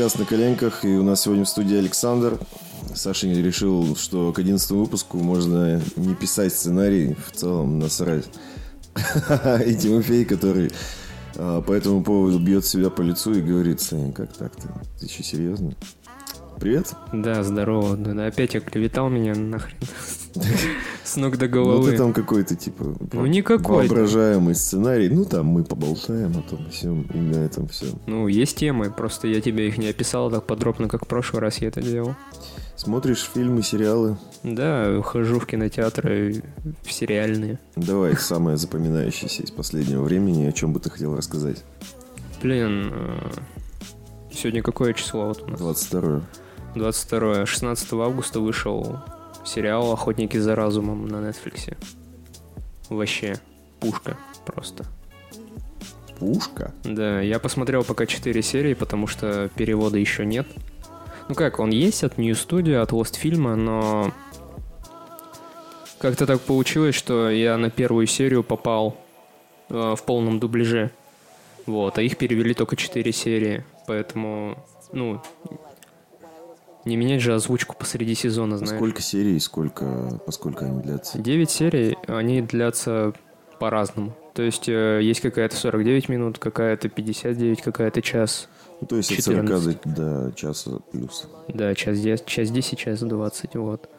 подкаст 0.00 0.18
«На 0.18 0.24
коленках», 0.24 0.84
и 0.86 0.96
у 0.96 1.02
нас 1.02 1.20
сегодня 1.20 1.44
в 1.44 1.48
студии 1.48 1.76
Александр. 1.76 2.38
Саша 2.94 3.26
решил, 3.26 3.94
что 3.96 4.32
к 4.32 4.38
11 4.38 4.70
выпуску 4.70 5.18
можно 5.18 5.78
не 5.96 6.14
писать 6.14 6.54
сценарий, 6.54 7.18
в 7.30 7.36
целом 7.36 7.78
насрать. 7.78 8.24
И 9.66 9.74
Тимофей, 9.74 10.24
который 10.24 10.72
а, 11.36 11.60
по 11.60 11.72
этому 11.72 12.02
поводу 12.02 12.38
бьет 12.38 12.64
себя 12.64 12.88
по 12.88 13.02
лицу 13.02 13.34
и 13.34 13.42
говорит, 13.42 13.82
Саня, 13.82 14.10
как 14.10 14.32
так-то? 14.32 14.72
Ты 14.98 15.04
еще 15.04 15.22
серьезно? 15.22 15.74
Привет. 16.60 16.92
Да, 17.12 17.42
здорово. 17.42 17.96
Да, 17.96 18.26
опять 18.26 18.54
оклеветал 18.54 19.08
меня 19.08 19.34
нахрен. 19.34 19.78
С 21.04 21.16
ног 21.16 21.38
до 21.38 21.46
Ну 21.46 21.52
головы. 21.52 21.90
ты 21.90 21.96
там 21.96 22.12
какой-то, 22.12 22.54
типа, 22.54 22.94
Ну, 23.12 23.24
никакой. 23.26 23.88
воображаемый 23.88 24.54
сценарий. 24.54 25.08
Ну, 25.08 25.24
там 25.24 25.46
мы 25.46 25.64
поболтаем 25.64 26.36
о 26.38 26.42
том 26.42 26.68
всем, 26.70 27.02
и 27.14 27.16
на 27.18 27.36
этом 27.36 27.66
все. 27.68 27.86
Ну, 28.06 28.28
есть 28.28 28.58
темы, 28.58 28.90
просто 28.90 29.26
я 29.26 29.40
тебе 29.40 29.68
их 29.68 29.78
не 29.78 29.88
описал 29.88 30.30
так 30.30 30.44
подробно, 30.46 30.88
как 30.88 31.06
в 31.06 31.08
прошлый 31.08 31.40
раз 31.40 31.58
я 31.58 31.68
это 31.68 31.80
делал. 31.80 32.14
Смотришь 32.76 33.28
фильмы, 33.34 33.62
сериалы? 33.62 34.18
Да, 34.42 35.00
хожу 35.02 35.40
в 35.40 35.46
кинотеатры, 35.46 36.42
в 36.84 36.92
сериальные. 36.92 37.58
Давай, 37.76 38.14
самое 38.16 38.58
запоминающееся 38.58 39.42
из 39.44 39.50
последнего 39.50 40.02
времени, 40.02 40.46
о 40.46 40.52
чем 40.52 40.74
бы 40.74 40.80
ты 40.80 40.90
хотел 40.90 41.16
рассказать? 41.16 41.64
Блин, 42.42 42.90
э, 42.94 43.30
сегодня 44.32 44.62
какое 44.62 44.92
число 44.94 45.26
вот 45.28 45.42
у 45.42 45.48
нас? 45.48 45.58
22 45.58 46.22
22 46.74 47.46
16 47.46 47.92
августа 47.94 48.40
вышел 48.40 48.98
сериал 49.44 49.92
«Охотники 49.92 50.36
за 50.36 50.54
разумом» 50.54 51.08
на 51.08 51.16
Netflix. 51.16 51.76
Вообще, 52.88 53.36
пушка 53.80 54.16
просто. 54.44 54.84
Пушка? 56.18 56.72
Да, 56.84 57.20
я 57.20 57.38
посмотрел 57.38 57.82
пока 57.82 58.06
4 58.06 58.42
серии, 58.42 58.74
потому 58.74 59.06
что 59.06 59.48
перевода 59.56 59.98
еще 59.98 60.26
нет. 60.26 60.46
Ну 61.28 61.34
как, 61.34 61.58
он 61.58 61.70
есть 61.70 62.04
от 62.04 62.18
New 62.18 62.34
Studio, 62.34 62.80
от 62.82 62.90
Lost 62.90 63.16
фильма, 63.16 63.56
но 63.56 64.12
как-то 65.98 66.26
так 66.26 66.40
получилось, 66.40 66.94
что 66.94 67.30
я 67.30 67.56
на 67.56 67.70
первую 67.70 68.06
серию 68.06 68.42
попал 68.42 68.96
э, 69.68 69.94
в 69.96 70.02
полном 70.04 70.38
дубляже. 70.40 70.90
Вот, 71.66 71.98
а 71.98 72.02
их 72.02 72.16
перевели 72.16 72.54
только 72.54 72.76
4 72.76 73.12
серии, 73.12 73.64
поэтому, 73.86 74.58
ну, 74.92 75.22
не 76.84 76.96
менять 76.96 77.20
же 77.20 77.34
озвучку 77.34 77.76
посреди 77.78 78.14
сезона, 78.14 78.58
знаешь. 78.58 78.76
Сколько 78.76 79.02
серий, 79.02 79.38
сколько, 79.40 80.20
поскольку 80.26 80.64
они 80.64 80.82
длятся? 80.82 81.18
9 81.18 81.50
серий, 81.50 81.96
они 82.06 82.42
длятся 82.42 83.12
по-разному. 83.58 84.16
То 84.34 84.42
есть 84.42 84.68
э, 84.68 85.00
есть 85.02 85.20
какая-то 85.20 85.56
49 85.56 86.08
минут, 86.08 86.38
какая-то 86.38 86.88
59, 86.88 87.62
какая-то 87.62 88.00
час. 88.00 88.48
Ну, 88.80 88.86
то 88.86 88.96
есть 88.96 89.12
от 89.12 89.22
40 89.22 89.42
14. 89.42 89.78
до, 89.84 90.32
часа 90.34 90.78
плюс. 90.90 91.28
Да, 91.48 91.74
час 91.74 91.98
10, 91.98 92.24
час 92.24 92.50
10, 92.50 92.78
час 92.78 93.00
20, 93.00 93.56
вот. 93.56 93.90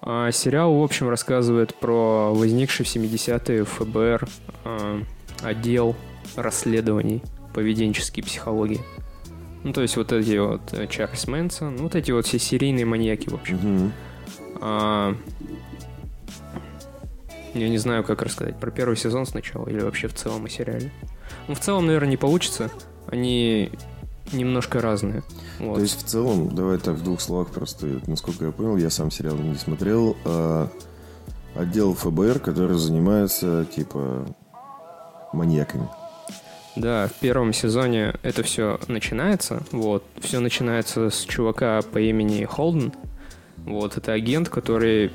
А 0.00 0.30
сериал, 0.32 0.74
в 0.74 0.82
общем, 0.82 1.08
рассказывает 1.08 1.74
про 1.74 2.32
возникший 2.34 2.84
в 2.84 2.88
70-е 2.88 3.64
ФБР 3.64 4.28
а, 4.64 5.00
отдел 5.42 5.94
расследований 6.36 7.22
поведенческой 7.54 8.22
психологии. 8.22 8.80
Ну, 9.66 9.72
то 9.72 9.82
есть 9.82 9.96
вот 9.96 10.12
эти 10.12 10.38
вот 10.38 10.72
э, 10.74 10.86
Чарльз 10.86 11.26
Мэнсон, 11.26 11.74
ну, 11.74 11.82
вот 11.82 11.96
эти 11.96 12.12
вот 12.12 12.24
все 12.24 12.38
серийные 12.38 12.86
маньяки, 12.86 13.28
в 13.28 13.34
общем. 13.34 13.56
Мгм. 13.56 13.92
А, 14.60 15.16
Я 17.52 17.68
не 17.68 17.78
знаю, 17.78 18.04
как 18.04 18.22
рассказать 18.22 18.60
про 18.60 18.70
первый 18.70 18.96
сезон 18.96 19.26
сначала 19.26 19.66
или 19.66 19.80
вообще 19.80 20.06
в 20.06 20.14
целом 20.14 20.44
о 20.44 20.48
сериале. 20.48 20.92
Ну, 21.48 21.56
в 21.56 21.58
целом, 21.58 21.86
наверное, 21.86 22.10
не 22.10 22.16
получится. 22.16 22.70
Они 23.08 23.72
немножко 24.32 24.80
разные. 24.80 25.24
Вот. 25.58 25.74
То 25.74 25.80
есть 25.80 26.00
в 26.00 26.04
целом, 26.04 26.54
давай 26.54 26.78
так 26.78 26.94
в 26.94 27.02
двух 27.02 27.20
словах 27.20 27.48
просто, 27.48 28.00
насколько 28.06 28.44
я 28.44 28.52
понял, 28.52 28.76
я 28.76 28.88
сам 28.88 29.10
сериал 29.10 29.34
не 29.34 29.56
смотрел, 29.56 30.16
а 30.24 30.68
отдел 31.56 31.92
ФБР, 31.94 32.38
который 32.38 32.78
занимается 32.78 33.64
типа 33.74 34.26
маньяками. 35.32 35.88
Да, 36.76 37.08
в 37.08 37.14
первом 37.20 37.52
сезоне 37.52 38.14
это 38.22 38.42
все 38.42 38.78
начинается. 38.86 39.62
Вот. 39.72 40.04
Все 40.20 40.40
начинается 40.40 41.10
с 41.10 41.22
чувака 41.24 41.80
по 41.92 41.98
имени 41.98 42.44
Холден. 42.44 42.92
Вот, 43.56 43.96
это 43.96 44.12
агент, 44.12 44.48
который 44.48 45.10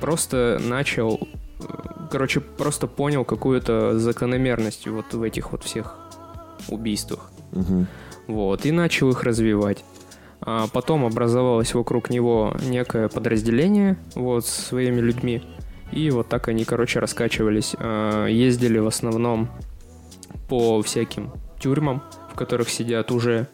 просто 0.00 0.60
начал... 0.62 1.20
э, 1.60 1.64
Короче, 2.10 2.40
просто 2.40 2.86
понял 2.86 3.24
какую-то 3.24 3.98
закономерность 3.98 4.86
вот 4.86 5.14
в 5.14 5.22
этих 5.22 5.52
вот 5.52 5.64
всех 5.64 5.96
убийствах. 6.68 7.30
Мгм. 7.52 7.86
Вот, 8.26 8.66
и 8.66 8.72
начал 8.72 9.10
их 9.10 9.22
развивать. 9.22 9.84
А 10.40 10.66
потом 10.72 11.04
образовалось 11.04 11.72
вокруг 11.74 12.10
него 12.10 12.54
некое 12.68 13.08
подразделение 13.08 13.96
вот 14.14 14.44
с 14.46 14.50
своими 14.50 15.00
людьми. 15.00 15.42
И 15.92 16.10
вот 16.10 16.28
так 16.28 16.48
они, 16.48 16.64
короче, 16.64 16.98
раскачивались. 16.98 17.74
А, 17.78 18.26
Ездили 18.26 18.78
в 18.78 18.86
основном 18.86 19.48
по 20.48 20.82
всяким 20.82 21.32
тюрьмам, 21.58 22.02
в 22.32 22.34
которых 22.34 22.70
сидят 22.70 23.10
уже 23.10 23.48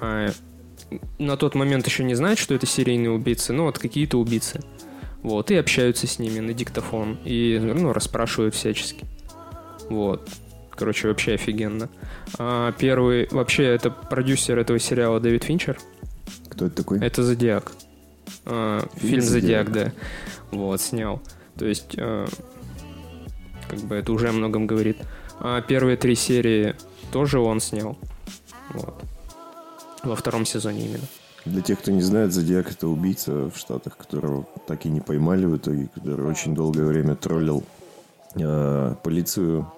а, 0.00 0.30
на 1.18 1.36
тот 1.36 1.54
момент 1.54 1.86
еще 1.86 2.04
не 2.04 2.14
знают, 2.14 2.38
что 2.38 2.54
это 2.54 2.66
серийные 2.66 3.10
убийцы, 3.10 3.52
но 3.52 3.64
вот 3.64 3.78
какие-то 3.78 4.18
убийцы. 4.18 4.60
Вот, 5.22 5.50
и 5.50 5.56
общаются 5.56 6.06
с 6.06 6.18
ними 6.18 6.40
на 6.40 6.52
диктофон, 6.52 7.18
и, 7.24 7.58
ну, 7.58 7.92
расспрашивают 7.94 8.54
всячески. 8.54 9.06
Вот. 9.88 10.28
Короче, 10.70 11.08
вообще 11.08 11.34
офигенно. 11.34 11.88
А, 12.38 12.72
первый, 12.72 13.28
вообще, 13.30 13.64
это 13.64 13.90
продюсер 13.90 14.58
этого 14.58 14.78
сериала 14.78 15.20
Дэвид 15.20 15.44
Финчер. 15.44 15.78
Кто 16.50 16.66
это 16.66 16.76
такой? 16.76 17.00
Это 17.00 17.22
Зодиак. 17.22 17.72
А, 18.44 18.86
Фильм. 18.96 19.22
Зодиак, 19.22 19.72
да. 19.72 19.92
Вот, 20.50 20.80
снял. 20.80 21.22
То 21.56 21.64
есть, 21.64 21.94
а, 21.96 22.26
как 23.68 23.78
бы 23.80 23.94
это 23.94 24.12
уже 24.12 24.28
о 24.28 24.32
многом 24.32 24.66
говорит. 24.66 24.98
А 25.46 25.60
первые 25.60 25.98
три 25.98 26.14
серии 26.14 26.74
тоже 27.12 27.38
он 27.38 27.60
снял. 27.60 27.98
Вот. 28.70 28.94
Во 30.02 30.16
втором 30.16 30.46
сезоне 30.46 30.86
именно. 30.86 31.04
Для 31.44 31.60
тех, 31.60 31.80
кто 31.80 31.90
не 31.90 32.00
знает, 32.00 32.32
Зодиак 32.32 32.72
это 32.72 32.88
убийца 32.88 33.50
в 33.50 33.56
Штатах, 33.58 33.98
которого 33.98 34.46
так 34.66 34.86
и 34.86 34.88
не 34.88 35.02
поймали 35.02 35.44
в 35.44 35.58
итоге, 35.58 35.88
который 35.94 36.24
очень 36.24 36.54
долгое 36.54 36.86
время 36.86 37.14
троллил 37.14 37.62
э, 38.36 38.94
полицию, 39.04 39.70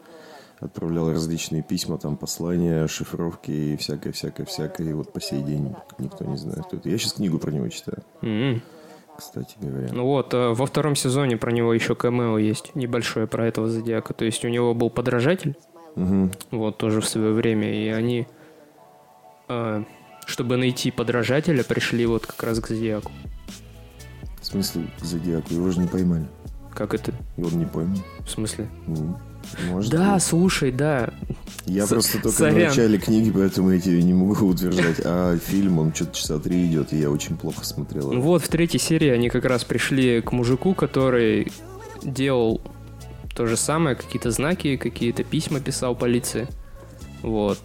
отправлял 0.61 1.11
различные 1.11 1.65
письма, 1.65 1.99
там 1.99 2.17
послания, 2.17 2.87
шифровки 2.87 3.51
и 3.51 3.77
всякое-всякое-всякое. 3.77 4.91
И 4.91 4.93
вот 4.93 5.13
по 5.13 5.21
сей 5.21 5.43
день 5.43 5.75
никто 5.99 6.25
не 6.27 6.37
знает, 6.37 6.67
кто 6.67 6.77
это. 6.77 6.89
Я 6.89 6.97
сейчас 6.97 7.15
книгу 7.15 7.41
про 7.41 7.51
него 7.51 7.69
читаю, 7.71 8.05
М. 8.23 8.63
кстати 9.17 9.57
говоря. 9.61 9.89
Ну 9.93 10.05
вот, 10.05 10.33
а 10.35 10.55
во 10.55 10.67
втором 10.67 10.95
сезоне 10.97 11.37
про 11.37 11.51
него 11.53 11.73
еще 11.75 11.95
камео 11.95 12.39
есть, 12.39 12.75
небольшое 12.75 13.27
про 13.27 13.47
этого 13.47 13.69
Зодиака. 13.69 14.15
То 14.15 14.25
есть 14.25 14.45
у 14.45 14.49
него 14.49 14.75
был 14.75 14.91
подражатель, 14.91 15.57
Мгм. 15.95 16.31
вот 16.51 16.77
тоже 16.79 17.01
в 17.01 17.09
свое 17.09 17.33
время, 17.33 17.73
и 17.73 17.89
они, 17.89 18.27
а, 19.49 19.85
чтобы 20.27 20.57
найти 20.57 20.91
подражателя, 20.91 21.65
пришли 21.65 22.05
вот 22.07 22.27
как 22.27 22.43
раз 22.43 22.61
к 22.61 22.69
Зодиаку. 22.69 23.11
В 24.41 24.47
смысле, 24.47 24.85
к 25.01 25.05
Зодиаку 25.05 25.53
его 25.55 25.71
же 25.71 25.81
не 25.81 25.89
поймали. 25.89 26.27
Как 26.75 26.95
это? 26.95 27.13
Он 27.39 27.59
не 27.59 27.65
поймал. 27.65 27.97
В 28.21 28.29
смысле? 28.31 28.69
М, 28.87 29.17
Может 29.71 29.91
да, 29.93 30.15
быть. 30.15 30.23
слушай, 30.23 30.71
да. 30.73 31.11
Я 31.67 31.87
с- 31.87 31.89
просто 31.89 32.21
только 32.23 32.37
сорян. 32.37 32.55
в 32.55 32.77
начале 32.77 32.99
книги, 32.99 33.31
поэтому 33.31 33.71
я 33.73 33.81
тебе 33.81 34.03
не 34.03 34.15
могу 34.15 34.47
утверждать. 34.47 35.01
А 35.05 35.37
фильм, 35.39 35.79
он 35.79 35.93
что-то 35.95 36.17
часа 36.17 36.39
три 36.39 36.67
идет, 36.67 36.93
и 36.93 36.99
я 36.99 37.11
очень 37.11 37.37
плохо 37.37 37.65
смотрел. 37.65 38.13
Вот, 38.21 38.43
в 38.43 38.49
третьей 38.49 38.79
серии 38.81 39.09
они 39.09 39.29
как 39.31 39.45
раз 39.45 39.65
пришли 39.65 40.21
к 40.21 40.33
мужику, 40.33 40.75
который 40.75 41.51
делал 42.03 42.61
то 43.35 43.47
же 43.47 43.57
самое, 43.57 43.97
какие-то 43.97 44.31
знаки, 44.31 44.77
какие-то 44.77 45.25
письма 45.25 45.61
писал 45.61 45.95
полиции. 45.95 46.47
Вот. 47.23 47.59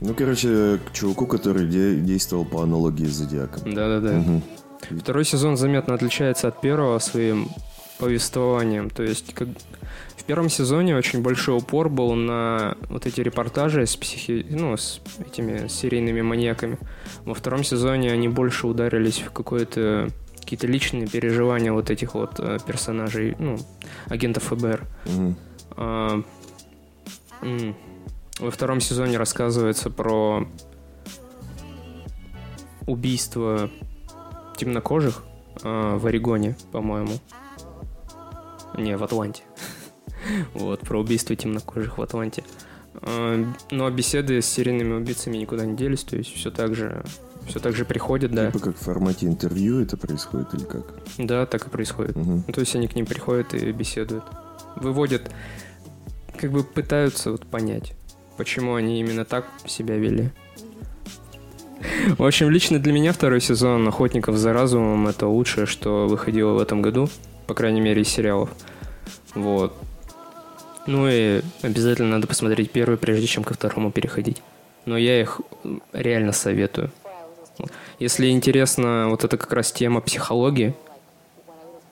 Ну, 0.00 0.14
короче, 0.14 0.78
к 0.84 0.92
чуваку, 0.92 1.26
который 1.26 1.66
де- 1.68 1.94
действовал 1.96 2.44
по 2.44 2.62
аналогии 2.62 3.06
с 3.06 3.12
Зодиаком. 3.12 3.72
Да-да-да. 3.72 4.14
Мгм. 4.14 4.42
Второй 5.00 5.24
сезон 5.24 5.56
заметно 5.56 5.94
отличается 5.94 6.48
от 6.48 6.60
первого 6.60 6.98
своим 6.98 7.48
повествованием. 8.02 8.90
То 8.90 9.04
есть, 9.04 9.32
как... 9.32 9.48
в 10.16 10.24
первом 10.24 10.48
сезоне 10.50 10.96
очень 10.96 11.22
большой 11.22 11.56
упор 11.58 11.88
был 11.88 12.14
на 12.14 12.76
вот 12.88 13.06
эти 13.06 13.20
репортажи 13.20 13.86
с 13.86 13.96
психи... 13.96 14.44
ну, 14.50 14.76
с 14.76 15.00
этими 15.24 15.68
серийными 15.68 16.20
маньяками. 16.20 16.78
Во 17.24 17.34
втором 17.34 17.62
сезоне 17.62 18.10
они 18.12 18.28
больше 18.28 18.66
ударились 18.66 19.20
в 19.20 19.30
какое-то 19.30 20.08
какие-то 20.40 20.66
личные 20.66 21.06
переживания 21.06 21.72
вот 21.72 21.90
этих 21.90 22.14
вот 22.14 22.40
э, 22.40 22.58
персонажей, 22.66 23.36
ну, 23.38 23.56
агентов 24.08 24.42
ФБР. 24.42 24.84
А, 25.76 26.22
м, 27.42 27.76
Во 28.40 28.50
втором 28.50 28.80
сезоне 28.80 29.18
рассказывается 29.18 29.88
про 29.90 30.48
убийство 32.88 33.70
темнокожих 34.56 35.22
а, 35.62 35.96
в 35.96 36.06
Орегоне, 36.06 36.56
по-моему. 36.72 37.12
Не, 38.76 38.96
в 38.96 39.04
Атланте. 39.04 39.42
Вот, 40.54 40.80
про 40.80 41.00
убийство 41.00 41.34
темнокожих 41.34 41.98
в 41.98 42.02
Атланте. 42.02 42.44
А, 42.94 43.44
Но 43.70 43.90
беседы 43.90 44.40
с 44.40 44.46
серийными 44.46 44.94
убийцами 44.94 45.36
никуда 45.36 45.64
не 45.64 45.76
делись, 45.76 46.04
то 46.04 46.16
есть 46.16 46.32
все 46.32 46.50
так 46.50 46.76
же, 46.76 47.04
все 47.46 47.58
так 47.58 47.74
же 47.74 47.84
приходят, 47.84 48.30
да. 48.30 48.50
Типа 48.50 48.66
как 48.66 48.76
в 48.76 48.82
формате 48.82 49.26
интервью 49.26 49.80
это 49.80 49.96
происходит 49.96 50.54
или 50.54 50.64
как? 50.64 50.94
Да, 51.18 51.46
так 51.46 51.66
и 51.66 51.70
происходит. 51.70 52.14
Мгм. 52.14 52.44
Ну, 52.46 52.52
То 52.52 52.60
есть 52.60 52.74
они 52.76 52.86
к 52.86 52.94
ним 52.94 53.06
приходят 53.06 53.52
и 53.54 53.72
беседуют. 53.72 54.24
Выводят, 54.76 55.30
как 56.38 56.52
бы 56.52 56.62
пытаются 56.62 57.32
вот 57.32 57.46
понять, 57.46 57.94
почему 58.36 58.74
они 58.74 59.00
именно 59.00 59.24
так 59.24 59.46
себя 59.66 59.96
вели. 59.96 60.30
В 62.18 62.24
общем, 62.24 62.48
лично 62.50 62.78
для 62.78 62.92
меня 62.92 63.12
второй 63.12 63.40
сезон 63.40 63.86
«Охотников 63.88 64.36
за 64.36 64.52
разумом»— 64.52 65.06
это 65.08 65.26
лучшее, 65.26 65.66
что 65.66 66.06
выходило 66.06 66.52
в 66.52 66.58
этом 66.58 66.80
году, 66.80 67.08
по 67.52 67.54
крайней 67.54 67.82
мере, 67.82 68.00
из 68.00 68.08
сериалов. 68.08 68.48
Вот. 69.34 69.74
Ну 70.86 71.06
и 71.06 71.42
обязательно 71.60 72.08
надо 72.08 72.26
посмотреть 72.26 72.70
первый, 72.70 72.96
прежде 72.96 73.26
чем 73.26 73.44
ко 73.44 73.52
второму 73.52 73.92
переходить. 73.92 74.40
Но 74.86 74.96
я 74.96 75.20
их 75.20 75.42
реально 75.92 76.32
советую. 76.32 76.90
Если 77.98 78.30
интересна 78.30 79.08
вот 79.10 79.24
эта 79.24 79.36
как 79.36 79.52
раз 79.52 79.70
тема 79.70 80.00
психологии, 80.00 80.74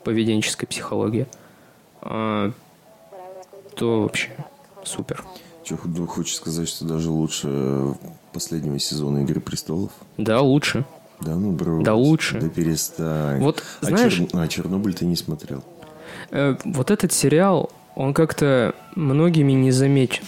поведенческой 0.02 0.66
психологии, 0.66 1.26
а, 2.00 2.52
то 3.76 4.04
вообще 4.04 4.30
супер. 4.82 5.22
Че, 5.62 5.76
хочешь 5.76 6.36
сказать, 6.36 6.70
что 6.70 6.86
даже 6.86 7.10
лучше 7.10 7.96
последнего 8.32 8.78
сезона 8.78 9.18
«Игры 9.18 9.42
престолов»? 9.42 9.92
Да, 10.16 10.40
лучше. 10.40 10.86
Да 11.20 11.34
ну, 11.34 11.52
бро. 11.52 11.82
Да 11.82 11.94
лучше. 11.94 12.40
Да 12.40 12.48
перестань. 12.48 13.40
Вот, 13.40 13.62
а, 13.82 13.86
знаешь- 13.86 14.12
Чер- 14.18 14.30
а 14.32 14.48
Чернобыль 14.48 14.94
ты 14.94 15.04
не 15.04 15.16
смотрел? 15.16 15.62
Э, 16.30 16.56
вот 16.64 16.90
этот 16.90 17.12
сериал, 17.12 17.70
он 17.94 18.14
как-то 18.14 18.74
многими 18.96 19.52
не 19.52 19.70
замечен. 19.70 20.24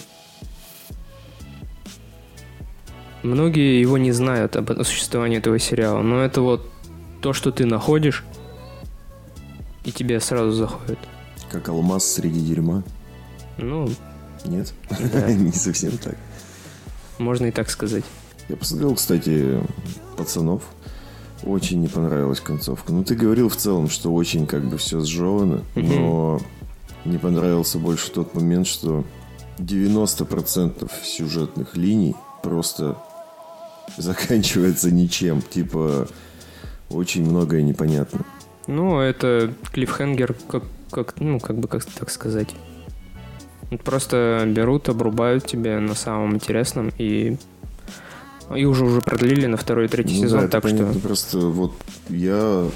Многие 3.23 3.81
его 3.81 3.99
не 3.99 4.11
знают 4.13 4.57
об 4.57 4.83
существовании 4.83 5.39
этого 5.39 5.59
сериала, 5.59 6.03
но 6.03 6.21
это 6.23 6.41
вот 6.43 6.69
то, 7.21 7.33
что 7.33 7.53
ты 7.53 7.65
находишь, 7.67 8.25
и 9.85 9.93
тебе 9.93 10.19
сразу 10.21 10.51
заходит. 10.53 10.99
Как 11.51 11.69
алмаз 11.69 12.05
среди 12.05 12.41
дерьма? 12.41 12.83
Ну, 13.59 13.89
Нет? 14.45 14.73
Да. 15.13 15.31
не 15.33 15.53
совсем 15.53 15.97
так. 15.99 16.17
можно 17.19 17.47
и 17.47 17.51
так 17.53 17.71
сказать. 17.71 18.05
Я 18.49 18.57
посмотрел, 18.57 18.95
кстати, 18.97 19.61
«Пацанов». 20.17 20.63
Очень 21.45 21.81
не 21.81 21.89
понравилась 21.89 22.41
концовка. 22.41 22.93
Ну, 22.93 23.03
ты 23.03 23.15
говорил 23.15 23.49
в 23.49 23.57
целом, 23.57 23.89
что 23.89 24.13
очень 24.13 24.47
как 24.47 24.65
бы 24.65 24.79
все 24.79 25.01
сжевано, 25.01 25.63
но 25.75 26.41
не 27.05 27.19
понравился 27.19 27.79
больше 27.79 28.11
тот 28.13 28.35
момент, 28.35 28.67
что 28.67 29.05
90% 29.59 30.91
сюжетных 31.03 31.77
линий 31.77 32.15
просто 32.43 32.97
заканчивается 33.97 34.91
ничем. 34.91 35.43
Типа, 35.43 36.07
очень 36.91 37.25
многое 37.25 37.63
непонятно. 37.63 38.21
Ну, 38.67 39.01
это 39.01 39.53
клиффхенгер, 39.73 40.37
как, 40.49 40.63
как, 40.91 41.19
ну, 41.21 41.41
как 41.41 41.59
бы, 41.59 41.67
как 41.67 41.85
так 41.85 42.11
сказать. 42.11 42.49
Просто 43.85 44.45
берут, 44.47 44.89
обрубают 44.89 45.47
тебя 45.47 45.81
на 45.81 45.95
самом 45.95 46.35
интересном 46.35 46.93
и 46.99 47.37
и 48.57 48.65
уже 48.65 48.85
уже 48.85 49.01
продлили 49.01 49.47
на 49.47 49.57
второй 49.57 49.87
и 49.87 49.89
третий 49.89 50.17
Ну 50.17 50.23
сезон, 50.23 50.41
да, 50.43 50.49
так 50.49 50.63
понятно. 50.63 50.93
что 50.93 51.01
Просто 51.01 51.39
вот 51.39 51.73
я... 52.09 52.69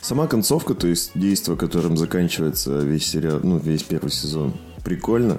Сама 0.00 0.26
концовка, 0.26 0.74
то 0.74 0.88
есть 0.88 1.12
действие, 1.14 1.56
которым 1.56 1.96
заканчивается 1.96 2.80
весь 2.80 3.06
сериал, 3.06 3.40
ну, 3.42 3.58
весь 3.58 3.82
первый 3.82 4.10
сезон, 4.10 4.54
прикольно. 4.84 5.38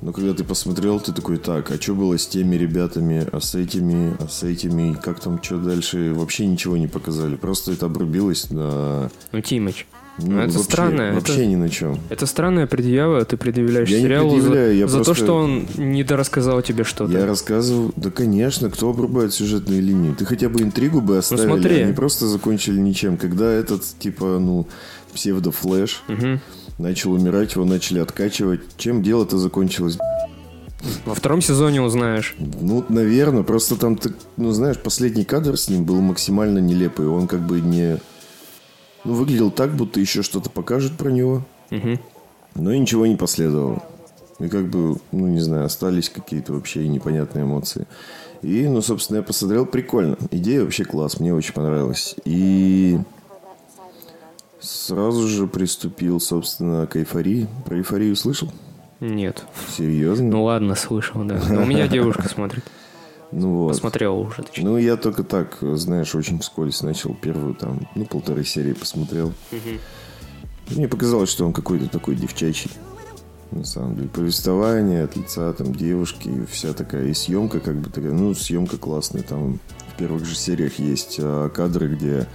Но 0.00 0.12
когда 0.12 0.34
ты 0.34 0.42
посмотрел, 0.42 0.98
ты 0.98 1.12
такой, 1.12 1.36
так, 1.36 1.70
а 1.70 1.80
что 1.80 1.94
было 1.94 2.18
с 2.18 2.26
теми 2.26 2.56
ребятами, 2.56 3.26
а 3.30 3.40
с 3.40 3.54
этими, 3.54 4.16
а 4.18 4.26
с 4.26 4.42
этими, 4.42 4.94
как 4.94 5.20
там, 5.20 5.40
что 5.40 5.58
дальше, 5.58 6.12
вообще 6.12 6.46
ничего 6.46 6.76
не 6.76 6.88
показали. 6.88 7.36
Просто 7.36 7.72
это 7.72 7.86
обрубилось 7.86 8.50
на... 8.50 9.10
ну 9.30 9.40
Тимыч. 9.40 9.86
Ну, 10.18 10.38
это 10.38 10.52
вообще, 10.52 10.58
странно, 10.62 11.12
Вообще 11.14 11.32
это- 11.34 11.46
ни 11.46 11.56
на 11.56 11.68
чем. 11.70 11.98
Это 12.10 12.26
странная 12.26 12.66
предъява, 12.66 13.24
ты 13.24 13.36
предъявляешь 13.38 13.88
Я 13.88 13.96
не 13.98 14.02
сериалу 14.04 14.30
за, 14.30 14.34
предъявляю, 14.36 14.76
я 14.76 14.86
за 14.86 14.98
то, 14.98 15.04
просто- 15.04 15.24
что 15.24 15.36
он 15.36 15.66
недорассказал 15.76 16.60
тебе 16.62 16.84
что-то. 16.84 17.12
Я 17.12 17.24
рассказывал, 17.26 17.92
да, 17.96 18.10
конечно, 18.10 18.68
кто 18.70 18.90
обрубает 18.90 19.32
сюжетные 19.32 19.80
линии. 19.80 20.12
Ты 20.12 20.24
хотя 20.26 20.48
бы 20.50 20.60
интригу 20.60 21.00
бы 21.00 21.16
оставили, 21.18 21.46
смотри. 21.46 21.80
а 21.80 21.84
не 21.86 21.92
просто 21.94 22.26
закончили 22.26 22.78
ничем. 22.78 23.16
Когда 23.16 23.50
этот, 23.50 23.84
типа, 23.98 24.38
ну, 24.38 24.68
псевдо-флэш 25.14 26.02
Мгм. 26.08 26.40
начал 26.78 27.12
умирать, 27.12 27.54
его 27.54 27.64
начали 27.64 27.98
откачивать. 27.98 28.60
Чем 28.76 29.02
дело-то 29.02 29.38
закончилось? 29.38 29.98
Во 31.06 31.14
втором 31.14 31.40
сезоне 31.40 31.80
узнаешь. 31.80 32.34
Ну, 32.38 32.84
наверное, 32.88 33.44
просто 33.44 33.76
там, 33.76 33.96
ты, 33.96 34.12
ну, 34.36 34.50
знаешь, 34.52 34.78
последний 34.78 35.24
кадр 35.24 35.56
с 35.56 35.68
ним 35.68 35.84
был 35.84 36.00
максимально 36.00 36.58
нелепый. 36.58 37.06
Он 37.06 37.28
как 37.28 37.40
бы 37.46 37.60
не... 37.60 37.98
Ну, 39.04 39.14
выглядел 39.14 39.50
так, 39.50 39.74
будто 39.74 40.00
еще 40.00 40.22
что-то 40.22 40.48
покажут 40.50 40.92
про 40.96 41.10
него, 41.10 41.42
Мгм. 41.70 41.98
но 42.54 42.72
и 42.72 42.78
ничего 42.78 43.06
не 43.06 43.16
последовало. 43.16 43.82
И 44.38 44.48
как 44.48 44.68
бы, 44.68 44.96
ну, 45.12 45.26
не 45.28 45.40
знаю, 45.40 45.66
остались 45.66 46.08
какие-то 46.08 46.52
вообще 46.52 46.86
непонятные 46.88 47.44
эмоции. 47.44 47.86
И, 48.42 48.66
ну, 48.66 48.82
собственно, 48.82 49.18
я 49.18 49.22
посмотрел, 49.22 49.66
прикольно. 49.66 50.16
Идея 50.30 50.62
вообще 50.62 50.84
класс, 50.84 51.20
мне 51.20 51.32
очень 51.34 51.52
понравилась. 51.54 52.16
И 52.24 52.98
сразу 54.60 55.26
же 55.28 55.46
приступил, 55.46 56.20
собственно, 56.20 56.86
к 56.86 56.96
эйфории. 56.96 57.46
Про 57.64 57.78
эйфорию 57.78 58.16
слышал? 58.16 58.52
Нет. 59.00 59.44
Серьезно? 59.76 60.26
Ну 60.28 60.44
ладно, 60.44 60.74
слышал, 60.74 61.22
да. 61.24 61.40
Но 61.48 61.62
у 61.62 61.66
меня 61.66 61.88
девушка 61.88 62.28
смотрит. 62.28 62.64
Ну 63.32 63.64
вот. 63.64 63.68
Посмотрела 63.68 64.14
уже, 64.14 64.42
точнее. 64.42 64.64
Ну, 64.64 64.76
я 64.76 64.96
только 64.96 65.24
так, 65.24 65.58
знаешь, 65.60 66.14
очень 66.14 66.38
вскользь 66.38 66.82
начал 66.82 67.14
первую 67.14 67.54
там, 67.54 67.80
ну, 67.94 68.04
полторы 68.04 68.44
серии 68.44 68.74
посмотрел. 68.74 69.32
Мне 70.68 70.88
показалось, 70.88 71.30
что 71.30 71.44
он 71.44 71.52
какой-то 71.52 71.88
такой 71.88 72.14
девчачий. 72.14 72.70
На 73.50 73.64
самом 73.64 73.96
деле, 73.96 74.08
повествование 74.08 75.04
от 75.04 75.14
лица 75.16 75.52
там 75.52 75.74
девушки, 75.74 76.28
и 76.28 76.46
вся 76.46 76.72
такая, 76.72 77.08
и 77.08 77.14
съемка 77.14 77.60
как 77.60 77.76
бы 77.76 77.90
такая, 77.90 78.12
ну, 78.12 78.34
съемка 78.34 78.78
классная, 78.78 79.22
там 79.22 79.58
в 79.92 79.98
первых 79.98 80.24
же 80.24 80.34
сериях 80.34 80.78
есть 80.78 81.18
а, 81.20 81.50
кадры, 81.50 81.88
где 81.88 82.26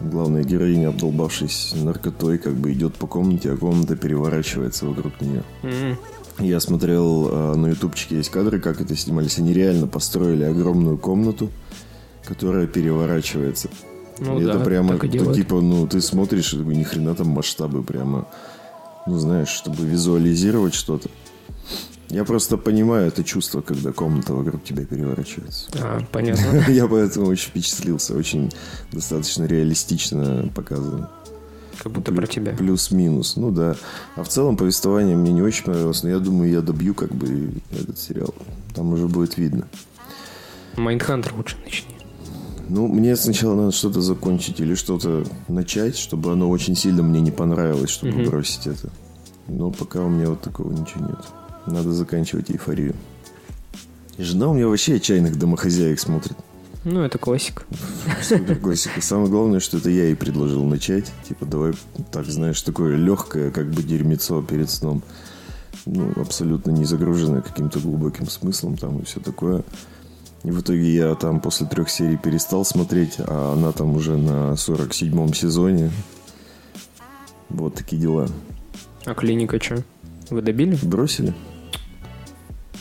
главная 0.00 0.44
героиня, 0.44 0.88
обдолбавшись 0.88 1.74
наркотой, 1.74 2.38
как 2.38 2.54
бы 2.54 2.72
идет 2.72 2.94
по 2.94 3.06
комнате, 3.06 3.52
а 3.52 3.56
комната 3.56 3.96
переворачивается 3.96 4.86
вокруг 4.86 5.20
нее. 5.20 5.42
Мгм. 5.62 5.98
Я 6.38 6.60
смотрел 6.60 7.28
э, 7.30 7.54
на 7.54 7.68
ютубчике 7.68 8.16
есть 8.16 8.30
кадры, 8.30 8.60
как 8.60 8.80
это 8.80 8.94
снимались. 8.96 9.38
Они 9.38 9.52
реально 9.52 9.86
построили 9.86 10.44
огромную 10.44 10.98
комнату, 10.98 11.50
которая 12.24 12.66
переворачивается. 12.66 13.70
Ну 14.18 14.40
и 14.40 14.44
да, 14.44 14.52
это 14.52 14.60
прямо, 14.60 14.94
так 14.94 15.04
и 15.04 15.08
делают. 15.08 15.36
типа, 15.36 15.60
ну, 15.60 15.86
ты 15.86 16.00
смотришь, 16.00 16.54
и 16.54 16.58
ни 16.58 16.82
хрена 16.82 17.14
там 17.14 17.28
масштабы 17.28 17.82
прямо, 17.82 18.26
ну, 19.06 19.18
знаешь, 19.18 19.48
чтобы 19.48 19.84
визуализировать 19.84 20.74
что-то. 20.74 21.08
Я 22.08 22.24
просто 22.24 22.56
понимаю 22.56 23.08
это 23.08 23.24
чувство, 23.24 23.60
когда 23.60 23.92
комната 23.92 24.32
вокруг 24.32 24.62
тебя 24.62 24.84
переворачивается. 24.84 25.68
А, 25.74 26.00
понятно. 26.12 26.64
Я 26.68 26.86
поэтому 26.86 27.26
очень 27.26 27.48
впечатлился. 27.50 28.14
Очень 28.14 28.52
достаточно 28.92 29.44
реалистично 29.44 30.48
показано. 30.54 31.10
Как 31.82 31.92
будто 31.92 32.12
про 32.12 32.26
тебя. 32.26 32.52
Плюс-минус, 32.52 33.36
ну 33.36 33.50
да. 33.50 33.76
А 34.16 34.22
в 34.24 34.28
целом 34.28 34.56
повествование 34.56 35.16
мне 35.16 35.32
не 35.32 35.42
очень 35.42 35.64
понравилось, 35.64 36.02
но 36.02 36.08
я 36.10 36.18
думаю, 36.18 36.50
я 36.50 36.60
добью 36.60 36.94
как 36.94 37.12
бы 37.14 37.52
этот 37.70 37.98
сериал. 37.98 38.34
Там 38.74 38.92
уже 38.92 39.06
будет 39.08 39.36
видно. 39.38 39.66
Майндхантер 40.76 41.34
лучше 41.34 41.56
начни. 41.64 41.94
Ну, 42.68 42.88
мне 42.88 43.14
сначала 43.16 43.54
надо 43.54 43.72
что-то 43.72 44.00
закончить 44.00 44.58
или 44.60 44.74
что-то 44.74 45.24
начать, 45.48 45.96
чтобы 45.96 46.32
оно 46.32 46.50
очень 46.50 46.74
сильно 46.74 47.02
мне 47.02 47.20
не 47.20 47.30
понравилось, 47.30 47.90
чтобы 47.90 48.12
Мгм. 48.14 48.24
бросить 48.30 48.66
это. 48.66 48.90
Но 49.46 49.70
пока 49.70 50.00
у 50.02 50.08
меня 50.08 50.30
вот 50.30 50.40
такого 50.40 50.72
ничего 50.72 51.06
нет. 51.06 51.24
Надо 51.66 51.92
заканчивать 51.92 52.50
эйфорию. 52.50 52.94
И 54.18 54.22
жена 54.22 54.48
у 54.48 54.54
меня 54.54 54.66
вообще 54.66 54.94
отчаянных 54.96 55.38
домохозяек 55.38 56.00
смотрит. 56.00 56.36
Ну, 56.88 57.00
это 57.02 57.18
классика. 57.18 57.64
Супер 58.22 58.60
классика. 58.60 59.02
Самое 59.02 59.28
главное, 59.28 59.58
что 59.58 59.78
это 59.78 59.90
я 59.90 60.04
ей 60.04 60.14
предложил 60.14 60.64
начать. 60.64 61.12
Типа, 61.28 61.44
давай, 61.44 61.72
так, 62.12 62.26
знаешь, 62.26 62.62
такое 62.62 62.94
легкое, 62.94 63.50
как 63.50 63.68
бы 63.70 63.82
дерьмецо 63.82 64.40
перед 64.40 64.70
сном. 64.70 65.02
Ну, 65.84 66.12
абсолютно 66.14 66.70
не 66.70 66.84
загруженное 66.84 67.40
каким-то 67.40 67.80
глубоким 67.80 68.28
смыслом 68.28 68.76
там 68.76 69.00
и 69.00 69.04
все 69.04 69.18
такое. 69.18 69.64
И 70.44 70.52
в 70.52 70.60
итоге 70.60 70.94
я 70.94 71.16
там 71.16 71.40
после 71.40 71.66
трех 71.66 71.90
серий 71.90 72.16
перестал 72.16 72.64
смотреть, 72.64 73.16
а 73.18 73.54
она 73.54 73.72
там 73.72 73.96
уже 73.96 74.16
на 74.16 74.52
47-м 74.52 75.34
сезоне. 75.34 75.90
Вот 77.48 77.74
такие 77.74 78.00
дела. 78.00 78.28
А 79.06 79.14
клиника 79.14 79.60
что? 79.60 79.82
Вы 80.30 80.40
добили? 80.40 80.78
Бросили? 80.82 81.34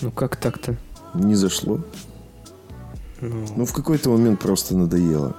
Ну, 0.02 0.12
как 0.12 0.36
так-то? 0.36 0.78
Не 1.16 1.34
зашло. 1.34 1.82
Ну, 3.28 3.46
Ну, 3.56 3.66
в 3.66 3.74
какой-то 3.74 4.10
момент 4.10 4.40
просто 4.40 4.76
надоело. 4.78 5.36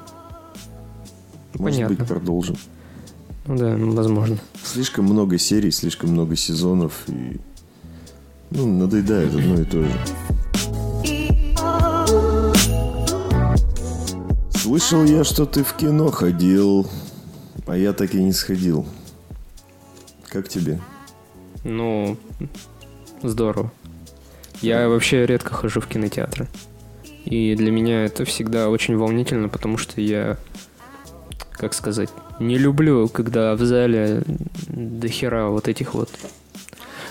Может 1.54 1.76
Понятно. 1.76 1.96
быть, 1.96 2.06
продолжим. 2.08 2.56
ну 3.46 3.56
да, 3.56 3.76
возможно. 3.76 4.38
Слишком 4.62 5.04
много 5.06 5.38
серий, 5.38 5.70
слишком 5.70 6.10
много 6.10 6.36
сезонов 6.36 6.92
и 7.08 7.40
Ну, 8.50 8.66
надоедает 8.66 9.34
одно 9.34 9.60
и 9.60 9.64
то 9.64 9.82
же. 9.82 9.92
Слышал 14.50 15.04
я, 15.04 15.24
что 15.24 15.46
ты 15.46 15.62
в 15.64 15.74
кино 15.74 16.10
ходил, 16.10 16.86
а 17.66 17.76
я 17.76 17.92
так 17.92 18.14
и 18.14 18.22
не 18.22 18.32
сходил. 18.32 18.84
Как 20.28 20.48
тебе? 20.48 20.80
Ну, 21.64 22.16
здорово. 23.22 23.70
Я 24.60 24.88
вообще 24.88 25.24
редко 25.26 25.54
хожу 25.54 25.80
в 25.80 25.86
кинотеатры. 25.86 26.48
И 27.26 27.54
для 27.56 27.70
меня 27.70 28.04
это 28.04 28.24
всегда 28.24 28.68
очень 28.70 28.96
волнительно, 28.96 29.48
потому 29.48 29.78
что 29.78 30.00
я, 30.00 30.38
как 31.52 31.74
сказать, 31.74 32.08
не 32.40 32.56
люблю, 32.56 33.08
когда 33.08 33.54
в 33.56 33.60
зале 33.64 34.22
до 34.68 35.08
хера 35.08 35.48
вот 35.48 35.66
этих 35.68 35.94
вот 35.94 36.08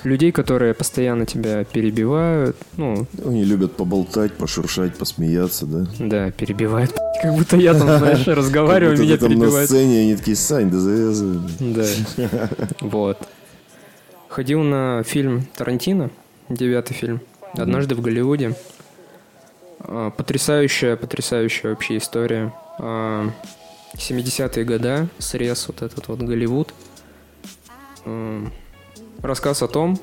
людей, 0.03 0.31
которые 0.31 0.73
постоянно 0.73 1.25
тебя 1.25 1.63
перебивают, 1.65 2.55
ну, 2.77 3.07
Они 3.25 3.43
любят 3.43 3.73
поболтать, 3.73 4.33
пошуршать, 4.33 4.95
посмеяться, 4.95 5.65
да? 5.65 5.85
да, 5.99 6.31
перебивают, 6.31 6.91
как 7.21 7.33
будто 7.33 7.57
я 7.57 7.73
там, 7.73 7.97
знаешь, 7.97 8.25
разговариваю, 8.27 8.97
меня 8.97 9.17
там 9.17 9.29
на 9.29 9.35
перебивают. 9.35 9.69
сцене, 9.69 10.01
они 10.01 10.15
такие, 10.15 10.37
Сань, 10.37 10.69
да 10.69 10.77
завязывай. 10.79 11.39
Да. 11.59 11.85
Вот. 12.81 13.17
Ходил 14.29 14.61
на 14.63 15.03
фильм 15.03 15.45
Тарантино, 15.55 16.09
девятый 16.49 16.95
фильм, 16.95 17.19
однажды 17.53 17.95
в 17.95 18.01
Голливуде. 18.01 18.55
А, 19.87 20.11
Потрясающая, 20.11 20.95
потрясающая 20.95 21.71
вообще 21.71 21.97
история. 21.97 22.53
А, 22.79 23.29
70-е 23.95 24.65
года, 24.65 25.07
срез 25.19 25.67
вот 25.67 25.81
этот 25.81 26.07
вот 26.07 26.19
Голливуд. 26.19 26.73
М, 28.05 28.51
Рассказ 29.21 29.63
о 29.63 29.67
том, 29.67 29.99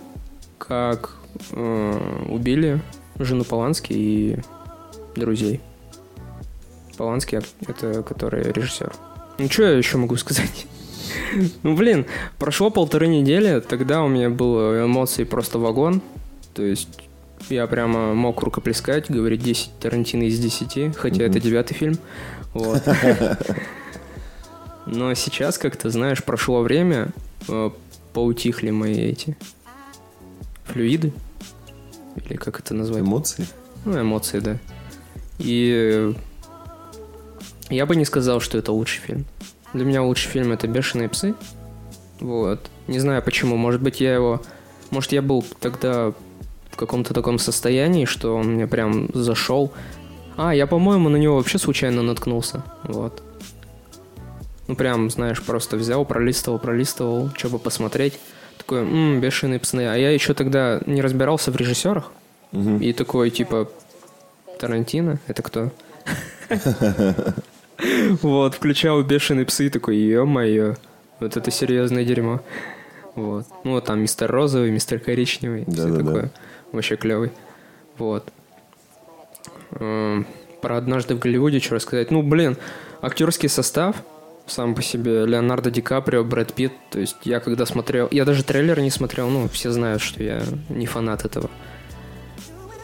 как 0.59 1.17
убили 1.51 2.81
жену 3.19 3.45
Полански 3.45 3.93
и 3.93 4.39
друзей. 5.17 5.61
Полански— 6.97 7.41
это 7.67 8.03
который 8.03 8.53
режиссер. 8.53 8.93
Ну, 9.39 9.49
что 9.49 9.63
я 9.65 9.71
еще 9.79 9.99
могу 9.99 10.17
сказать? 10.17 10.67
Ну, 11.63 11.77
блин, 11.77 12.07
прошло 12.39 12.71
полторы 12.71 13.07
недели, 13.07 13.61
тогда 13.61 14.03
у 14.03 14.09
меня 14.09 14.31
было 14.31 14.85
эмоций 14.85 15.27
просто 15.27 15.59
вагон. 15.59 16.01
То 16.55 16.63
есть 16.63 16.89
я 17.49 17.67
прямо 17.67 18.15
мог 18.15 18.43
рукоплескать, 18.43 19.11
говорить 19.11 19.43
10 19.43 19.79
Тарантино 19.79 20.25
из 20.25 20.39
10, 20.39 20.97
хотя 20.97 21.25
это 21.25 21.41
девятый 21.41 21.77
фильм. 21.77 21.99
Вот. 22.55 22.83
Но 24.87 25.15
сейчас 25.15 25.59
как-то, 25.59 25.91
знаешь, 25.91 26.25
прошло 26.25 26.63
время, 26.63 27.13
э, 27.49 27.71
поутихли 28.13 28.71
мои 28.71 28.95
эти 28.95 29.37
флюиды. 30.65 31.13
Или 32.17 32.37
как 32.37 32.61
это 32.61 32.75
назвать? 32.75 33.03
Эмоции? 33.03 33.47
Ну, 33.85 34.01
эмоции, 34.01 34.41
да. 34.41 34.59
И 35.39 36.15
я 37.71 37.87
бы 37.87 37.97
не 37.97 38.05
сказал, 38.05 38.41
что 38.41 38.59
это 38.59 38.73
лучший 38.73 39.01
фильм. 39.01 39.25
Для 39.73 39.85
меня 39.85 40.03
лучший 40.03 40.29
фильм 40.29 40.53
это 40.53 40.69
«Бешеные 40.69 41.09
псы». 41.09 41.35
Вот. 42.21 42.71
Не 42.87 42.99
знаю 42.99 43.23
почему. 43.23 43.57
Может 43.57 43.81
быть, 43.81 44.01
я 44.01 44.15
его... 44.15 44.43
Может, 44.91 45.13
я 45.13 45.23
был 45.23 45.45
тогда 45.61 46.13
в 46.73 46.77
каком-то 46.77 47.15
таком 47.15 47.39
состоянии, 47.39 48.07
что 48.07 48.35
он 48.35 48.55
мне 48.55 48.67
прям 48.67 49.09
зашел. 49.15 49.73
А, 50.37 50.55
я, 50.55 50.67
по-моему, 50.67 51.09
на 51.09 51.17
него 51.17 51.37
вообще 51.37 51.59
случайно 51.59 52.03
наткнулся. 52.03 52.65
Вот. 52.85 53.23
Ну, 54.67 54.75
прям, 54.75 55.11
знаешь, 55.11 55.43
просто 55.43 55.77
взял, 55.77 56.05
пролистывал, 56.05 56.59
пролистывал, 56.59 57.31
чтобы 57.37 57.59
посмотреть. 57.59 58.19
Такой, 58.57 58.81
м 58.81 59.21
бешеные 59.21 59.59
псы. 59.61 59.77
А 59.77 59.95
я 59.97 60.11
еще 60.11 60.35
тогда 60.35 60.81
не 60.87 61.03
разбирался 61.03 61.51
в 61.51 61.57
режиссерах. 61.57 62.11
Мгм. 62.53 62.79
И 62.79 62.93
такой, 62.93 63.31
типа, 63.31 63.69
Тарантино? 64.59 65.19
Это 65.27 65.43
кто? 65.43 65.71
Вот, 68.23 68.55
включал 68.55 69.03
бешеные 69.03 69.45
псы, 69.45 69.69
такой, 69.69 69.97
ё-моё, 69.97 70.77
вот 71.19 71.37
это 71.37 71.51
серьезное 71.51 72.05
дерьмо. 72.05 72.41
Вот. 73.17 73.45
Ну, 73.65 73.73
вот 73.73 73.87
там 73.87 74.01
мистер 74.01 74.31
розовый, 74.31 74.71
мистер 74.71 75.01
коричневый, 75.01 75.65
все 75.69 75.97
такое. 75.97 76.31
Вообще 76.73 76.97
клевый. 76.97 77.31
Вот. 77.99 78.33
Эм, 79.73 80.27
Про 80.61 80.77
однажды 80.79 81.15
в 81.15 81.19
Голливуде 81.19 81.61
что 81.61 81.75
рассказать? 81.75 82.11
Ну, 82.11 82.23
блин, 82.23 82.57
актерский 83.01 83.49
состав 83.49 83.97
сам 84.47 84.75
по 84.75 84.83
себе 84.83 85.25
Леонардо 85.25 85.71
Ди 85.71 85.81
Каприо, 85.81 86.25
Брэд 86.25 86.53
Питт. 86.55 86.73
То 86.91 87.01
есть 87.01 87.17
я 87.25 87.41
когда 87.41 87.65
смотрел... 87.67 88.09
Я 88.11 88.25
даже 88.25 88.43
трейлер 88.45 88.81
не 88.81 88.91
смотрел, 88.91 89.29
ну, 89.29 89.49
все 89.49 89.71
знают, 89.71 90.03
что 90.03 90.23
я 90.23 90.43
не 90.69 90.87
фанат 90.87 91.25
этого. 91.25 91.51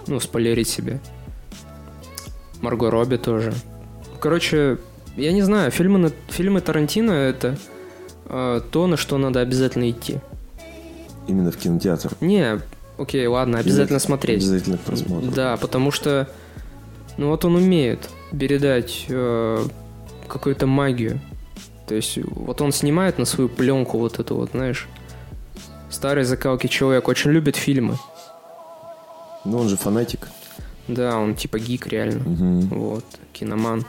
Ну, 0.07 0.21
спойлерить 0.21 0.68
себе. 0.68 1.00
Марго 2.61 2.90
Робби 2.90 3.16
тоже. 3.16 3.52
Короче, 4.21 4.78
я 5.16 5.33
не 5.33 5.42
знаю, 5.42 5.71
фильмы, 5.71 5.99
на- 5.99 6.12
фильмы 6.28 6.61
Тарантино 6.61 7.12
это 7.12 7.57
э, 8.26 8.61
то, 8.71 8.87
на 8.87 8.97
что 8.97 9.18
надо 9.18 9.40
обязательно 9.40 9.88
идти. 9.90 10.18
Именно 11.28 11.52
в 11.52 11.57
кинотеатр. 11.57 12.12
Не, 12.21 12.61
окей, 12.99 13.26
ладно, 13.26 13.59
обязательно 13.59 13.99
смотреть. 13.99 14.43
Обязательно 14.43 14.78
к 14.78 14.81
просмотру. 14.81 15.31
Да, 15.31 15.57
потому 15.57 15.90
что, 15.90 16.28
ну 17.17 17.28
вот 17.28 17.45
он 17.45 17.57
умеет 17.57 18.11
передать 18.38 19.07
э, 19.09 19.64
какую-то 20.26 20.67
магию. 20.67 21.21
То 21.87 21.95
есть 21.95 22.19
вот 22.19 22.61
он 22.61 22.73
снимает 22.73 23.19
на 23.19 23.25
свою 23.25 23.49
пленку 23.49 23.99
вот 23.99 24.19
эту 24.19 24.35
вот, 24.35 24.50
знаешь, 24.50 24.87
старый 25.90 26.25
закалки 26.25 26.67
человек 26.67 27.09
очень 27.09 27.31
любит 27.31 27.57
фильмы. 27.57 27.97
Ну, 29.45 29.59
он 29.59 29.69
же 29.69 29.76
фанатик. 29.76 30.28
Да, 30.87 31.19
он 31.19 31.35
типа 31.35 31.59
гик 31.59 31.87
реально. 31.87 32.23
Мгм. 32.25 32.61
Вот, 32.69 33.05
киноман. 33.33 33.85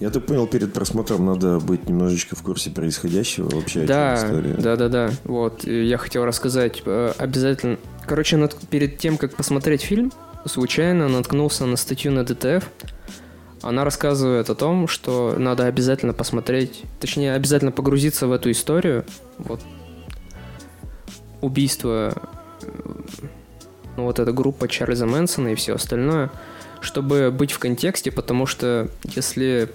Я 0.00 0.10
так 0.10 0.26
понял, 0.26 0.46
перед 0.46 0.72
просмотром 0.72 1.26
надо 1.26 1.58
быть 1.58 1.88
немножечко 1.88 2.36
в 2.36 2.42
курсе 2.42 2.70
происходящего 2.70 3.48
вообще. 3.54 3.84
Да, 3.84 4.14
история. 4.14 4.54
да, 4.54 4.76
да, 4.76 4.88
да. 4.88 5.10
Вот, 5.24 5.64
я 5.64 5.98
хотел 5.98 6.24
рассказать 6.24 6.82
э, 6.84 7.12
обязательно. 7.18 7.78
Короче, 8.06 8.36
нат- 8.36 8.56
перед 8.70 8.98
тем, 8.98 9.18
как 9.18 9.34
посмотреть 9.34 9.82
фильм, 9.82 10.12
случайно 10.46 11.08
наткнулся 11.08 11.66
на 11.66 11.76
статью 11.76 12.12
на 12.12 12.24
ДТФ. 12.24 12.64
Она 13.62 13.84
рассказывает 13.84 14.50
о 14.50 14.54
том, 14.54 14.86
что 14.86 15.34
надо 15.36 15.66
обязательно 15.66 16.12
посмотреть, 16.12 16.84
точнее, 17.00 17.34
обязательно 17.34 17.72
погрузиться 17.72 18.28
в 18.28 18.32
эту 18.32 18.52
историю. 18.52 19.04
Вот 19.38 19.60
убийство, 21.40 22.14
э, 22.62 22.68
ну 23.96 24.04
вот 24.04 24.20
эта 24.20 24.32
группа 24.32 24.68
Чарльза 24.68 25.06
Мэнсона 25.06 25.48
и 25.48 25.54
все 25.56 25.74
остальное, 25.74 26.30
чтобы 26.80 27.32
быть 27.32 27.50
в 27.50 27.58
контексте, 27.58 28.12
потому 28.12 28.46
что 28.46 28.88
если 29.02 29.68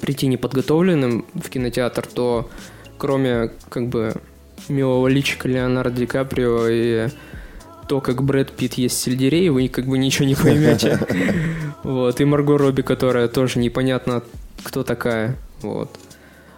прийти 0.00 0.26
неподготовленным 0.26 1.26
в 1.34 1.48
кинотеатр, 1.48 2.06
то 2.06 2.48
кроме 2.98 3.50
как 3.68 3.88
бы 3.88 4.14
милого 4.68 5.08
личика 5.08 5.48
Леонардо 5.48 6.00
Ди 6.00 6.06
Каприо 6.06 6.68
и 6.68 7.08
то, 7.88 8.00
как 8.00 8.22
Брэд 8.22 8.52
Питт 8.52 8.74
есть 8.74 9.00
сельдерей, 9.00 9.48
вы 9.48 9.68
как 9.68 9.86
бы 9.86 9.98
ничего 9.98 10.26
не 10.26 10.34
поймете. 10.34 10.98
Вот. 11.84 12.20
И 12.20 12.24
Марго 12.24 12.58
Робби, 12.58 12.82
которая 12.82 13.28
тоже 13.28 13.60
непонятно, 13.60 14.22
кто 14.62 14.82
такая. 14.82 15.36
Вот. 15.62 15.96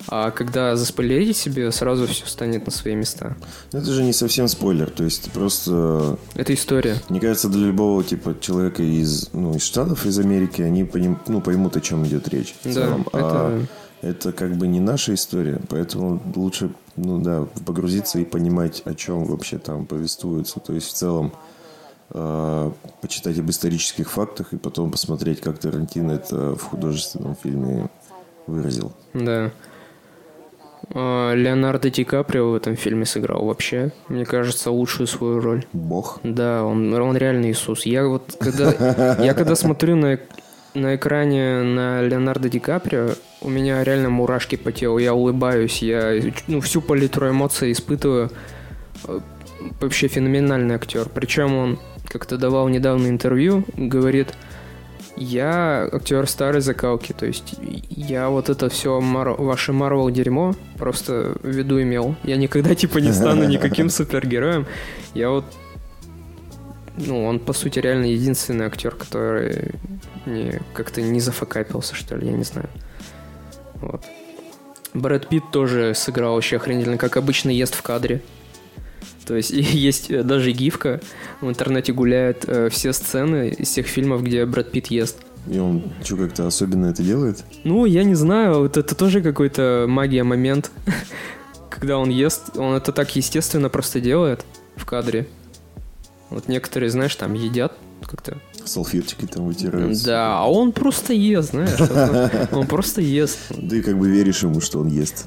А 0.09 0.31
когда 0.31 0.77
заспойлерите 0.77 1.35
себе, 1.35 1.71
сразу 1.73 2.07
все 2.07 2.27
станет 2.27 2.67
на 2.67 2.73
свои 2.73 2.95
места. 2.95 3.37
Это 3.73 3.93
же 3.93 4.03
не 4.03 4.13
совсем 4.13 4.49
спойлер, 4.49 4.91
то 4.91 5.05
есть 5.05 5.31
просто, 5.33 6.19
Это 6.35 6.55
история. 6.55 6.97
мне 7.09 7.21
кажется, 7.21 7.49
для 7.49 7.67
любого 7.67 8.03
типа 8.03 8.37
человека 8.41 8.83
из, 8.83 9.31
ну, 9.33 9.55
из 9.55 9.63
Штатов, 9.63 10.07
из 10.07 10.19
Америки, 10.19 10.63
они 10.63 10.85
поним, 10.85 11.19
ну, 11.29 11.41
поймут, 11.41 11.77
о 11.77 11.81
чем 11.81 12.05
идет 12.07 12.29
речь. 12.29 12.55
в 12.63 12.67
Да, 12.67 12.73
целом. 12.73 13.07
А 13.13 13.59
это... 14.01 14.09
это 14.09 14.33
как 14.33 14.57
бы 14.57 14.67
не 14.67 14.81
наша 14.81 15.15
история, 15.15 15.61
поэтому 15.69 16.21
лучше, 16.35 16.71
ну 16.97 17.21
да, 17.21 17.47
погрузиться 17.67 18.19
и 18.19 18.25
понимать, 18.25 18.83
о 18.85 18.95
чем 18.95 19.25
вообще 19.25 19.59
там 19.59 19.87
повествуется. 19.87 20.61
То 20.61 20.73
есть 20.73 20.89
в 20.89 20.95
целом 20.95 21.33
э, 22.11 22.71
почитать 23.03 23.39
об 23.39 23.49
исторических 23.51 24.11
фактах 24.11 24.53
и 24.53 24.57
потом 24.57 24.91
посмотреть, 24.91 25.41
как 25.41 25.59
Тарантино 25.59 26.13
это 26.13 26.57
в 26.57 26.63
художественном 26.63 27.37
фильме 27.37 27.89
выразил. 28.47 28.93
Да. 29.15 29.53
А, 30.93 31.35
Леонардо 31.35 31.91
Ди 31.91 32.05
Каприо 32.05 32.51
в 32.51 32.55
этом 32.55 32.77
фильме 32.77 33.05
сыграл 33.07 33.45
вообще, 33.45 33.93
мне 34.09 34.25
кажется, 34.25 34.71
лучшую 34.71 35.07
свою 35.07 35.41
роль. 35.41 35.65
Бог. 35.73 36.21
Да, 36.23 36.65
он, 36.65 36.93
он 36.93 37.17
реально 37.17 37.51
Иисус. 37.51 37.87
Я 37.87 38.07
вот 38.07 38.37
когда, 38.39 39.17
я 39.23 39.35
когда 39.35 39.55
смотрю 39.55 39.97
на, 39.97 40.19
на 40.75 40.97
экране 40.97 41.63
на 41.63 42.03
Леонардо 42.03 42.49
Ди 42.49 42.59
Каприо, 42.59 43.11
у 43.41 43.49
меня 43.49 43.83
реально 43.85 44.11
мурашки 44.11 44.57
по 44.57 44.73
телу. 44.73 44.99
Я 44.99 45.15
улыбаюсь, 45.15 45.83
я 45.83 46.21
ну, 46.47 46.61
всю 46.61 46.81
палитру 46.81 47.31
эмоций 47.31 47.73
испытываю. 47.73 48.31
Э, 49.07 49.21
Вообще 49.79 50.09
феноменальный 50.09 50.75
актер. 50.75 51.07
Причем 51.13 51.55
он 51.55 51.79
как-то 52.09 52.39
давал 52.39 52.69
недавно 52.69 53.09
интервью, 53.09 53.65
говорит, 53.77 54.29
я 55.17 55.89
актер 55.93 56.27
старой 56.29 56.61
закалки, 56.61 57.13
то 57.13 57.27
есть 57.27 57.55
я 57.91 58.29
вот 58.29 58.49
это 58.49 58.69
все 58.69 59.01
ваше 59.01 59.73
Марвел 59.73 60.11
дерьмо 60.11 60.55
просто 60.79 61.37
в 61.43 61.49
виду 61.49 61.81
имел. 61.83 62.17
Я 62.23 62.37
никогда 62.37 62.75
типа 62.75 62.99
не 62.99 63.13
стану 63.13 63.47
никаким 63.47 63.91
супергероем. 63.91 64.67
Я 65.15 65.31
вот 65.31 65.45
ну, 66.97 67.25
он, 67.25 67.39
по 67.39 67.53
сути, 67.53 67.79
реально 67.79 68.07
единственный 68.07 68.67
актер, 68.67 68.95
который 68.95 69.73
не, 70.27 70.61
как-то 70.75 71.01
не 71.01 71.21
зафакапился, 71.21 71.95
что 71.95 72.17
ли, 72.17 72.27
я 72.27 72.33
не 72.33 72.45
знаю. 72.45 72.69
Вот. 73.77 74.05
Брэд 74.93 75.29
Питт 75.29 75.45
тоже 75.53 75.95
сыграл 75.95 76.35
вообще 76.35 76.57
охренительно, 76.57 76.99
как 76.99 77.17
обычно 77.17 77.51
ест 77.51 77.75
в 77.75 77.83
кадре. 77.83 78.23
То 79.27 79.37
есть 79.37 79.51
есть 79.51 80.09
даже 80.25 80.53
гифка, 80.53 81.01
в 81.41 81.49
интернете 81.49 81.93
гуляют 81.93 82.45
э, 82.47 82.69
все 82.71 82.93
сцены 82.93 83.51
из 83.51 83.69
всех 83.69 83.87
фильмов, 83.87 84.23
где 84.23 84.47
Брэд 84.47 84.71
Питт 84.71 84.87
ест. 84.89 85.19
И 85.49 85.59
он 85.59 85.83
что, 86.03 86.17
как-то 86.17 86.47
особенно 86.47 86.87
это 86.87 87.03
делает? 87.03 87.45
Ну, 87.65 87.87
я 87.87 88.05
не 88.05 88.15
знаю, 88.15 88.61
вот 88.61 88.77
это 88.77 88.95
тоже 88.95 89.23
какой-то 89.23 89.87
магия 89.89 90.23
момент. 90.23 90.71
Когда 91.71 91.99
он 91.99 92.11
ест, 92.11 92.57
он 92.57 92.75
это 92.75 92.93
так 92.93 93.15
естественно 93.17 93.69
просто 93.69 94.01
делает 94.01 94.45
в 94.77 94.85
кадре. 94.85 95.27
Вот 96.29 96.49
некоторые, 96.49 96.91
знаешь, 96.91 97.15
там 97.17 97.35
едят 97.35 97.73
как-то. 98.07 98.39
Салфеточки 98.65 99.27
там 99.27 99.47
вытираются. 99.47 100.07
Да, 100.07 100.39
а 100.39 100.51
он 100.51 100.73
просто 100.73 101.13
ест, 101.13 101.51
знаешь. 101.51 101.81
Он 102.53 102.67
просто 102.67 103.01
ест. 103.01 103.39
Да 103.51 103.77
и 103.77 103.83
как 103.83 103.99
бы 103.99 104.09
веришь 104.09 104.43
ему, 104.43 104.61
что 104.61 104.81
он 104.81 104.89
ест. 104.89 105.27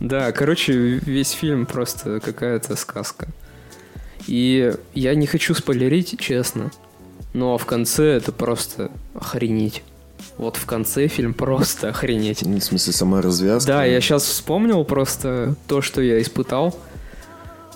Да. 0.00 0.32
Короче, 0.32 0.72
весь 0.72 1.30
фильм 1.30 1.66
просто 1.66 2.20
какая-то 2.20 2.76
сказка. 2.76 3.28
И 4.26 4.74
я 4.94 5.14
не 5.14 5.26
хочу 5.26 5.54
спойлерить, 5.54 6.18
честно. 6.20 6.70
Но 7.32 7.56
в 7.56 7.64
конце 7.66 8.16
это 8.16 8.32
просто 8.32 8.90
охренеть. 9.14 9.82
Вот 10.36 10.56
в 10.56 10.66
конце 10.66 11.08
фильм 11.08 11.32
просто 11.32 11.88
охренеть. 11.88 12.42
Ну, 12.44 12.58
в 12.58 12.64
смысле, 12.64 12.92
сама 12.92 13.22
развязка. 13.22 13.66
Да, 13.68 13.84
я 13.84 14.00
сейчас 14.00 14.24
вспомнил 14.24 14.84
просто 14.84 15.54
то, 15.66 15.80
что 15.80 16.00
я 16.00 16.20
испытал, 16.20 16.78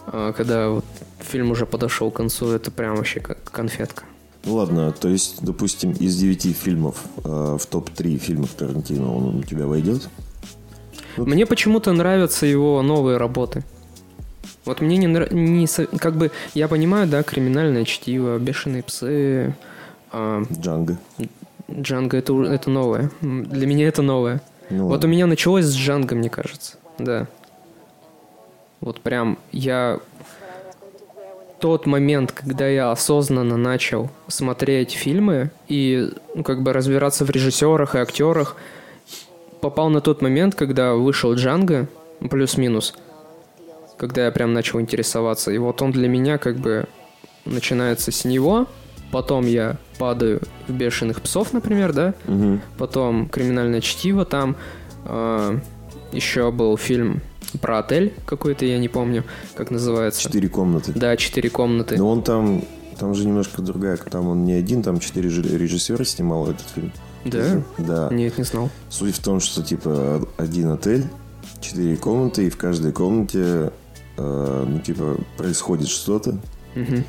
когда 0.07 0.69
вот 0.71 0.85
фильм 1.21 1.51
уже 1.51 1.67
подошел 1.67 2.11
к 2.11 2.17
концу. 2.17 2.51
Это 2.51 2.71
прям 2.71 2.97
вообще 2.97 3.21
как 3.21 3.43
конфетка. 3.45 4.05
Ну 4.45 4.55
ладно, 4.55 4.91
то 4.93 5.09
есть, 5.09 5.43
допустим, 5.43 5.93
из 5.93 6.17
девяти 6.17 6.53
фильмов 6.53 6.97
э, 7.25 7.57
в 7.61 7.65
топ-3 7.67 8.17
фильмов 8.19 8.51
Тарантино 8.51 9.15
он 9.15 9.37
у 9.39 9.43
тебя 9.45 9.67
войдет? 9.67 10.09
Вот. 11.17 11.29
Мне 11.29 11.47
почему-то 11.47 11.93
нравятся 11.93 12.47
его 12.47 12.83
новые 12.83 13.19
работы. 13.19 13.63
Вот 14.65 14.81
мне 14.81 14.97
не 14.97 15.07
нравится, 15.07 15.87
как 15.87 16.17
бы, 16.17 16.31
я 16.55 16.67
понимаю, 16.69 17.07
да, 17.09 17.23
криминальное 17.23 17.85
чтиво, 17.85 18.39
бешеные 18.39 18.83
псы, 18.83 19.55
э, 20.13 20.45
Джанго. 20.53 20.99
Джанго 21.71 22.17
это, 22.17 22.43
это 22.43 22.69
новое. 22.71 23.11
Для 23.21 23.67
меня 23.67 23.87
это 23.87 24.03
новое. 24.03 24.43
Ну, 24.71 24.85
Вот 24.85 24.93
ладно. 24.93 25.09
у 25.09 25.11
меня 25.11 25.27
началось 25.27 25.67
с 25.67 25.75
Джанго, 25.75 26.15
мне 26.17 26.31
кажется. 26.31 26.77
Да. 26.99 27.29
Вот 28.83 29.01
прям 29.01 29.39
я... 29.53 29.99
Тот 31.61 31.87
момент, 31.87 32.33
когда 32.33 32.67
я 32.67 32.91
осознанно 32.91 33.57
начал 33.57 34.11
смотреть 34.27 34.91
фильмы 34.91 35.53
и 35.69 36.11
ну, 36.35 36.43
как 36.43 36.61
бы 36.65 36.73
разбираться 36.73 37.25
в 37.25 37.31
режиссерах 37.31 37.95
и 37.95 37.99
актерах, 37.99 38.57
попал 39.61 39.89
на 39.89 40.01
тот 40.01 40.23
момент, 40.23 40.57
когда 40.57 40.95
вышел 40.95 41.35
Джанго, 41.35 41.87
плюс-минус, 42.29 42.95
когда 43.97 44.25
я 44.25 44.33
прям 44.33 44.53
начал 44.53 44.81
интересоваться. 44.81 45.53
И 45.53 45.59
вот 45.59 45.81
он 45.83 45.93
для 45.93 46.09
меня 46.09 46.37
как 46.37 46.57
бы 46.57 46.87
начинается 47.45 48.11
с 48.11 48.25
него, 48.25 48.67
потом 49.13 49.47
я 49.47 49.77
падаю 49.99 50.41
в 50.67 50.73
«Бешеных 50.73 51.23
псов», 51.23 51.53
например, 51.53 51.93
да, 51.93 52.15
Мгм. 52.25 52.61
потом 52.77 53.29
«Криминальное 53.29 53.81
чтиво», 53.81 54.25
там 54.25 54.57
э, 55.05 55.59
еще 56.11 56.51
был 56.51 56.77
фильм 56.77 57.21
про 57.59 57.79
отель 57.79 58.15
какой-то, 58.27 58.65
я 58.65 58.79
не 58.79 58.89
помню, 58.89 59.25
как 59.55 59.71
называется. 59.71 60.21
Четыре 60.21 60.49
комнаты. 60.49 60.93
Да, 60.95 61.17
«Четыре 61.17 61.51
комнаты». 61.51 61.97
Но 61.97 62.09
он 62.09 62.23
там, 62.23 62.65
там 62.99 63.15
же 63.15 63.27
немножко 63.27 63.63
другая. 63.63 63.97
Там 63.97 64.29
он 64.29 64.45
не 64.45 64.53
один, 64.53 64.83
там 64.83 65.01
четыре 65.01 65.29
режиссера 65.29 66.05
снимал 66.05 66.51
этот 66.51 66.67
фильм. 66.75 66.93
Да? 67.25 67.63
Да. 67.79 68.09
Нет, 68.11 68.39
не 68.39 68.45
знал. 68.45 68.71
Суть 68.89 69.17
в 69.17 69.23
том, 69.23 69.41
что 69.41 69.63
типа 69.63 70.27
один 70.37 70.71
отель, 70.73 71.05
четыре 71.61 71.97
комнаты, 71.97 72.47
и 72.47 72.51
в 72.51 72.57
каждой 72.57 72.93
комнате 72.93 73.73
э, 74.17 74.65
ну, 74.69 74.81
типа, 74.81 75.17
происходит 75.37 75.89
что-то. 75.89 76.39
Мгм. 76.75 77.05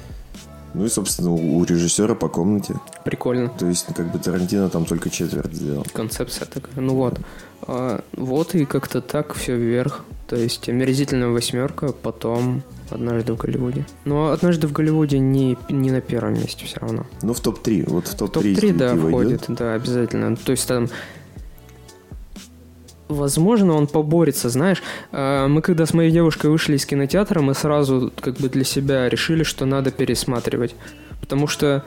Ну 0.74 0.86
и, 0.86 0.90
собственно, 0.90 1.32
у 1.32 1.60
у 1.60 1.64
режиссера 1.64 2.16
по 2.16 2.30
комнате. 2.30 2.76
Прикольно. 3.06 3.50
То 3.50 3.68
есть, 3.68 3.86
как 3.96 4.12
бы 4.12 4.18
Тарантино 4.18 4.70
там 4.70 4.86
только 4.86 5.10
четверть 5.10 5.54
сделал. 5.54 5.86
Концепция 5.94 6.48
такая. 6.48 6.76
Ну 6.76 6.96
вот. 6.96 7.20
А, 7.62 8.04
вот 8.14 8.56
и 8.56 8.66
как-то 8.66 9.02
так 9.02 9.34
все 9.34 9.56
вверх. 9.56 10.04
То 10.28 10.36
есть 10.36 10.70
омерзительная 10.70 11.30
восьмерка, 11.30 11.92
потом 11.92 12.64
однажды 12.90 13.34
в 13.34 13.38
Голливуде. 13.38 13.86
Но 14.06 14.32
однажды 14.32 14.68
в 14.68 14.72
Голливуде 14.72 15.20
не, 15.20 15.58
не 15.70 15.92
на 15.92 16.02
первом 16.02 16.36
месте 16.36 16.66
все 16.66 16.80
равно. 16.80 17.06
Ну, 17.22 17.34
в 17.34 17.40
топ-3. 17.40 17.90
Вот 17.90 18.08
в 18.08 18.14
В 18.14 18.16
топ-3 18.16 18.56
топ-3, 18.56 18.74
да, 18.74 18.96
войдет. 18.96 19.42
входит, 19.42 19.46
да, 19.50 19.74
обязательно. 19.74 20.36
То 20.36 20.52
есть 20.52 20.68
там 20.68 20.88
Возможно, 23.10 23.74
он 23.74 23.88
поборется, 23.88 24.50
знаешь. 24.50 24.82
А, 25.12 25.48
Мы 25.48 25.62
когда 25.62 25.86
с 25.86 25.94
моей 25.94 26.12
девушкой 26.12 26.50
вышли 26.50 26.76
из 26.78 26.86
кинотеатра, 26.86 27.42
мы 27.42 27.54
сразу 27.54 28.12
как 28.20 28.36
бы 28.38 28.50
для 28.50 28.64
себя 28.64 29.10
решили, 29.10 29.44
что 29.44 29.66
надо 29.66 29.92
пересматривать. 29.92 30.76
Потому 31.22 31.48
что 31.48 31.84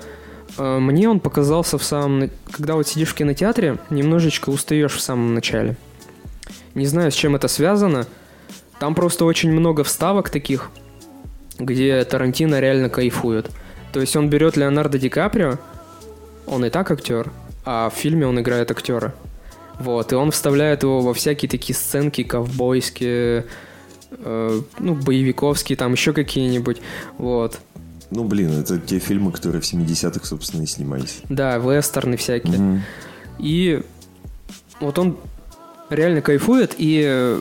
а, 0.58 0.78
мне 0.78 1.08
он 1.08 1.20
показался 1.20 1.78
в 1.78 1.82
самом... 1.84 2.30
Когда 2.50 2.74
вот 2.74 2.86
сидишь 2.86 3.08
в 3.08 3.14
кинотеатре, 3.14 3.78
немножечко 3.90 4.50
устаешь 4.50 4.94
в 4.94 5.00
самом 5.00 5.34
начале. 5.34 5.76
Не 6.74 6.86
знаю, 6.86 7.10
с 7.10 7.14
чем 7.14 7.34
это 7.34 7.48
связано. 7.48 8.06
Там 8.78 8.94
просто 8.94 9.24
очень 9.24 9.52
много 9.52 9.84
вставок 9.84 10.30
таких, 10.30 10.70
где 11.58 12.04
Тарантино 12.04 12.60
реально 12.60 12.88
кайфует. 12.88 13.50
То 13.92 14.00
есть 14.00 14.14
он 14.16 14.28
берет 14.28 14.56
Леонардо 14.56 14.98
Ди 14.98 15.08
Каприо, 15.08 15.58
он 16.46 16.64
и 16.64 16.70
так 16.70 16.90
актер, 16.90 17.32
а 17.64 17.90
в 17.90 17.94
фильме 17.94 18.26
он 18.26 18.40
играет 18.40 18.70
актера. 18.70 19.14
Вот, 19.78 20.12
и 20.12 20.14
он 20.14 20.30
вставляет 20.30 20.82
его 20.82 21.00
во 21.00 21.12
всякие 21.12 21.48
такие 21.48 21.74
сценки 21.74 22.22
ковбойские, 22.22 23.46
э, 24.10 24.60
ну, 24.78 24.94
боевиковские, 24.94 25.76
там 25.76 25.92
еще 25.92 26.12
какие-нибудь. 26.12 26.80
Вот. 27.18 27.58
Ну, 28.10 28.24
блин, 28.24 28.60
это 28.60 28.78
те 28.78 28.98
фильмы, 28.98 29.32
которые 29.32 29.60
в 29.60 29.64
70-х, 29.64 30.24
собственно, 30.24 30.62
и 30.62 30.66
снимались. 30.66 31.20
Да, 31.28 31.58
вестерны 31.58 32.16
всякие. 32.16 32.58
Мгм. 32.58 32.82
И 33.38 33.82
вот 34.80 34.98
он 34.98 35.18
реально 35.90 36.22
кайфует, 36.22 36.74
и 36.78 37.38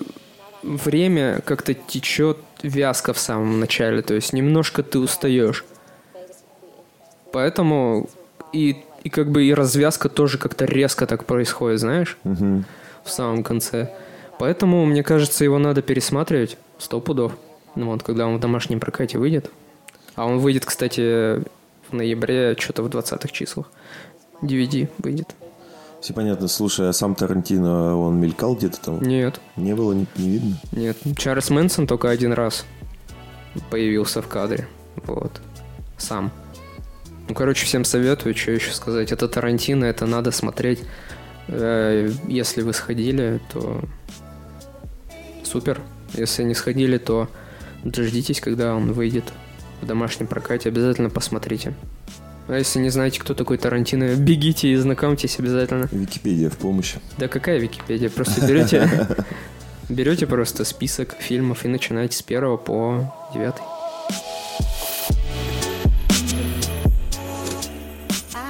время 0.66 1.42
как-то 1.46 1.74
течет 1.74 2.38
вязко 2.64 3.14
в 3.14 3.20
самом 3.20 3.60
начале, 3.60 4.02
то 4.02 4.14
есть 4.14 4.34
немножко 4.34 4.84
ты 4.84 5.00
устаешь. 5.00 5.64
Поэтому 7.32 8.10
и, 8.54 8.78
и 9.04 9.10
как 9.10 9.30
бы 9.30 9.44
и 9.46 9.54
развязка 9.54 10.10
тоже 10.10 10.38
как-то 10.38 10.66
резко 10.66 11.06
так 11.06 11.26
происходит, 11.26 11.80
знаешь, 11.80 12.18
Мгм. 12.24 12.66
в 13.04 13.10
самом 13.12 13.44
конце. 13.44 13.94
Поэтому, 14.40 14.86
мне 14.86 15.04
кажется, 15.04 15.44
его 15.44 15.60
надо 15.60 15.82
пересматривать 15.82 16.58
сто 16.78 17.00
пудов. 17.00 17.34
Ну 17.76 17.88
вот, 17.88 18.04
когда 18.04 18.26
он 18.28 18.38
в 18.38 18.40
домашнем 18.40 18.80
прокате 18.80 19.18
выйдет. 19.18 19.52
А 20.16 20.26
он 20.26 20.40
выйдет, 20.40 20.66
кстати, 20.66 21.40
в 21.90 21.94
ноябре, 21.94 22.56
что-то 22.58 22.84
в 22.84 22.88
20-х 22.88 23.28
числах. 23.30 23.70
DVD 24.42 24.88
выйдет. 24.98 25.36
Все 26.06 26.14
понятно. 26.14 26.48
Слушай, 26.48 26.90
а 26.90 26.94
сам 26.94 27.16
Тарантино, 27.16 27.98
он 27.98 28.20
мелькал 28.22 28.56
где-то 28.56 28.80
там? 28.80 29.02
Нет, 29.02 29.42
Не 29.56 29.74
было, 29.74 29.92
не, 29.92 30.06
не 30.18 30.30
видно? 30.30 30.58
нет. 30.72 30.98
Чарльз 31.18 31.50
Мэнсон 31.50 31.88
только 31.88 32.12
один 32.12 32.32
раз 32.32 32.64
появился 33.72 34.22
в 34.22 34.28
кадре. 34.28 34.68
Вот. 34.98 35.42
Сам. 35.98 36.32
Ну, 37.28 37.34
короче, 37.34 37.66
всем 37.66 37.84
советую, 37.84 38.36
что 38.36 38.52
еще 38.52 38.72
сказать. 38.72 39.12
Это 39.12 39.28
Тарантино, 39.28 39.84
это 39.86 40.06
надо 40.06 40.30
смотреть. 40.30 40.84
Э, 41.48 42.12
Если 42.28 42.62
вы 42.62 42.74
сходили, 42.74 43.42
то 43.52 43.82
супер. 45.42 45.82
Если 46.14 46.44
не 46.44 46.54
сходили, 46.54 47.00
то 47.00 47.30
дождитесь, 47.84 48.42
когда 48.42 48.76
он 48.76 48.94
выйдет 48.94 49.34
в 49.82 49.88
домашнем 49.88 50.28
прокате. 50.28 50.70
Обязательно 50.70 51.10
посмотрите. 51.10 51.74
А 52.48 52.58
если 52.58 52.80
не 52.80 52.90
знаете, 52.90 53.20
кто 53.20 53.34
такой 53.34 53.58
Тарантино, 53.58 54.16
бегите 54.16 54.70
и 54.70 54.76
знакомьтесь 54.76 55.40
обязательно. 55.40 55.90
Википедия 55.92 56.52
в 56.52 56.58
помощь. 56.58 56.96
Да 57.18 57.28
какая 57.28 57.58
Википедия? 57.58 58.10
Просто 58.10 58.46
берете, 58.46 59.08
берете 59.90 60.28
просто 60.28 60.64
список 60.64 61.16
фильмов 61.20 61.66
и 61.66 61.68
начинаете 61.68 62.18
с 62.18 62.22
первого 62.22 62.58
по 62.58 63.12
девятый. 63.34 63.64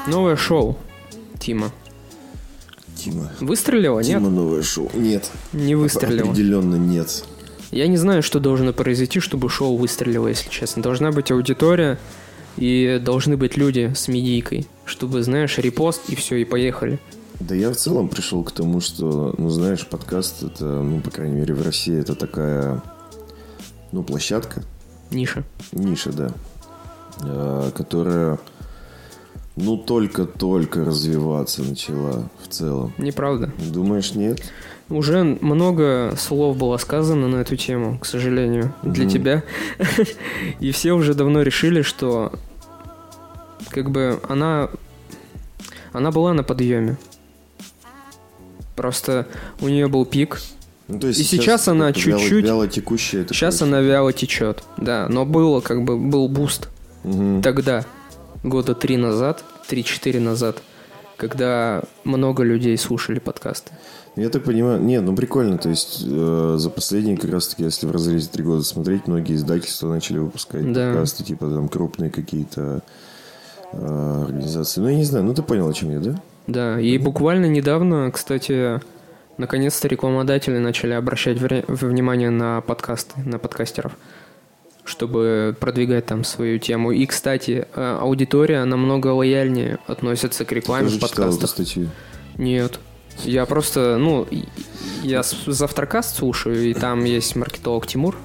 Новое 0.07 0.35
шоу 0.35 0.77
Тима. 1.39 1.71
Тима. 2.95 3.31
Выстрелило? 3.39 3.99
Нет? 3.99 4.19
Тима 4.19 4.29
новое 4.29 4.61
шоу. 4.61 4.91
Нет. 4.93 5.31
Не 5.53 5.75
выстрелило. 5.75 6.31
Определенно 6.31 6.75
нет. 6.75 7.23
Я 7.71 7.87
не 7.87 7.97
знаю, 7.97 8.23
что 8.23 8.39
должно 8.39 8.73
произойти, 8.73 9.19
чтобы 9.21 9.49
шоу 9.49 9.77
выстрелило, 9.77 10.27
если 10.27 10.49
честно. 10.49 10.81
Должна 10.81 11.11
быть 11.11 11.31
аудитория 11.31 11.97
и 12.57 13.01
должны 13.03 13.37
быть 13.37 13.57
люди 13.57 13.91
с 13.95 14.07
медийкой, 14.07 14.67
чтобы, 14.85 15.23
знаешь, 15.23 15.57
репост 15.57 16.09
и 16.09 16.15
все, 16.15 16.37
и 16.37 16.45
поехали. 16.45 16.99
Да 17.39 17.53
я 17.53 17.69
в 17.69 17.75
целом 17.75 18.07
пришел 18.07 18.43
к 18.43 18.51
тому, 18.51 18.79
что, 18.79 19.35
ну, 19.37 19.49
знаешь, 19.49 19.85
подкаст 19.85 20.43
это, 20.43 20.65
ну, 20.65 21.01
по 21.01 21.11
крайней 21.11 21.35
мере, 21.35 21.53
в 21.53 21.61
России 21.61 21.99
это 21.99 22.15
такая, 22.15 22.81
ну, 23.91 24.03
площадка, 24.03 24.63
Ниша. 25.11 25.43
ниша, 25.71 26.11
да. 26.11 26.31
э, 27.21 27.71
которая, 27.75 28.39
ну, 29.55 29.77
только-только 29.77 30.83
развиваться 30.85 31.63
начала 31.63 32.29
в 32.43 32.47
целом. 32.49 32.93
Неправда. 32.97 33.51
Думаешь, 33.57 34.13
нет? 34.13 34.41
Уже 34.89 35.23
много 35.23 36.13
слов 36.17 36.57
было 36.57 36.77
сказано 36.77 37.27
на 37.27 37.37
эту 37.37 37.55
тему, 37.55 37.97
к 37.99 38.05
сожалению, 38.05 38.73
для 38.83 39.05
Мгм. 39.05 39.13
тебя. 39.13 39.43
И 40.59 40.71
все 40.71 40.91
уже 40.93 41.13
давно 41.15 41.41
решили, 41.41 41.81
что 41.81 42.31
как 43.69 43.89
бы 43.89 44.19
она 44.29 44.69
она 45.91 46.11
была 46.11 46.33
на 46.33 46.43
подъеме. 46.43 46.97
Просто 48.75 49.27
у 49.61 49.69
нее 49.69 49.87
был 49.87 50.05
пик. 50.05 50.41
Ну, 50.87 50.99
то 50.99 51.07
есть 51.07 51.19
И 51.19 51.23
сейчас 51.23 51.67
она 51.67 51.89
это 51.89 51.99
вяло- 51.99 52.19
чуть-чуть- 52.19 52.45
Вяло 52.45 52.67
текущая. 52.67 53.25
Сейчас 53.27 53.55
что- 53.55 53.65
она 53.65 53.79
вяло 53.81 54.13
течет. 54.13 54.63
Да, 54.77 55.07
но 55.09 55.25
было 55.25 55.61
как 55.61 55.83
бы 55.83 55.97
был 55.97 56.27
boost 56.27 56.67
Мгм. 57.03 57.41
тогда, 57.41 57.85
года 58.45 58.75
три 58.75 58.97
назад, 58.97 59.43
три-четыре 59.67 60.19
назад, 60.19 60.61
когда 61.17 61.81
много 62.03 62.43
людей 62.43 62.77
слушали 62.77 63.19
подкасты. 63.19 63.71
Я 64.15 64.29
так 64.29 64.43
понимаю, 64.43 64.81
нет, 64.81 65.03
ну 65.03 65.13
прикольно, 65.15 65.57
то 65.57 65.67
есть 65.69 66.01
э, 66.07 66.55
за 66.57 66.69
последние 66.69 67.17
как 67.17 67.31
раз 67.31 67.47
таки, 67.49 67.63
если 67.63 67.85
в 67.85 67.91
разрезе 67.91 68.29
три 68.31 68.43
года 68.43 68.63
смотреть, 68.63 69.07
многие 69.07 69.35
издательства 69.35 69.89
начали 69.89 70.19
выпускать 70.19 70.71
Да. 70.71 70.91
подкасты, 70.91 71.23
типа 71.25 71.49
там 71.49 71.67
крупные 71.67 72.09
какие-то 72.11 72.81
э, 73.73 74.23
организации. 74.25 74.79
Ну 74.79 74.87
я 74.87 74.95
не 74.95 75.03
знаю, 75.03 75.25
ну 75.25 75.33
ты 75.33 75.41
понял, 75.41 75.67
о 75.67 75.73
чем 75.73 75.91
я, 75.91 75.99
да? 75.99 76.21
Да, 76.47 76.79
и 76.79 76.97
буквально 76.97 77.47
недавно, 77.47 78.09
кстати, 78.11 78.79
наконец-то 79.37 79.87
рекламодатели 79.89 80.59
начали 80.59 80.93
обращать 80.93 81.39
вре- 81.39 81.65
внимание 81.67 82.29
на 82.29 82.61
подкасты, 82.61 83.19
на 83.19 83.37
подкастеров, 83.37 83.97
чтобы 84.85 85.55
продвигать 85.59 86.05
там 86.05 86.23
свою 86.23 86.59
тему. 86.59 86.91
И, 86.91 87.05
кстати, 87.05 87.67
э, 87.73 87.97
аудитория 87.99 88.63
намного 88.65 89.07
лояльнее 89.07 89.79
относится 89.87 90.45
к 90.45 90.51
рекламе 90.51 90.85
Тоже 90.85 90.99
в 90.99 91.09
читал 91.09 91.35
эту 91.35 91.47
статью. 91.47 91.89
Нет. 92.37 92.79
Я 93.23 93.45
просто, 93.45 93.97
ну, 93.97 94.27
я 95.01 95.23
завтракаст 95.23 96.17
слушаю, 96.17 96.69
и 96.69 96.73
там 96.73 97.03
есть 97.03 97.35
маркетолог 97.35 97.87
Тимур, 97.87 98.15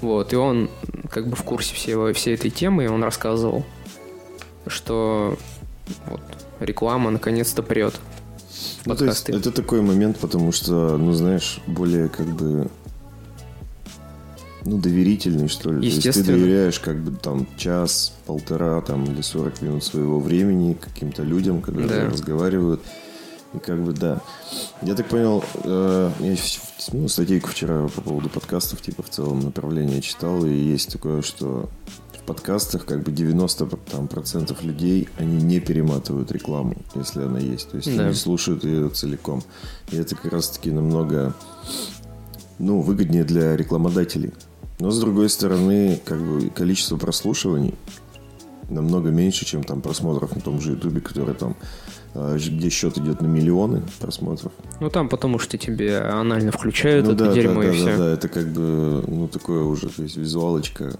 вот, 0.00 0.32
и 0.32 0.36
он 0.36 0.68
как 1.10 1.28
бы 1.28 1.36
в 1.36 1.42
курсе 1.44 1.74
всего, 1.74 2.12
всей 2.12 2.34
этой 2.34 2.50
темы, 2.50 2.84
и 2.84 2.88
он 2.88 3.02
рассказывал, 3.04 3.64
что 4.66 5.38
вот 6.06 6.20
реклама 6.60 7.10
наконец-то 7.10 7.62
прет. 7.62 7.94
Ну, 8.84 8.96
то 8.96 9.06
есть 9.06 9.30
это 9.30 9.52
такой 9.52 9.80
момент, 9.80 10.18
потому 10.18 10.52
что, 10.52 10.96
ну 10.98 11.12
знаешь, 11.12 11.60
более 11.66 12.08
как 12.08 12.26
бы 12.26 12.68
ну, 14.64 14.78
доверительный, 14.78 15.48
что 15.48 15.72
ли. 15.72 15.80
То 15.80 15.84
есть 15.86 16.02
ты 16.02 16.08
Естественно. 16.08 16.38
доверяешь 16.38 16.78
как 16.80 16.98
бы 17.02 17.10
там 17.16 17.46
час, 17.56 18.12
полтора 18.26 18.80
там 18.80 19.04
или 19.04 19.20
40 19.22 19.62
минут 19.62 19.84
своего 19.84 20.20
времени 20.20 20.74
каким-то 20.74 21.22
людям, 21.22 21.60
когда 21.62 21.86
Да. 21.86 22.10
разговаривают. 22.10 22.80
И 23.54 23.58
как 23.58 23.82
бы 23.84 23.92
да. 23.92 24.20
Я 24.80 24.94
так 24.94 25.06
понял, 25.08 25.44
э, 25.64 26.10
я 26.20 26.36
ну, 26.92 27.08
статейку 27.08 27.48
вчера 27.50 27.86
по 27.88 28.00
поводу 28.00 28.28
подкастов, 28.30 28.80
типа 28.80 29.02
в 29.02 29.10
целом 29.10 29.40
направления 29.40 30.00
читал, 30.00 30.44
и 30.46 30.50
есть 30.54 30.90
такое, 30.90 31.20
что 31.22 31.68
в 32.18 32.24
подкастах 32.24 32.86
как 32.86 33.02
бы 33.02 33.10
90 33.12 33.66
там, 33.90 34.06
процентов 34.08 34.62
людей, 34.62 35.08
они 35.18 35.42
не 35.42 35.60
перематывают 35.60 36.30
рекламу, 36.32 36.76
если 36.94 37.22
она 37.24 37.40
есть. 37.40 37.70
То 37.70 37.76
есть 37.78 37.94
Да. 37.94 38.04
они 38.06 38.14
слушают 38.14 38.64
ее 38.64 38.88
целиком. 38.90 39.42
И 39.90 39.96
это 39.96 40.14
как 40.14 40.32
раз-таки 40.32 40.70
намного 40.70 41.34
ну, 42.58 42.80
выгоднее 42.80 43.24
для 43.24 43.56
рекламодателей. 43.56 44.32
Но, 44.78 44.90
с 44.90 44.98
другой 44.98 45.28
стороны, 45.28 46.00
как 46.04 46.20
бы 46.20 46.50
количество 46.50 46.96
прослушиваний 46.96 47.74
намного 48.68 49.10
меньше, 49.10 49.44
чем 49.44 49.62
там 49.62 49.80
просмотров 49.80 50.34
на 50.34 50.40
том 50.40 50.60
же 50.60 50.72
Ютубе, 50.72 51.00
который 51.00 51.34
там, 51.34 51.56
э, 52.14 52.36
где 52.38 52.70
счет 52.70 52.98
идет 52.98 53.20
на 53.20 53.26
миллионы 53.26 53.82
просмотров. 54.00 54.52
Ну 54.80 54.90
там 54.90 55.08
потому 55.08 55.38
что 55.38 55.58
тебе 55.58 55.98
анально 55.98 56.52
включают 56.52 57.06
ну 57.06 57.12
это 57.12 57.26
да, 57.26 57.32
дерьмо 57.32 57.62
да, 57.62 57.68
и 57.68 57.70
да, 57.70 57.74
все. 57.74 57.86
да, 57.86 57.96
да, 57.98 58.12
это 58.12 58.28
как 58.28 58.48
бы, 58.48 59.04
ну, 59.06 59.28
такое 59.28 59.62
уже, 59.62 59.88
то 59.88 60.02
есть 60.02 60.16
визуалочка. 60.16 60.96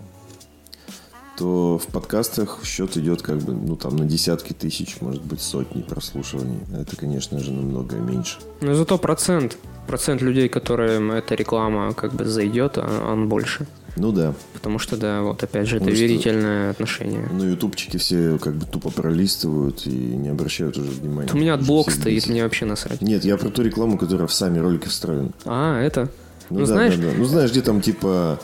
То 1.42 1.76
в 1.76 1.88
подкастах 1.88 2.60
счет 2.64 2.96
идет 2.96 3.20
как 3.22 3.38
бы, 3.38 3.52
ну, 3.52 3.74
там, 3.74 3.96
на 3.96 4.04
десятки 4.04 4.52
тысяч, 4.52 4.98
может 5.00 5.22
быть, 5.24 5.40
сотни 5.40 5.82
прослушиваний. 5.82 6.60
Это, 6.72 6.94
конечно 6.94 7.40
же, 7.40 7.50
намного 7.50 7.96
меньше. 7.96 8.38
Но 8.60 8.76
зато 8.76 8.96
процент, 8.96 9.56
процент 9.88 10.22
людей, 10.22 10.48
которым 10.48 11.10
эта 11.10 11.34
реклама 11.34 11.94
как 11.94 12.12
бы 12.14 12.26
зайдет, 12.26 12.74
а- 12.78 13.12
он 13.12 13.28
больше. 13.28 13.66
Ну 13.96 14.12
да. 14.12 14.34
Потому 14.52 14.78
что, 14.78 14.96
да, 14.96 15.22
вот 15.22 15.42
опять 15.42 15.66
же, 15.66 15.76
это 15.78 15.86
Потому 15.86 15.96
что- 15.96 16.04
верительное 16.06 16.70
отношение. 16.70 17.28
Ну, 17.32 17.44
ютубчики 17.44 17.96
все 17.96 18.38
как 18.38 18.54
бы 18.54 18.64
тупо 18.64 18.90
пролистывают 18.92 19.84
и 19.84 19.90
не 19.90 20.28
обращают 20.28 20.78
уже 20.78 20.90
внимания. 20.92 21.30
У 21.34 21.36
меня 21.36 21.56
блок 21.56 21.90
стоит, 21.90 22.28
мне 22.28 22.44
вообще 22.44 22.66
насрать. 22.66 23.02
Нет, 23.02 23.24
я 23.24 23.36
про 23.36 23.48
ту 23.50 23.62
рекламу, 23.62 23.98
которая 23.98 24.28
в 24.28 24.32
сами 24.32 24.60
ролики 24.60 24.86
встроена. 24.86 25.32
А, 25.44 25.80
это? 25.82 26.08
Ну, 26.50 26.60
Ну, 26.60 26.66
да, 26.66 26.66
знаешь- 26.66 26.96
да, 26.96 27.02
да. 27.02 27.14
Ну, 27.18 27.24
знаешь, 27.24 27.50
где 27.50 27.62
там 27.62 27.80
типа 27.80 28.38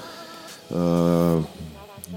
э, 0.71 1.43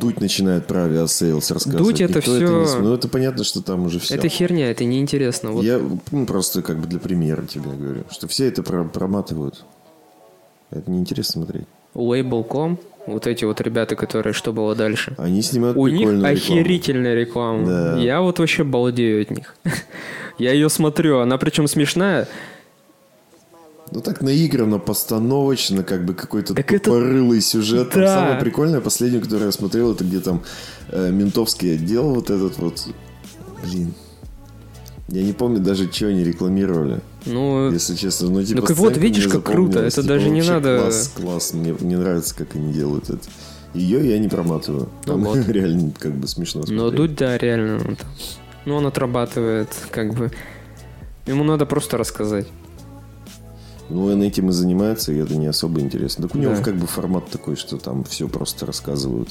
Дудь 0.02 0.20
начинает 0.20 0.66
про 0.68 0.86
авиасейлс 0.86 1.52
рассказывать. 1.52 1.86
Дудь 1.86 2.02
это 2.02 2.18
Никто 2.18 2.22
всё- 2.36 2.60
не 2.62 2.66
см- 2.66 2.84
ну, 2.84 2.94
это 2.96 3.08
понятно, 3.08 3.44
что 3.44 3.62
там 3.62 3.86
уже 3.86 4.00
все. 4.00 4.16
Это 4.16 4.28
херня, 4.28 4.70
это 4.72 4.84
неинтересно. 4.84 5.52
Вот 5.52 5.64
Я 5.64 5.80
ну, 6.12 6.26
просто 6.26 6.62
как 6.64 6.80
бы 6.80 6.88
для 6.88 7.00
примера 7.00 7.44
тебе 7.44 7.70
говорю, 7.70 8.04
что 8.10 8.28
все 8.28 8.48
это 8.48 8.64
про- 8.64 8.84
проматывают. 8.84 9.64
Это 10.72 10.90
неинтересно 10.90 11.44
смотреть. 11.44 11.66
Label.com, 11.94 12.80
вот 13.06 13.28
эти 13.28 13.46
вот 13.46 13.62
ребята, 13.62 13.96
которые 13.96 14.34
что 14.34 14.54
было 14.54 14.74
дальше. 14.76 15.14
Они 15.18 15.42
снимают 15.42 15.78
У 15.78 15.88
них 15.88 16.02
рекламу. 16.10 16.26
охерительная 16.26 17.14
реклама. 17.16 17.66
Да. 17.68 17.98
Я 17.98 18.22
вот 18.22 18.40
вообще 18.40 18.64
балдею 18.64 19.22
от 19.22 19.32
них. 19.32 19.56
Я 20.40 20.54
ее 20.54 20.70
смотрю, 20.70 21.20
она 21.20 21.38
причем 21.38 21.68
смешная. 21.68 22.28
Ну 23.94 24.00
так 24.02 24.22
наигранно, 24.22 24.80
постановочно, 24.80 25.84
как 25.84 26.06
бы 26.06 26.14
какой-то 26.14 26.54
Так 26.54 26.72
это- 26.72 26.86
тупорылый 26.86 27.42
сюжет. 27.42 27.90
Там 27.92 28.02
Да. 28.04 28.16
самое 28.16 28.40
прикольное, 28.40 28.80
последнее, 28.80 29.22
которое 29.22 29.48
я 29.48 29.52
смотрел, 29.52 29.92
это 29.94 30.04
где 30.06 30.20
там 30.22 30.44
э, 30.90 31.12
ментовский 31.12 31.76
отдел 31.76 32.14
вот 32.14 32.30
этот 32.30 32.58
вот. 32.58 32.88
Блин. 33.64 33.94
Я 35.10 35.24
не 35.24 35.34
помню 35.34 35.60
даже, 35.60 35.92
что 35.92 36.08
они 36.08 36.24
рекламировали, 36.24 37.02
Ну, 37.26 37.70
если 37.70 37.96
честно. 37.96 38.30
Ну, 38.30 38.42
типа, 38.44 38.66
Ну, 38.70 38.76
вот 38.76 38.96
видишь, 38.96 39.28
как 39.28 39.44
круто, 39.44 39.80
это 39.80 39.92
Типа, 39.98 40.08
даже 40.08 40.30
не 40.30 40.42
надо- 40.42 40.80
Класс, 40.84 41.12
класс. 41.14 41.54
Мне, 41.54 41.76
мне 41.78 41.98
нравится, 41.98 42.34
как 42.34 42.56
они 42.56 42.72
делают 42.72 43.10
это. 43.10 43.20
Ее 43.74 44.10
я 44.10 44.20
не 44.20 44.30
проматываю. 44.30 44.88
Ну 45.06 45.12
Там 45.14 45.24
вот. 45.26 45.38
реально 45.50 45.92
как 46.00 46.14
бы 46.14 46.28
смешно 46.30 46.62
но 46.62 46.68
смотреть. 46.68 46.96
Дудь, 46.96 47.16
да, 47.18 47.38
реально. 47.38 47.78
ну, 47.80 47.96
там. 47.98 48.08
Ну, 48.66 48.76
он 48.76 48.86
отрабатывает, 48.86 49.68
как 49.92 50.14
бы. 50.14 50.32
Ему 51.26 51.44
надо 51.44 51.66
просто 51.66 51.98
рассказать. 51.98 52.48
Ну, 53.92 54.06
он 54.06 54.22
этим 54.24 54.50
и 54.50 54.52
занимается, 54.52 55.12
и 55.12 55.18
это 55.18 55.36
не 55.36 55.48
особо 55.48 55.80
интересно. 55.82 56.28
Так 56.28 56.36
у 56.36 56.40
него 56.40 56.56
Да. 56.56 56.64
как 56.64 56.76
бы 56.78 56.88
формат 56.88 57.30
такой, 57.30 57.56
что 57.56 57.78
там 57.78 58.04
все 58.04 58.28
просто 58.28 58.66
рассказывают. 58.66 59.30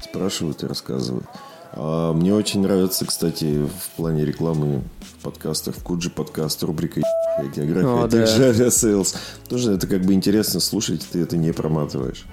Спрашивают 0.00 0.62
и 0.62 0.66
рассказывают. 0.66 1.24
А 1.72 2.12
мне 2.12 2.32
очень 2.34 2.60
нравится, 2.60 3.04
кстати, 3.04 3.66
в 3.66 3.96
плане 3.96 4.24
рекламы 4.24 4.82
в 5.00 5.22
подкастах, 5.22 5.74
в 5.74 5.82
Куджи 5.82 6.10
подкаст, 6.10 6.62
рубрика 6.62 7.00
география, 7.56 7.88
О, 7.88 8.06
да. 8.06 8.26
Тоже 9.48 9.72
это 9.72 9.86
как 9.86 10.02
бы 10.02 10.12
интересно 10.12 10.60
слушать, 10.60 11.04
ты 11.10 11.20
это 11.20 11.36
не 11.36 11.52
проматываешь. 11.52 12.26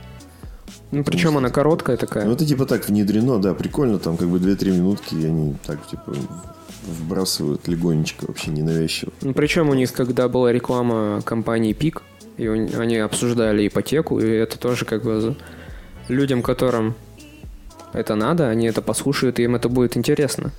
Ну, 0.91 1.03
причем 1.03 1.37
она 1.37 1.49
короткая 1.49 1.97
такая. 1.97 2.25
Ну, 2.25 2.33
это 2.33 2.45
типа 2.45 2.65
так 2.65 2.87
внедрено, 2.87 3.39
да, 3.39 3.53
прикольно, 3.53 3.97
там 3.97 4.17
как 4.17 4.27
бы 4.27 4.39
2-3 4.39 4.71
минутки, 4.71 5.15
и 5.15 5.25
они 5.25 5.55
так 5.65 5.85
типа 5.87 6.13
вбрасывают 6.83 7.67
легонечко, 7.67 8.25
вообще 8.27 8.51
ненавязчиво. 8.51 9.13
Ну, 9.21 9.33
причем 9.33 9.69
у 9.69 9.73
них, 9.73 9.93
когда 9.93 10.27
была 10.27 10.51
реклама 10.51 11.21
компании 11.23 11.73
Пик, 11.73 12.01
и 12.37 12.47
они 12.47 12.97
обсуждали 12.97 13.67
ипотеку, 13.67 14.19
и 14.19 14.27
это 14.27 14.59
тоже 14.59 14.85
как 14.85 15.03
бы 15.03 15.35
людям, 16.07 16.41
которым 16.41 16.95
это 17.93 18.15
надо, 18.15 18.49
они 18.49 18.67
это 18.67 18.81
послушают, 18.81 19.39
и 19.39 19.43
им 19.43 19.55
это 19.55 19.69
будет 19.69 19.95
интересно. 19.95 20.51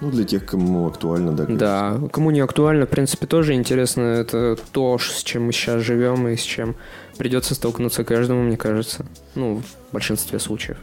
Ну, 0.00 0.10
для 0.10 0.24
тех, 0.24 0.44
кому 0.44 0.86
актуально, 0.86 1.32
да. 1.32 1.46
конечно. 1.46 2.00
Да, 2.00 2.08
кому 2.08 2.30
не 2.30 2.40
актуально, 2.40 2.84
в 2.84 2.90
принципе, 2.90 3.26
тоже 3.26 3.54
интересно. 3.54 4.02
Это 4.02 4.56
то, 4.72 4.98
с 4.98 5.22
чем 5.22 5.44
мы 5.46 5.52
сейчас 5.52 5.82
живем 5.82 6.28
и 6.28 6.36
с 6.36 6.42
чем 6.42 6.76
придется 7.16 7.54
столкнуться 7.54 8.04
каждому, 8.04 8.42
мне 8.42 8.56
кажется. 8.58 9.06
Ну, 9.34 9.62
в 9.90 9.92
большинстве 9.94 10.38
случаев. 10.38 10.76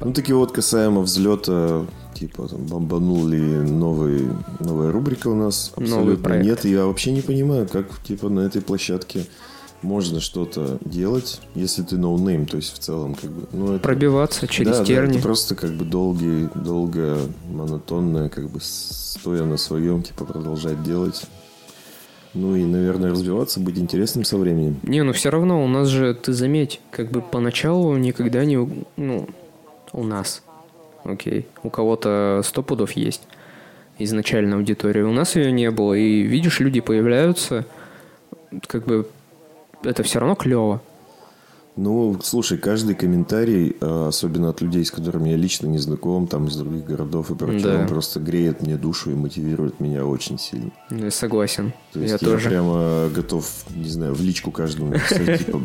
Ну, 0.00 0.12
таки 0.12 0.32
вот 0.32 0.52
касаемо 0.52 1.00
взлета, 1.00 1.86
типа, 2.14 2.48
там, 2.48 2.66
бомбанул 2.66 3.26
ли 3.26 3.40
новый, 3.40 4.28
новая 4.60 4.92
рубрика 4.92 5.28
у 5.28 5.34
нас? 5.34 5.72
Новый 5.76 5.92
Абсолютно 5.92 6.24
проект. 6.24 6.44
нет. 6.44 6.64
Я 6.64 6.84
вообще 6.84 7.12
не 7.12 7.22
понимаю, 7.22 7.66
как, 7.66 7.86
типа, 8.04 8.28
на 8.28 8.40
этой 8.40 8.60
площадке 8.60 9.24
можно 9.82 10.20
что-то 10.20 10.78
делать, 10.84 11.40
если 11.54 11.82
ты 11.82 11.96
ноунейм, 11.96 12.46
то 12.46 12.56
есть 12.56 12.74
в 12.74 12.78
целом, 12.78 13.14
как 13.14 13.30
бы, 13.30 13.46
ну, 13.52 13.72
это... 13.74 13.82
Пробиваться 13.82 14.46
через 14.48 14.72
да, 14.72 14.78
да, 14.78 14.84
терни. 14.84 15.14
это 15.16 15.22
просто 15.22 15.54
как 15.54 15.70
бы 15.70 15.84
долгий, 15.84 16.48
долго, 16.54 17.18
монотонное, 17.50 18.28
как 18.28 18.48
бы 18.50 18.60
стоя 18.60 19.44
на 19.44 19.56
своем, 19.56 20.02
типа, 20.02 20.24
продолжать 20.24 20.82
делать. 20.82 21.22
Ну 22.34 22.56
и, 22.56 22.64
наверное, 22.64 23.10
развиваться, 23.10 23.58
быть 23.58 23.78
интересным 23.78 24.24
со 24.24 24.36
временем. 24.36 24.78
Не, 24.82 25.02
ну 25.02 25.12
все 25.12 25.30
равно 25.30 25.64
у 25.64 25.68
нас 25.68 25.88
же, 25.88 26.14
ты 26.14 26.32
заметь, 26.32 26.80
как 26.90 27.10
бы 27.10 27.22
поначалу 27.22 27.96
никогда 27.96 28.44
не... 28.44 28.56
Ну, 28.96 29.28
у 29.92 30.04
нас. 30.04 30.42
окей. 31.04 31.46
У 31.62 31.70
кого-то 31.70 32.42
сто 32.44 32.62
пудов 32.62 32.92
есть 32.92 33.22
изначально 33.98 34.56
аудитория. 34.56 35.04
У 35.04 35.12
нас 35.12 35.36
ее 35.36 35.50
не 35.52 35.70
было. 35.70 35.94
И 35.94 36.22
видишь, 36.22 36.60
люди 36.60 36.80
появляются, 36.80 37.64
как 38.66 38.84
бы 38.84 39.08
это 39.82 40.02
все 40.02 40.18
равно 40.20 40.34
клево. 40.34 40.80
Ну, 41.80 42.18
слушай, 42.24 42.58
каждый 42.58 42.96
комментарий, 42.96 43.76
а, 43.80 44.08
особенно 44.08 44.48
от 44.48 44.60
людей, 44.60 44.84
с 44.84 44.90
которыми 44.90 45.28
я 45.28 45.36
лично 45.36 45.68
не 45.68 45.78
знаком, 45.78 46.26
там 46.26 46.48
из 46.48 46.56
других 46.56 46.84
городов 46.84 47.30
и 47.30 47.36
прочее, 47.36 47.60
Да. 47.62 47.80
он 47.82 47.86
просто 47.86 48.18
греет 48.18 48.62
мне 48.62 48.76
душу 48.76 49.12
и 49.12 49.14
мотивирует 49.14 49.78
меня 49.78 50.04
очень 50.04 50.40
сильно. 50.40 50.72
Я 50.90 51.12
согласен. 51.12 51.72
То 51.92 52.00
я 52.00 52.06
есть 52.08 52.20
я, 52.20 52.28
тоже. 52.28 52.48
прямо 52.48 53.08
готов, 53.14 53.48
не 53.76 53.88
знаю, 53.88 54.14
в 54.14 54.20
личку 54.20 54.50
каждому 54.50 54.90
написать, 54.90 55.38
типа, 55.46 55.60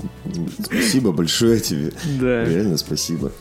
спасибо 0.64 1.12
большое 1.14 1.60
тебе. 1.60 1.92
Да. 2.22 2.46
Реально 2.46 2.78
спасибо. 2.78 3.32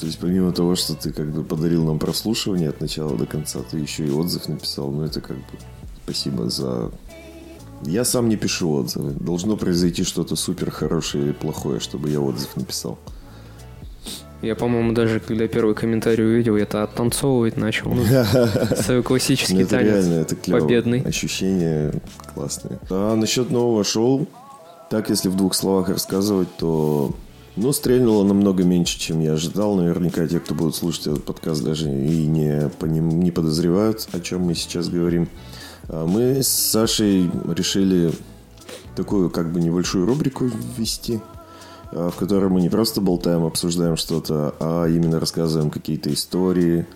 То 0.00 0.06
есть 0.06 0.18
помимо 0.18 0.50
того, 0.50 0.74
что 0.74 0.96
ты 0.96 1.12
как 1.12 1.30
бы 1.30 1.44
подарил 1.44 1.84
нам 1.84 2.00
прослушивание 2.00 2.70
от 2.70 2.80
начала 2.80 3.16
до 3.16 3.26
конца, 3.26 3.60
ты 3.70 3.78
еще 3.78 4.04
и 4.04 4.10
отзыв 4.10 4.48
написал. 4.48 4.90
Ну 4.90 5.02
это 5.04 5.20
как 5.20 5.36
бы 5.36 5.44
спасибо 6.04 6.50
за... 6.50 6.90
Я 7.82 8.04
сам 8.04 8.28
не 8.28 8.36
пишу 8.36 8.72
отзывы. 8.72 9.12
Должно 9.12 9.56
произойти 9.56 10.04
что-то 10.04 10.36
супер 10.36 10.70
хорошее 10.70 11.24
или 11.24 11.32
плохое, 11.32 11.80
чтобы 11.80 12.10
я 12.10 12.20
отзыв 12.20 12.56
написал. 12.56 12.98
Я, 14.42 14.54
по-моему, 14.54 14.92
даже 14.92 15.20
когда 15.20 15.46
первый 15.48 15.74
комментарий 15.74 16.24
увидел, 16.24 16.56
я 16.56 16.64
то 16.64 16.82
оттанцовывать 16.82 17.56
начал. 17.58 17.90
Ну, 17.94 18.04
свой 18.04 18.96
Ну, 18.98 19.02
классический 19.02 19.60
это 19.62 19.70
танец. 19.70 19.92
реально, 19.92 20.14
это 20.14 20.34
клево. 20.36 20.60
победный. 20.60 21.00
Ощущения 21.02 21.92
классные. 22.34 22.78
А 22.88 23.14
насчет 23.16 23.50
нового 23.50 23.84
шоу, 23.84 24.26
так 24.90 25.10
если 25.10 25.28
в 25.28 25.36
двух 25.36 25.54
словах 25.54 25.90
рассказывать, 25.90 26.48
то 26.56 27.14
ну, 27.56 27.72
стрельнуло 27.72 28.24
намного 28.24 28.62
меньше, 28.64 28.98
чем 28.98 29.20
я 29.20 29.34
ожидал. 29.34 29.74
Наверняка 29.76 30.26
те, 30.26 30.40
кто 30.40 30.54
будут 30.54 30.74
слушать 30.74 31.06
этот 31.08 31.24
подкаст, 31.24 31.62
даже 31.62 31.90
и 31.90 32.26
не, 32.26 32.70
поним- 32.80 33.12
не 33.12 33.30
подозревают, 33.30 34.08
о 34.12 34.20
чем 34.20 34.42
мы 34.42 34.54
сейчас 34.54 34.88
говорим. 34.88 35.28
А 35.88 36.06
Мы 36.06 36.42
с 36.42 36.48
Сашей 36.48 37.30
решили 37.48 38.12
такую 38.96 39.30
как 39.30 39.52
бы 39.52 39.60
небольшую 39.60 40.06
рубрику 40.06 40.50
ввести, 40.76 41.20
а, 41.92 42.10
в 42.10 42.16
которой 42.16 42.50
мы 42.50 42.60
не 42.60 42.68
просто 42.68 43.00
болтаем, 43.00 43.44
обсуждаем 43.44 43.96
что-то, 43.96 44.54
а 44.60 44.86
именно 44.86 45.20
рассказываем 45.20 45.70
какие-то 45.70 46.12
истории, 46.12 46.86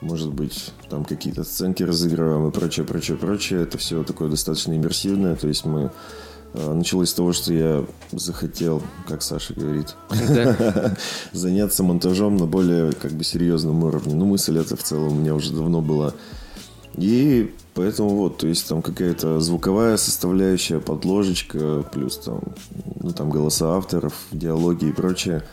может 0.00 0.32
быть, 0.32 0.72
там 0.88 1.04
какие-то 1.04 1.42
сценки 1.42 1.82
разыгрываем 1.82 2.48
и 2.48 2.52
прочее, 2.52 2.86
прочее, 2.86 3.16
прочее. 3.16 3.62
Это 3.62 3.78
все 3.78 4.04
такое 4.04 4.28
достаточно 4.28 4.76
иммерсивное. 4.76 5.34
То 5.34 5.48
есть 5.48 5.64
мы 5.64 5.90
а, 6.54 6.74
Началось 6.74 7.10
с 7.10 7.14
того, 7.14 7.32
что 7.32 7.52
я 7.52 7.84
захотел, 8.12 8.82
как 9.06 9.22
Саша 9.22 9.54
говорит, 9.54 9.96
Да. 10.28 10.96
заняться 11.32 11.82
монтажом 11.82 12.36
на 12.36 12.46
более 12.46 12.92
как 12.92 13.12
бы 13.12 13.24
серьезном 13.24 13.84
уровне. 13.84 14.14
Ну, 14.14 14.24
мысль 14.26 14.58
эта 14.58 14.76
в 14.76 14.82
целом 14.82 15.12
у 15.12 15.14
меня 15.16 15.34
уже 15.34 15.52
давно 15.52 15.80
была. 15.80 16.14
И 17.00 17.54
поэтому 17.74 18.10
вот, 18.10 18.38
то 18.38 18.46
есть 18.46 18.68
там 18.68 18.82
какая-то 18.82 19.40
звуковая 19.40 19.96
составляющая, 19.96 20.80
подложечка, 20.80 21.84
плюс 21.92 22.18
там, 22.18 22.40
ну, 23.00 23.12
там 23.12 23.30
голоса 23.30 23.76
авторов, 23.76 24.14
диалоги 24.32 24.86
и 24.86 24.92
прочее. 24.92 25.44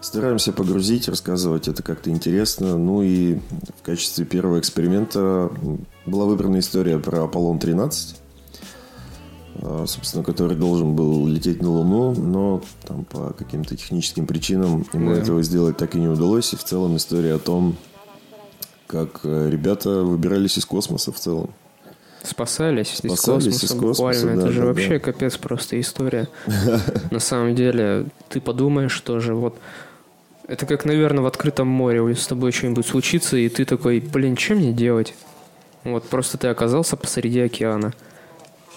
Стараемся 0.00 0.52
погрузить, 0.52 1.08
рассказывать 1.08 1.68
это 1.68 1.82
как-то 1.82 2.10
интересно. 2.10 2.76
Ну 2.76 3.02
и 3.02 3.38
в 3.78 3.82
качестве 3.82 4.24
первого 4.24 4.58
эксперимента 4.58 5.50
была 6.04 6.26
выбрана 6.26 6.58
история 6.58 6.98
про 6.98 7.24
Аполлон-13 7.24 8.16
а, 9.62 9.84
собственно, 9.86 10.24
который 10.24 10.56
должен 10.56 10.94
был 10.94 11.26
лететь 11.26 11.62
на 11.62 11.70
Луну, 11.70 12.12
но 12.12 12.62
там 12.86 13.04
по 13.04 13.32
каким-то 13.32 13.76
техническим 13.76 14.26
причинам 14.26 14.84
ему 14.92 15.12
Да. 15.12 15.20
этого 15.20 15.42
сделать 15.42 15.76
так 15.76 15.94
и 15.94 15.98
не 15.98 16.08
удалось. 16.08 16.52
И 16.52 16.56
в 16.56 16.64
целом 16.64 16.96
история 16.96 17.34
о 17.34 17.38
том, 17.38 17.76
как 18.94 19.20
э, 19.24 19.50
ребята 19.50 19.90
выбирались 20.02 20.56
из 20.56 20.64
космоса 20.64 21.10
в 21.10 21.18
целом. 21.18 21.50
Спасались, 22.22 22.92
из 22.92 22.98
Спасались 22.98 23.44
космоса, 23.44 23.66
из 23.66 23.70
космоса, 23.70 23.86
буквально. 24.22 24.36
да, 24.36 24.42
это 24.42 24.52
же 24.52 24.60
да, 24.60 24.66
вообще 24.66 24.88
да. 24.88 24.98
капец 25.00 25.36
просто 25.36 25.80
история. 25.80 26.28
На 27.10 27.18
самом 27.18 27.54
деле, 27.54 28.06
ты 28.28 28.40
подумаешь 28.40 28.98
тоже, 29.00 29.34
вот 29.34 29.58
это 30.46 30.64
как, 30.64 30.84
наверное, 30.84 31.22
в 31.22 31.26
открытом 31.26 31.66
море, 31.66 32.14
с 32.14 32.26
тобой 32.26 32.52
что-нибудь 32.52 32.86
случится, 32.86 33.36
и 33.36 33.48
ты 33.48 33.64
такой, 33.64 34.00
блин, 34.00 34.36
что 34.36 34.54
мне 34.54 34.72
делать? 34.72 35.14
Вот 35.82 36.04
просто 36.04 36.38
ты 36.38 36.48
оказался 36.48 36.96
посреди 36.96 37.40
океана. 37.40 37.92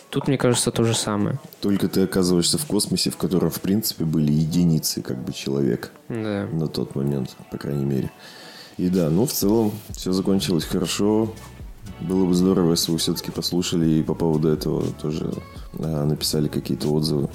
Тут, 0.09 0.27
мне 0.27 0.37
кажется, 0.37 0.71
то 0.71 0.83
же 0.83 0.95
самое. 0.95 1.37
Только 1.61 1.87
ты 1.89 2.01
оказываешься 2.03 2.57
в 2.57 2.65
космосе, 2.65 3.11
в 3.11 3.17
котором, 3.17 3.49
в 3.49 3.59
принципе, 3.61 4.03
были 4.05 4.31
единицы 4.31 5.01
как 5.01 5.17
бы 5.17 5.31
человек 5.31 5.91
Да. 6.09 6.47
на 6.51 6.67
тот 6.67 6.95
момент, 6.95 7.35
по 7.51 7.57
крайней 7.57 7.85
мере. 7.85 8.09
И 8.77 8.89
да, 8.89 9.09
ну, 9.09 9.25
в 9.25 9.31
целом, 9.31 9.71
все 9.91 10.11
закончилось 10.11 10.65
хорошо. 10.65 11.33
Было 11.99 12.25
бы 12.25 12.33
здорово, 12.35 12.71
если 12.71 12.91
вы 12.91 12.99
все-таки 12.99 13.31
послушали 13.31 13.89
и 13.89 14.03
по 14.03 14.13
поводу 14.13 14.49
этого 14.49 14.83
тоже 15.01 15.33
а, 15.79 16.05
написали 16.05 16.47
какие-то 16.47 16.89
отзывы. 16.89 17.29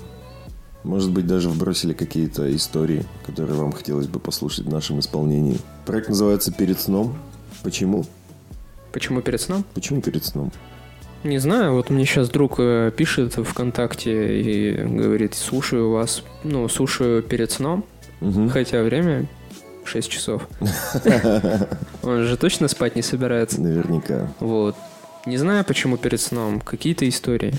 Может 0.85 1.11
быть, 1.13 1.27
даже 1.27 1.49
вбросили 1.49 1.93
какие-то 1.93 2.55
истории, 2.55 3.05
которые 3.27 3.59
вам 3.59 3.73
хотелось 3.73 4.07
бы 4.07 4.21
послушать 4.21 4.67
в 4.67 4.71
нашем 4.71 5.01
исполнении. 5.01 5.59
Проект 5.85 6.09
называется 6.09 6.53
«Перед 6.53 6.81
сном». 6.81 7.17
Почему? 7.63 8.05
Почему 8.93 9.21
перед 9.21 9.41
сном? 9.41 9.65
Почему 9.75 10.01
перед 10.01 10.25
сном? 10.25 10.53
Не 11.25 11.39
знаю, 11.39 11.75
вот 11.75 11.91
мне 11.91 12.05
сейчас 12.05 12.29
друг 12.31 12.57
э, 12.59 12.91
пишет 12.97 13.35
ВКонтакте 13.35 14.41
и 14.41 14.75
говорит, 14.85 15.35
слушаю 15.35 15.91
вас, 15.93 16.25
ну, 16.43 16.69
слушаю 16.69 17.23
перед 17.23 17.51
сном, 17.53 17.85
Мгм. 18.21 18.49
хотя 18.51 18.83
время 18.83 19.29
6 19.85 20.09
часов. 20.09 20.49
Он 22.03 22.25
же 22.25 22.37
точно 22.37 22.69
спать 22.69 22.97
не 22.97 23.03
собирается. 23.03 23.61
Наверняка. 23.61 24.29
Вот. 24.41 24.77
Не 25.27 25.37
знаю, 25.37 25.65
почему 25.65 25.97
перед 25.97 26.21
сном. 26.21 26.61
Какие-то 26.61 27.09
истории. 27.09 27.55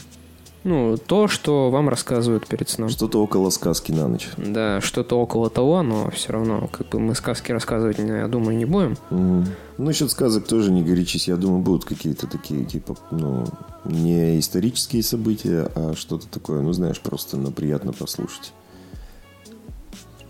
Ну, 0.63 0.97
то, 0.97 1.27
что 1.27 1.69
вам 1.69 1.89
рассказывают 1.89 2.47
перед 2.47 2.69
сном. 2.69 2.89
Что-то 2.89 3.21
около 3.21 3.49
сказки 3.49 3.91
на 3.91 4.07
ночь. 4.07 4.29
Да, 4.38 4.79
что-то 4.79 5.19
около 5.19 5.49
того, 5.49 5.83
но 5.83 6.09
все 6.12 6.31
равно, 6.31 6.69
как 6.71 6.88
бы 6.89 6.99
мы 6.99 7.15
сказки 7.15 7.51
рассказывать, 7.51 7.99
я 7.99 8.27
думаю, 8.27 8.57
не 8.57 8.65
будем. 8.65 8.97
Мгм. 9.09 9.47
Ну, 9.77 9.86
насчет 9.86 10.09
сказок 10.09 10.47
тоже 10.47 10.71
не 10.71 10.81
горячись. 10.81 11.27
Я 11.27 11.36
думаю, 11.36 11.62
будут 11.62 11.83
какие-то 11.83 12.27
такие, 12.27 12.63
типа, 12.63 12.95
ну, 13.12 13.45
не 13.83 14.39
исторические 14.39 15.03
события, 15.03 15.69
а 15.75 15.93
что-то 15.95 16.27
такое, 16.27 16.62
ну, 16.62 16.71
знаешь, 16.71 17.01
просто 17.01 17.36
ну, 17.36 17.51
приятно 17.51 17.91
послушать. 17.91 18.53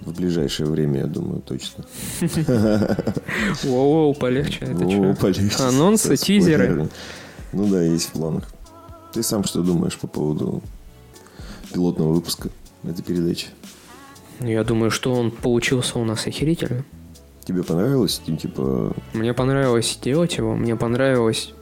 В 0.06 0.14
ближайшее 0.14 0.68
время, 0.70 1.02
я 1.02 1.08
думаю, 1.08 1.42
точно. 1.42 1.86
Воу-воу, 3.64 4.14
полегче, 4.14 4.60
это 4.66 4.90
что? 4.90 5.16
полегче. 5.16 5.64
Анонсы, 5.64 6.18
тизеры. 6.18 6.90
Ну 7.54 7.68
да, 7.68 7.82
есть 7.82 8.10
в 8.10 8.12
планах. 8.12 8.44
Ты 9.14 9.24
сам 9.24 9.44
что 9.44 9.62
думаешь 9.62 9.98
по 9.98 10.08
поводу 10.08 10.62
пилотного 11.74 12.14
выпуска 12.14 12.50
этой 12.84 13.04
передачи? 13.04 13.48
Я 14.40 14.64
думаю, 14.64 14.92
что 14.92 15.14
он 15.14 15.32
получился 15.32 16.00
у 16.00 16.04
нас 16.04 16.28
охерительно. 16.28 16.84
Тебе 17.46 17.64
понравилось? 17.64 18.22
Типа, 18.42 18.94
Мне 19.14 19.34
понравилось 19.34 20.00
делать 20.02 20.38
его, 20.38 20.56
мне 20.56 20.76
понравилась 20.76 21.54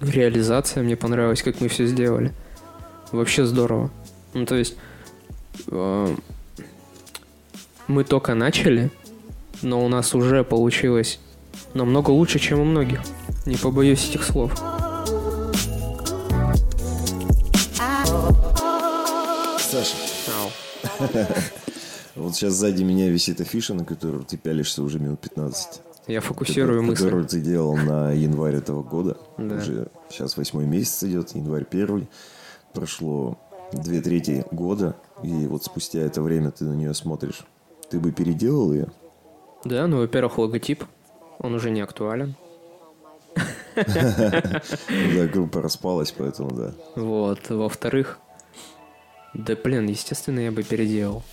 реализация, 0.00 0.82
мне 0.82 0.96
понравилось, 0.96 1.42
как 1.42 1.60
мы 1.60 1.68
все 1.68 1.86
сделали. 1.86 2.32
Вообще 3.12 3.44
здорово. 3.44 3.90
Ну, 4.32 4.46
то 4.46 4.54
есть, 4.54 4.76
э, 5.68 6.16
мы 7.86 8.04
только 8.04 8.34
начали, 8.34 8.90
но 9.62 9.84
у 9.84 9.88
нас 9.88 10.14
уже 10.14 10.44
получилось 10.44 11.20
намного 11.74 12.10
лучше, 12.10 12.38
чем 12.38 12.60
у 12.60 12.64
многих. 12.64 13.00
Не 13.46 13.56
побоюсь 13.56 14.08
этих 14.08 14.24
слов. 14.24 14.52
Саша, 19.58 19.96
Ау. 20.40 20.50
вот 22.14 22.34
сейчас 22.34 22.54
сзади 22.54 22.82
меня 22.82 23.08
висит 23.10 23.40
афиша, 23.40 23.74
на 23.74 23.84
которую 23.84 24.24
ты 24.24 24.36
пялишься 24.36 24.82
уже 24.82 24.98
минут 24.98 25.20
15. 25.20 25.80
Я 26.06 26.20
фокусирую 26.20 26.82
мысли. 26.82 27.02
Которую 27.02 27.26
ты 27.26 27.40
делал 27.40 27.76
на 27.76 28.12
январь 28.12 28.56
этого 28.56 28.82
года. 28.82 29.16
Да. 29.38 29.56
Уже 29.56 29.88
сейчас 30.10 30.36
восьмой 30.36 30.66
месяц 30.66 31.02
идет, 31.04 31.34
январь 31.34 31.64
первый. 31.64 32.08
Прошло 32.72 33.38
две 33.72 34.00
трети 34.00 34.44
года, 34.50 34.96
и 35.22 35.46
вот 35.46 35.64
спустя 35.64 36.00
это 36.00 36.22
время 36.22 36.50
ты 36.50 36.64
на 36.64 36.74
нее 36.74 36.94
смотришь. 36.94 37.44
Ты 37.90 38.00
бы 38.00 38.12
переделал 38.12 38.72
ее? 38.72 38.88
Да, 39.64 39.86
ну, 39.86 39.98
во-первых, 39.98 40.38
логотип, 40.38 40.84
он 41.38 41.54
уже 41.54 41.70
не 41.70 41.80
актуален. 41.80 42.34
Да, 43.76 45.26
группа 45.32 45.60
распалась, 45.60 46.12
поэтому 46.16 46.52
да. 46.52 46.74
Вот, 46.94 47.50
во-вторых, 47.50 48.20
да, 49.34 49.56
блин, 49.56 49.86
естественно, 49.86 50.38
я 50.38 50.52
бы 50.52 50.62
переделал. 50.62 51.24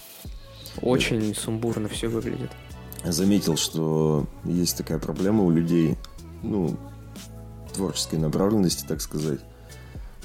Очень 0.81 1.35
сумбурно 1.35 1.87
все 1.87 2.07
выглядит. 2.07 2.49
заметил, 3.03 3.57
что 3.57 4.25
есть 4.43 4.75
такая 4.77 4.97
проблема 4.97 5.43
у 5.43 5.51
людей, 5.51 5.97
ну, 6.41 6.75
творческой 7.75 8.17
направленности, 8.17 8.85
так 8.87 9.01
сказать, 9.01 9.39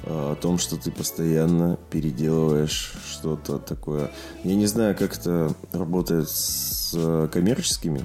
о 0.07 0.37
том, 0.37 0.59
что 0.59 0.77
ты 0.77 0.91
постоянно 0.91 1.79
переделываешь 1.91 2.93
что-то 3.11 3.59
такое. 3.59 4.11
Я 4.45 4.55
не 4.55 4.67
знаю, 4.67 4.97
как 4.97 5.17
это 5.19 5.55
работает 5.73 6.29
с 6.29 6.93
э, 6.95 7.29
коммерческими 7.33 8.05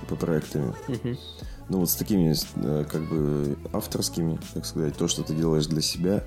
типа 0.00 0.16
проектами. 0.16 0.74
Мгм. 0.88 1.18
Ну 1.68 1.78
вот 1.78 1.90
с 1.90 1.94
такими 1.94 2.34
э, 2.56 2.84
как 2.90 3.08
бы 3.08 3.56
авторскими, 3.72 4.38
так 4.54 4.66
сказать, 4.66 4.96
то, 4.96 5.08
что 5.08 5.22
ты 5.22 5.34
делаешь 5.34 5.66
для 5.66 5.82
себя. 5.82 6.24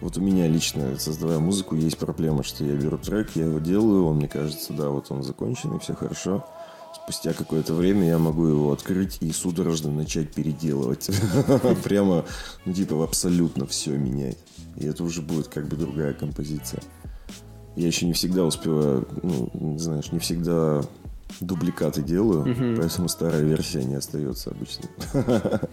Вот 0.00 0.16
у 0.16 0.20
меня 0.20 0.46
лично, 0.46 0.96
создавая 0.98 1.40
музыку, 1.40 1.74
есть 1.74 1.98
проблема, 1.98 2.44
что 2.44 2.64
я 2.64 2.74
беру 2.74 2.98
трек, 2.98 3.34
я 3.34 3.46
его 3.46 3.58
делаю, 3.58 4.06
он 4.06 4.16
мне 4.16 4.28
кажется, 4.28 4.72
да, 4.72 4.90
вот 4.90 5.10
он 5.10 5.24
законченный, 5.24 5.80
все 5.80 5.94
хорошо. 5.94 6.46
Спустя 6.94 7.32
какое-то 7.32 7.74
время 7.74 8.06
я 8.06 8.18
могу 8.18 8.46
его 8.46 8.72
открыть 8.72 9.18
и 9.20 9.32
судорожно 9.32 9.90
начать 9.90 10.32
переделывать. 10.32 11.10
Прямо, 11.84 12.24
ну 12.64 12.72
типа 12.72 13.02
абсолютно 13.02 13.66
все 13.66 13.92
менять. 13.92 14.38
И 14.76 14.86
это 14.86 15.02
уже 15.04 15.22
будет 15.22 15.48
как 15.48 15.68
бы 15.68 15.76
другая 15.76 16.12
композиция. 16.12 16.82
Я 17.76 17.86
еще 17.86 18.06
не 18.06 18.12
всегда 18.12 18.44
успеваю, 18.44 19.06
ну, 19.22 19.78
знаешь, 19.78 20.10
не 20.12 20.18
всегда 20.18 20.82
дубликаты 21.40 22.02
делаю, 22.02 22.76
поэтому 22.76 23.08
старая 23.08 23.42
версия 23.42 23.84
не 23.84 23.94
остается 23.94 24.50
обычно. 24.50 24.88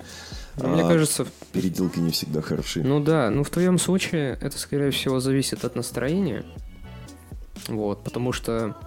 Мне 0.58 0.84
А 0.84 0.88
кажется, 0.88 1.26
Переделки 1.52 2.00
не 2.00 2.12
всегда 2.12 2.42
хороши. 2.42 2.84
Ну 2.84 3.00
да, 3.00 3.30
ну 3.30 3.44
в 3.44 3.50
твоем 3.50 3.80
случае 3.80 4.38
это, 4.42 4.58
скорее 4.58 4.92
всего, 4.92 5.20
зависит 5.20 5.66
от 5.66 5.76
настроения. 5.76 6.46
Вот, 7.68 8.04
потому 8.04 8.32
что 8.32 8.78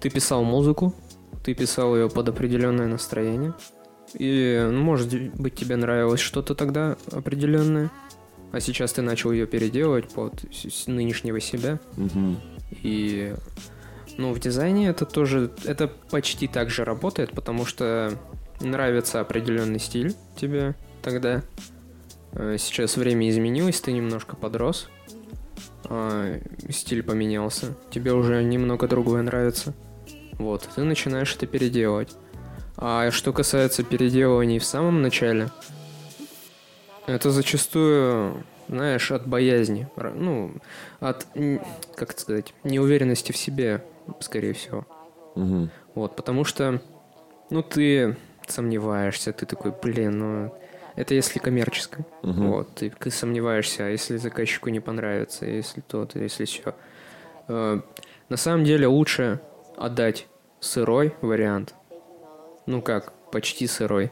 ты 0.00 0.08
писал 0.10 0.44
музыку, 0.44 0.94
ты 1.46 1.54
писал 1.54 1.94
ее 1.94 2.10
под 2.10 2.28
определенное 2.28 2.88
настроение. 2.88 3.54
И, 4.14 4.68
ну, 4.68 4.80
может 4.82 5.14
быть, 5.34 5.54
тебе 5.54 5.76
нравилось 5.76 6.18
что-то 6.18 6.56
тогда 6.56 6.96
определенное, 7.12 7.92
а 8.50 8.58
сейчас 8.58 8.94
ты 8.94 9.02
начал 9.02 9.30
ее 9.30 9.46
переделывать 9.46 10.08
под 10.08 10.44
нынешнего 10.88 11.38
себя. 11.38 11.78
Мгм. 11.96 12.40
И, 12.82 13.32
ну, 14.18 14.32
в 14.32 14.40
дизайне 14.40 14.88
это 14.88 15.06
тоже, 15.06 15.52
это 15.64 15.86
почти 15.86 16.48
так 16.48 16.68
же 16.68 16.84
работает, 16.84 17.30
потому 17.30 17.64
что 17.64 18.12
нравится 18.60 19.20
определенный 19.20 19.78
стиль 19.78 20.16
тебе 20.36 20.74
тогда. 21.00 21.44
Э, 22.32 22.56
Сейчас 22.58 22.96
время 22.96 23.30
изменилось, 23.30 23.80
ты 23.80 23.92
немножко 23.92 24.34
подрос, 24.34 24.88
а, 25.84 26.40
стиль 26.70 27.04
поменялся, 27.04 27.76
тебе 27.92 28.14
уже 28.14 28.42
немного 28.42 28.88
другое 28.88 29.22
нравится. 29.22 29.74
Вот, 30.38 30.68
ты 30.74 30.82
начинаешь 30.82 31.34
это 31.34 31.46
переделывать. 31.46 32.14
А 32.76 33.10
что 33.10 33.32
касается 33.32 33.82
переделываний 33.82 34.58
в 34.58 34.64
самом 34.64 35.00
начале, 35.00 35.48
это 37.06 37.30
зачастую, 37.30 38.44
знаешь, 38.68 39.10
от 39.12 39.26
боязни, 39.26 39.88
ну, 39.96 40.52
от, 41.00 41.26
как 41.94 42.18
сказать, 42.18 42.52
неуверенности 42.64 43.32
в 43.32 43.36
себе, 43.36 43.82
скорее 44.20 44.52
всего. 44.52 44.86
Мгм. 45.36 45.70
Вот, 45.94 46.16
потому 46.16 46.44
что, 46.44 46.82
ну, 47.48 47.62
ты 47.62 48.16
сомневаешься, 48.46 49.32
ты 49.32 49.46
такой, 49.46 49.72
блин, 49.82 50.18
ну, 50.18 50.54
это 50.96 51.14
если 51.14 51.38
коммерческое. 51.38 52.04
Мгм. 52.22 52.50
Вот, 52.50 52.74
ты, 52.74 52.90
ты 52.90 53.10
сомневаешься, 53.10 53.86
а 53.86 53.88
если 53.88 54.16
заказчику 54.18 54.68
не 54.68 54.80
понравится, 54.80 55.46
если 55.46 55.80
то-то, 55.80 56.18
если 56.18 56.44
все. 56.44 56.74
на 57.48 58.36
самом 58.36 58.64
деле 58.64 58.86
лучше 58.86 59.40
отдать 59.76 60.26
сырой 60.60 61.14
вариант. 61.20 61.74
Ну 62.66 62.82
как, 62.82 63.12
почти 63.30 63.66
сырой. 63.66 64.10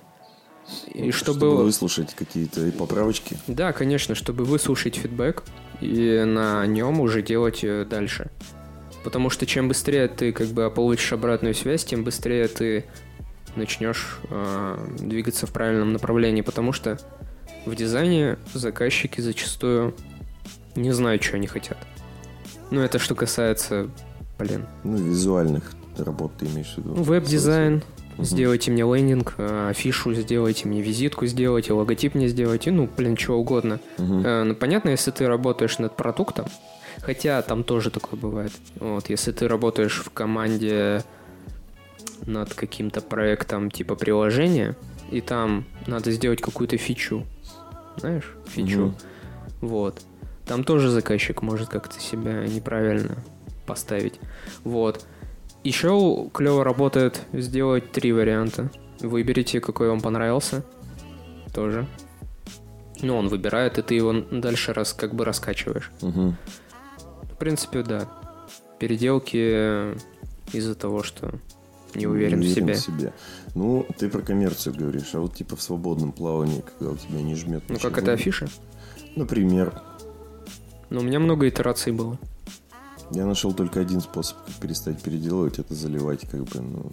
И 0.92 1.10
чтобы... 1.10 1.56
выслушать 1.56 2.14
какие-то 2.14 2.70
поправочки. 2.72 3.36
Да, 3.46 3.72
конечно, 3.72 4.14
чтобы 4.14 4.44
выслушать 4.44 4.96
фидбэк 4.96 5.42
и 5.80 6.22
на 6.24 6.66
нем 6.66 7.00
уже 7.00 7.22
делать 7.22 7.62
э, 7.62 7.84
дальше. 7.84 8.30
Потому 9.02 9.28
что 9.28 9.44
чем 9.44 9.68
быстрее 9.68 10.08
ты 10.08 10.32
как 10.32 10.48
бы 10.48 10.70
получишь 10.70 11.12
обратную 11.12 11.54
связь, 11.54 11.84
тем 11.84 12.04
быстрее 12.04 12.48
ты 12.48 12.86
начнешь 13.56 14.18
э, 14.30 14.88
двигаться 14.98 15.46
в 15.46 15.52
правильном 15.52 15.92
направлении. 15.92 16.40
Потому 16.40 16.72
что 16.72 16.98
в 17.66 17.74
дизайне 17.74 18.38
заказчики 18.54 19.20
зачастую 19.20 19.94
не 20.74 20.92
знают, 20.92 21.22
что 21.22 21.36
они 21.36 21.46
хотят. 21.46 21.78
Ну, 22.70 22.80
это 22.80 22.98
что 22.98 23.14
касается, 23.14 23.90
блин, 24.38 24.66
Ну, 24.84 24.96
визуальных 24.96 25.72
работ 25.98 26.32
ты 26.38 26.46
имеешь 26.46 26.74
в 26.74 26.78
виду. 26.78 26.94
веб-дизайн, 26.94 27.82
Мгм. 28.16 28.24
сделайте 28.24 28.70
мне 28.70 28.82
лендинг, 28.82 29.34
э, 29.38 29.68
афишу 29.70 30.12
сделайте 30.14 30.68
мне, 30.68 30.80
визитку 30.82 31.26
сделайте, 31.26 31.72
логотип 31.72 32.14
мне 32.14 32.28
сделайте, 32.28 32.70
ну, 32.70 32.88
блин, 32.96 33.16
что 33.16 33.38
угодно. 33.38 33.78
Э, 33.98 34.42
Ну, 34.44 34.54
понятно, 34.54 34.90
если 34.90 35.10
ты 35.10 35.26
работаешь 35.26 35.78
над 35.78 35.96
продуктом, 35.96 36.46
хотя 37.00 37.42
там 37.42 37.64
тоже 37.64 37.90
такое 37.90 38.18
бывает. 38.18 38.52
Вот, 38.80 39.08
если 39.10 39.32
ты 39.32 39.46
работаешь 39.48 40.02
в 40.04 40.10
команде 40.10 41.02
над 42.26 42.54
каким-то 42.54 43.00
проектом 43.00 43.70
типа 43.70 43.94
приложения, 43.96 44.76
и 45.10 45.20
там 45.20 45.64
надо 45.86 46.10
сделать 46.10 46.40
какую-то 46.40 46.76
фичу, 46.76 47.24
знаешь, 47.98 48.32
фичу, 48.48 48.80
Мгм. 48.80 48.94
вот, 49.60 50.00
там 50.46 50.64
тоже 50.64 50.90
заказчик 50.90 51.42
может 51.42 51.68
как-то 51.68 52.00
себя 52.00 52.46
неправильно 52.46 53.16
поставить, 53.66 54.20
вот. 54.64 55.04
Еще 55.62 56.28
клево 56.34 56.62
работает 56.62 57.22
сделать 57.32 57.90
три 57.90 58.12
варианта. 58.12 58.70
Выберите, 59.00 59.60
какой 59.60 59.88
вам 59.88 60.00
понравился, 60.00 60.62
тоже. 61.54 61.86
Ну, 63.00 63.16
он 63.16 63.28
выбирает, 63.28 63.78
и 63.78 63.82
ты 63.82 63.94
его 63.94 64.12
дальше 64.12 64.72
раз 64.72 64.92
как 64.92 65.14
бы 65.14 65.24
раскачиваешь. 65.24 65.90
Мгм. 66.02 66.36
В 67.22 67.36
принципе, 67.38 67.82
да. 67.82 68.08
Переделки 68.78 69.94
из-за 70.54 70.74
того, 70.74 71.02
что 71.02 71.34
не 71.94 72.06
уверен, 72.06 72.40
в 72.40 72.44
себе. 72.74 73.12
Ну, 73.54 73.86
ты 73.98 74.08
про 74.08 74.20
коммерцию 74.20 74.74
говоришь, 74.76 75.14
а 75.14 75.20
вот 75.20 75.34
типа 75.34 75.56
в 75.56 75.62
свободном 75.62 76.12
плавании, 76.12 76.62
когда 76.78 76.92
у 76.92 76.96
тебя 76.96 77.22
не 77.22 77.34
жмет 77.34 77.62
Ну, 77.68 77.74
ничего. 77.74 77.88
как 77.90 78.02
это 78.02 78.12
афиша? 78.12 78.48
Например, 79.16 79.80
Но 80.90 81.00
у 81.00 81.02
меня 81.02 81.20
много 81.20 81.48
итераций 81.48 81.92
было. 81.92 82.18
Я 83.10 83.26
нашел 83.26 83.52
только 83.52 83.80
один 83.80 84.00
способ 84.00 84.36
перестать 84.60 85.00
переделывать, 85.02 85.58
это 85.58 85.74
заливать 85.74 86.28
как 86.28 86.44
бы, 86.44 86.60
ну... 86.60 86.92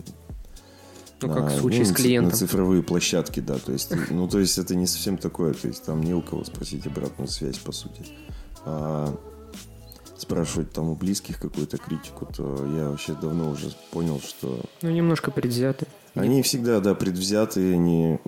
Ну, 1.21 1.27
на- 1.27 1.35
как 1.35 1.51
в 1.51 1.59
случае 1.59 1.81
ну, 1.81 1.85
с 1.85 1.91
клиентом. 1.93 2.31
На 2.31 2.37
цифровые 2.37 2.81
площадки, 2.81 3.39
да, 3.39 3.59
то 3.59 3.71
есть, 3.71 3.93
ну, 4.09 4.27
то 4.27 4.39
есть 4.39 4.57
это 4.57 4.75
не 4.75 4.87
совсем 4.87 5.17
такое, 5.17 5.53
то 5.53 5.67
есть 5.67 5.83
там 5.83 6.01
не 6.01 6.13
у 6.13 6.21
кого 6.21 6.43
спросить 6.43 6.87
обратную 6.87 7.27
связь, 7.27 7.57
по 7.59 7.71
сути. 7.71 8.05
А 8.65 9.15
спрашивать 10.17 10.71
там 10.71 10.89
у 10.89 10.95
близких 10.95 11.39
какую-то 11.39 11.77
критику, 11.77 12.25
то 12.25 12.65
я 12.75 12.89
вообще 12.89 13.13
давно 13.13 13.51
уже 13.51 13.71
понял, 13.91 14.19
что 14.19 14.61
Ну, 14.81 14.89
немножко 14.89 15.31
предвзяты. 15.31 15.87
Они 16.15 16.41
всегда, 16.41 16.79
да, 16.79 16.93
предвзятые, 16.93 17.73
они, 17.73 18.19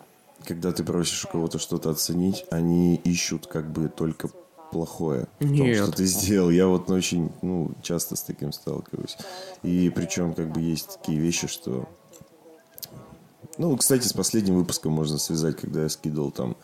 когда 0.45 0.71
ты 0.71 0.83
просишь 0.83 1.25
у 1.25 1.27
кого-то 1.27 1.59
что-то 1.59 1.89
оценить, 1.91 2.45
они 2.49 2.95
ищут 2.95 3.47
как 3.47 3.71
бы 3.71 3.89
только 3.89 4.29
плохое 4.73 5.27
в 5.39 5.45
том, 5.45 5.51
Нет. 5.51 5.83
что 5.83 5.91
ты 5.91 6.05
сделал. 6.05 6.49
Я 6.49 6.67
вот 6.67 6.89
очень, 6.89 7.31
ну, 7.41 7.71
часто 7.81 8.15
с 8.15 8.23
таким 8.23 8.51
сталкиваюсь. 8.51 9.17
И 9.61 9.89
причем 9.89 10.33
как 10.33 10.51
бы 10.51 10.61
есть 10.61 10.99
такие 10.99 11.19
вещи, 11.19 11.47
что... 11.47 11.87
Ну, 13.57 13.77
кстати, 13.77 14.07
с 14.07 14.13
последним 14.13 14.55
выпуском 14.55 14.91
можно 14.91 15.19
связать, 15.19 15.57
когда 15.57 15.83
я 15.83 15.89
скидывал 15.89 16.31
там, 16.31 16.57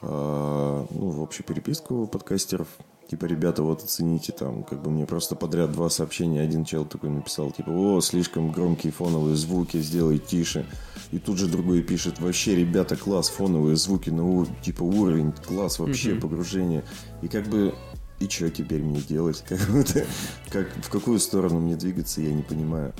э, 0.00 0.86
ну, 0.90 1.10
в 1.10 1.22
общую 1.22 1.46
переписку 1.46 2.06
подкастеров. 2.06 2.68
Типа, 3.08 3.26
ребята, 3.26 3.62
вот 3.62 3.82
оцените 3.84 4.32
там, 4.32 4.62
как 4.64 4.82
бы 4.82 4.90
мне 4.90 5.04
просто 5.06 5.36
подряд 5.36 5.72
два 5.72 5.90
сообщения. 5.90 6.40
Один 6.40 6.64
чел 6.64 6.84
такой 6.86 7.10
написал, 7.10 7.50
типа, 7.50 7.68
о, 7.70 8.00
слишком 8.00 8.50
громкие 8.50 8.92
фоновые 8.92 9.36
звуки, 9.36 9.76
сделай 9.78 10.18
тише. 10.18 10.64
И 11.12 11.18
тут 11.18 11.38
же 11.38 11.46
другой 11.46 11.82
пишет, 11.82 12.18
вообще, 12.18 12.56
ребята, 12.56 12.96
класс, 12.96 13.28
фоновые 13.28 13.76
звуки, 13.76 14.08
ну, 14.10 14.46
типа, 14.62 14.82
уровень, 14.82 15.32
класс 15.46 15.78
вообще, 15.78 16.12
Мгм. 16.12 16.20
погружение. 16.22 16.82
И 17.22 17.28
как 17.28 17.46
бы, 17.46 17.74
и 18.20 18.28
что 18.28 18.48
теперь 18.50 18.82
мне 18.82 19.00
делать? 19.00 19.44
Как, 19.48 19.60
будто- 19.70 20.06
как, 20.50 20.66
в 20.82 20.88
какую 20.88 21.18
сторону 21.18 21.60
мне 21.60 21.76
двигаться, 21.76 22.20
я 22.22 22.32
не 22.32 22.42
понимаю. 22.42 22.92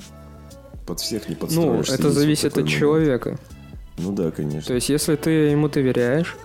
Под 0.85 0.99
всех 0.99 1.27
не 1.29 1.33
Ну, 1.35 1.41
подстроишься. 1.41 1.93
это 1.95 2.03
есть 2.03 2.03
вот 2.03 2.21
зависит 2.21 2.45
от 2.51 2.55
момент. 2.57 2.71
человека. 2.79 3.39
Ну 3.97 4.11
да, 4.11 4.29
конечно. 4.29 4.67
То 4.67 4.75
есть, 4.75 4.89
если 4.89 5.15
ты 5.15 5.31
ему 5.31 5.67
доверяешь, 5.67 6.37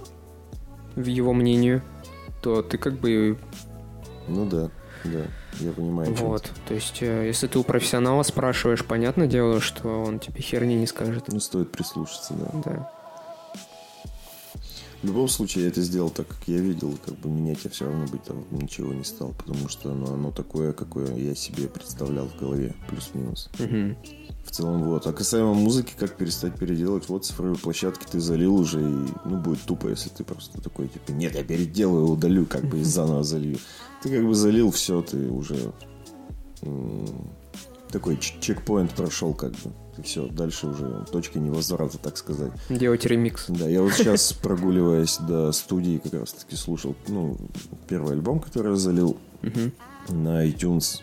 в 0.96 1.04
его 1.04 1.32
мнению, 1.34 1.82
то 2.40 2.62
ты 2.62 2.78
как 2.78 2.94
бы 2.94 3.38
Ну 4.28 4.46
да, 4.46 4.70
да, 5.04 5.24
я 5.60 5.72
понимаю. 5.72 6.14
вот. 6.14 6.50
То 6.66 6.74
есть, 6.74 6.98
э, 7.02 7.26
если 7.26 7.46
ты 7.46 7.58
у 7.58 7.62
профессионала 7.64 8.22
спрашиваешь, 8.22 8.84
понятное 8.84 9.26
дело, 9.26 9.60
что 9.60 10.02
он 10.02 10.18
тебе 10.18 10.40
херни 10.40 10.74
не 10.74 10.86
скажет. 10.86 11.24
Ну, 11.28 11.40
стоит 11.40 11.70
прислушаться, 11.72 12.34
да. 12.34 12.50
Да. 12.64 12.92
В 15.02 15.06
любом 15.06 15.28
случае, 15.28 15.64
я 15.64 15.70
это 15.70 15.80
сделал 15.80 16.10
так, 16.10 16.28
как 16.28 16.46
я 16.46 16.58
видел, 16.58 16.98
как 17.02 17.14
бы 17.20 17.30
менять 17.30 17.64
я 17.64 17.70
все 17.70 17.86
равно 17.86 18.06
быть 18.06 18.22
там 18.24 18.44
ничего 18.50 18.92
не 18.92 19.04
стал, 19.04 19.32
потому 19.32 19.66
что 19.70 19.92
оно, 19.92 20.12
оно 20.12 20.30
такое, 20.30 20.74
какое 20.74 21.16
я 21.16 21.34
себе 21.34 21.68
представлял 21.68 22.26
в 22.26 22.36
голове, 22.38 22.74
плюс-минус. 22.86 23.48
Мгм. 23.58 23.96
В 24.44 24.50
целом, 24.50 24.82
вот. 24.84 25.06
А 25.06 25.12
касаемо 25.12 25.54
музыки, 25.54 25.92
как 25.96 26.16
перестать 26.16 26.58
переделать, 26.58 27.08
вот 27.08 27.24
цифровые 27.24 27.56
площадки 27.56 28.06
ты 28.10 28.20
залил 28.20 28.54
уже, 28.54 28.80
и, 28.80 29.06
ну, 29.24 29.36
будет 29.36 29.60
тупо, 29.62 29.88
если 29.88 30.08
ты 30.08 30.24
просто 30.24 30.60
такой, 30.60 30.88
типа, 30.88 31.12
нет, 31.12 31.34
я 31.34 31.44
переделаю, 31.44 32.06
удалю, 32.06 32.46
как 32.46 32.64
бы, 32.64 32.80
и 32.80 32.84
заново 32.84 33.22
залью. 33.22 33.58
Ты 34.02 34.10
как 34.10 34.26
бы 34.26 34.34
залил 34.34 34.70
все, 34.70 35.02
ты 35.02 35.28
уже 35.28 35.72
Такой 37.90 38.18
чекпоинт 38.18 38.94
прошел 38.94 39.34
как 39.34 39.52
бы. 39.52 39.72
И 39.98 40.02
все, 40.02 40.28
дальше 40.28 40.68
уже 40.68 41.04
точка 41.10 41.38
невозврата, 41.38 41.98
так 41.98 42.16
сказать. 42.16 42.52
Делать 42.68 43.04
ремикс. 43.04 43.46
Да, 43.48 43.68
я 43.68 43.82
вот 43.82 43.92
сейчас, 43.92 44.32
прогуливаясь 44.32 45.18
до 45.18 45.50
студии, 45.52 45.98
как 45.98 46.14
раз 46.14 46.32
таки 46.32 46.56
слушал, 46.56 46.94
ну, 47.08 47.36
первый 47.88 48.12
альбом, 48.12 48.40
который 48.40 48.70
я 48.70 48.76
залил 48.76 49.16
на 50.08 50.46
iTunes. 50.46 51.00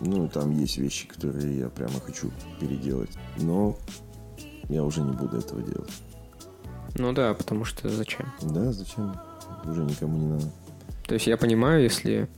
Ну, 0.00 0.28
там 0.28 0.50
есть 0.52 0.78
вещи, 0.78 1.06
которые 1.06 1.58
я 1.58 1.68
прямо 1.68 2.00
хочу 2.00 2.30
переделать. 2.60 3.10
Но 3.38 3.76
я 4.68 4.82
уже 4.84 5.00
не 5.02 5.12
буду 5.12 5.38
этого 5.38 5.62
делать. 5.62 5.92
Ну 6.96 7.12
да, 7.12 7.34
потому 7.34 7.64
что 7.64 7.88
зачем? 7.88 8.32
Да, 8.42 8.72
зачем? 8.72 9.14
Уже 9.64 9.82
никому 9.82 10.16
не 10.18 10.26
надо. 10.26 10.50
То 11.06 11.14
есть 11.14 11.26
я 11.26 11.36
понимаю, 11.36 11.82
если... 11.82 12.28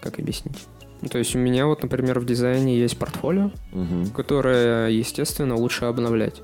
Как 0.00 0.18
объяснить? 0.18 0.66
Ну, 1.02 1.08
То 1.08 1.18
есть 1.18 1.34
у 1.34 1.38
меня 1.38 1.66
вот, 1.66 1.82
например, 1.82 2.20
в 2.20 2.26
дизайне 2.26 2.78
есть 2.78 2.98
портфолио, 2.98 3.50
Мгм. 3.72 4.10
которое, 4.10 4.88
естественно, 4.88 5.54
лучше 5.56 5.84
обновлять. 5.86 6.42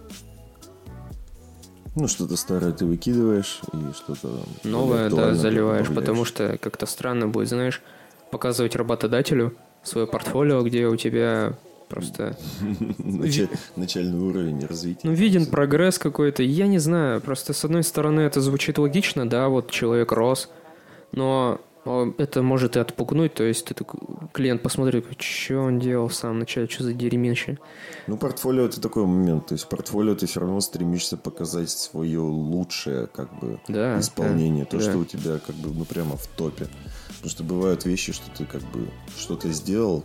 Ну, 1.96 2.08
что-то 2.08 2.36
старое 2.36 2.72
ты 2.72 2.84
выкидываешь, 2.84 3.60
и 3.72 3.92
что-то... 3.94 4.40
Новое, 4.64 5.08
да, 5.08 5.34
заливаешь, 5.34 5.88
потому 5.88 6.26
что 6.26 6.58
как-то 6.58 6.84
странно 6.84 7.26
будет, 7.26 7.48
знаешь, 7.48 7.82
показывать 8.30 8.76
работодателю 8.76 9.54
свое 9.82 10.06
портфолио, 10.06 10.62
где 10.62 10.86
у 10.88 10.96
тебя 10.96 11.54
просто... 11.88 12.36
Началь- 12.98 13.48
Начальный 13.76 14.18
уровень 14.18 14.66
развития. 14.66 15.00
Ну, 15.04 15.12
виден 15.12 15.46
прогресс 15.46 15.98
какой-то. 15.98 16.42
Я 16.42 16.66
не 16.66 16.78
знаю, 16.78 17.22
просто 17.22 17.54
с 17.54 17.64
одной 17.64 17.82
стороны 17.82 18.20
это 18.20 18.42
звучит 18.42 18.76
логично, 18.76 19.26
да, 19.26 19.48
вот 19.48 19.70
человек 19.70 20.12
рос, 20.12 20.50
но 21.12 21.60
это 22.18 22.42
может 22.42 22.76
и 22.76 22.80
отпугнуть, 22.80 23.34
то 23.34 23.44
есть 23.44 23.64
ты 23.64 23.74
клиент 24.32 24.62
посмотрит, 24.62 25.06
что 25.20 25.58
он 25.60 25.78
делал 25.78 26.08
в 26.08 26.14
самом 26.14 26.40
начале, 26.40 26.68
что 26.68 26.84
за 26.84 26.92
дерьмище. 26.92 27.58
Ну, 28.06 28.16
портфолио 28.16 28.64
это 28.64 28.80
такой 28.80 29.06
момент. 29.06 29.46
То 29.46 29.54
есть, 29.54 29.68
портфолио 29.68 30.14
ты 30.14 30.26
все 30.26 30.40
равно 30.40 30.60
стремишься 30.60 31.16
показать 31.16 31.70
свое 31.70 32.20
лучшее, 32.20 33.06
как 33.06 33.32
бы, 33.38 33.60
Да, 33.68 33.98
исполнение. 34.00 34.64
да, 34.64 34.70
То, 34.70 34.78
да. 34.78 34.82
что 34.90 34.98
у 34.98 35.04
тебя, 35.04 35.38
как 35.38 35.54
бы, 35.56 35.70
ну, 35.70 35.84
прямо 35.84 36.16
в 36.16 36.26
топе. 36.26 36.66
Потому 37.08 37.30
что 37.30 37.44
бывают 37.44 37.84
вещи, 37.84 38.12
что 38.12 38.30
ты, 38.36 38.44
как 38.44 38.62
бы, 38.72 38.88
что-то 39.16 39.48
сделал 39.52 40.04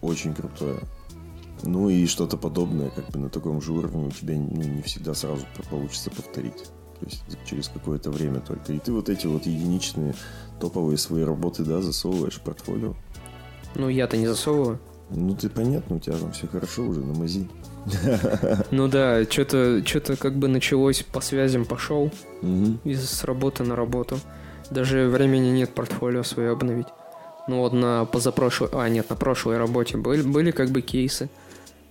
очень 0.00 0.34
крутое. 0.34 0.80
Ну, 1.62 1.88
и 1.88 2.06
что-то 2.06 2.36
подобное, 2.36 2.90
как 2.90 3.08
бы, 3.10 3.18
на 3.18 3.30
таком 3.30 3.60
же 3.60 3.72
уровне 3.72 4.06
у 4.06 4.10
тебя 4.10 4.34
ну, 4.34 4.62
не 4.62 4.82
всегда 4.82 5.14
сразу 5.14 5.44
получится 5.70 6.10
повторить. 6.10 6.64
То 7.00 7.06
есть, 7.06 7.22
через 7.46 7.68
какое-то 7.68 8.10
время 8.10 8.40
только. 8.40 8.72
И 8.72 8.78
ты 8.78 8.92
вот 8.92 9.08
эти 9.08 9.26
вот 9.26 9.46
единичные 9.46 10.14
топовые 10.60 10.98
свои 10.98 11.22
работы, 11.24 11.64
да, 11.64 11.80
засовываешь 11.80 12.34
в 12.34 12.40
портфолио. 12.40 12.94
Ну, 13.74 13.88
я-то 13.88 14.16
не 14.16 14.26
засовываю. 14.26 14.78
Ну, 15.10 15.34
ты 15.34 15.48
понятно, 15.48 15.96
у 15.96 15.98
тебя 15.98 16.16
там 16.16 16.32
все 16.32 16.46
хорошо 16.46 16.82
уже 16.82 17.00
на 17.00 17.14
мази. 17.18 17.48
Ну 18.70 18.88
да, 18.88 19.24
что-то 19.24 19.82
что 19.86 20.16
как 20.16 20.34
бы 20.36 20.48
началось 20.48 21.02
по 21.02 21.20
связям 21.22 21.64
пошел 21.64 22.10
Мгм. 22.42 22.80
из 22.84 23.08
с 23.08 23.24
работы 23.24 23.62
на 23.64 23.74
работу. 23.76 24.18
Даже 24.70 25.08
времени 25.08 25.48
нет 25.48 25.74
портфолио 25.74 26.22
свое 26.22 26.50
обновить. 26.50 26.88
Ну 27.46 27.60
вот 27.60 27.72
на 27.72 28.04
позапрошлой, 28.04 28.68
а 28.72 28.86
нет, 28.90 29.08
на 29.08 29.16
прошлой 29.16 29.56
работе 29.56 29.96
были, 29.96 30.20
были 30.20 30.50
как 30.50 30.68
бы 30.70 30.82
кейсы. 30.82 31.30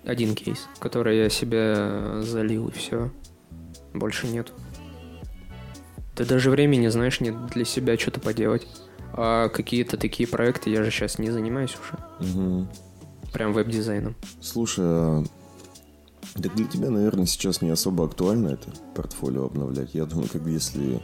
Один 0.06 0.36
кейс, 0.36 0.68
который 0.80 1.18
я 1.18 1.30
себе 1.30 2.22
залил 2.22 2.68
и 2.68 2.72
все. 2.72 3.10
Больше 3.96 4.28
нет. 4.28 4.52
Ты 6.18 6.26
даже 6.26 6.50
времени, 6.50 6.88
знаешь, 6.88 7.22
нет 7.22 7.46
для 7.48 7.64
себя 7.64 7.96
что-то 7.96 8.20
поделать. 8.20 8.68
А 9.14 9.50
какие-то 9.50 9.98
такие 9.98 10.28
проекты 10.28 10.72
я 10.72 10.84
же 10.84 10.90
сейчас 10.90 11.20
не 11.20 11.30
занимаюсь 11.30 11.76
уже. 11.76 12.32
Мгм. 12.32 12.68
Прям 13.32 13.54
веб-дизайном. 13.54 14.16
Слушай, 14.42 14.84
а 14.84 15.24
так 16.42 16.56
для 16.56 16.66
тебя, 16.66 16.90
наверное, 16.90 17.28
сейчас 17.28 17.62
не 17.62 17.70
особо 17.70 18.06
актуально 18.06 18.50
это 18.50 18.72
портфолио 18.96 19.46
обновлять. 19.46 19.94
Я 19.94 20.06
думаю, 20.06 20.28
как 20.28 20.44
если, 20.48 21.02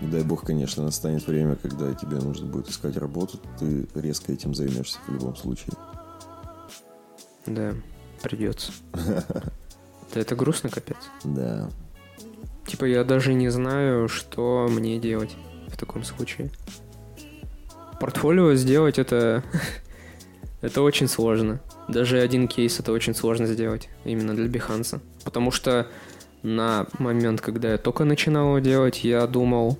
не 0.00 0.08
дай 0.08 0.22
бог, 0.22 0.44
конечно, 0.44 0.84
настанет 0.84 1.26
время, 1.26 1.56
когда 1.56 1.92
тебе 1.94 2.18
нужно 2.18 2.46
будет 2.46 2.68
искать 2.68 2.96
работу, 2.96 3.40
ты 3.58 3.88
резко 3.96 4.32
этим 4.32 4.54
займешься 4.54 5.00
в 5.08 5.12
любом 5.12 5.34
случае. 5.34 5.72
Да, 7.46 7.74
придется. 8.22 8.72
Да 10.14 10.20
это 10.20 10.36
грустно, 10.36 10.68
капец. 10.68 10.98
Да. 11.24 11.70
Типа 12.66 12.84
я 12.84 13.04
даже 13.04 13.34
не 13.34 13.48
знаю, 13.48 14.08
что 14.08 14.68
мне 14.70 14.98
делать 14.98 15.36
в 15.68 15.76
таком 15.76 16.04
случае. 16.04 16.50
Портфолио 18.00 18.54
сделать 18.54 18.98
это... 18.98 19.42
это 20.60 20.82
очень 20.82 21.08
сложно. 21.08 21.60
Даже 21.88 22.20
один 22.20 22.48
кейс 22.48 22.78
это 22.80 22.92
очень 22.92 23.14
сложно 23.14 23.46
сделать. 23.46 23.88
Именно 24.04 24.34
для 24.34 24.48
Биханса. 24.48 25.00
Потому 25.24 25.50
что 25.50 25.88
на 26.42 26.86
момент, 26.98 27.40
когда 27.40 27.72
я 27.72 27.78
только 27.78 28.04
начинал 28.04 28.58
делать, 28.60 29.04
я 29.04 29.26
думал 29.26 29.78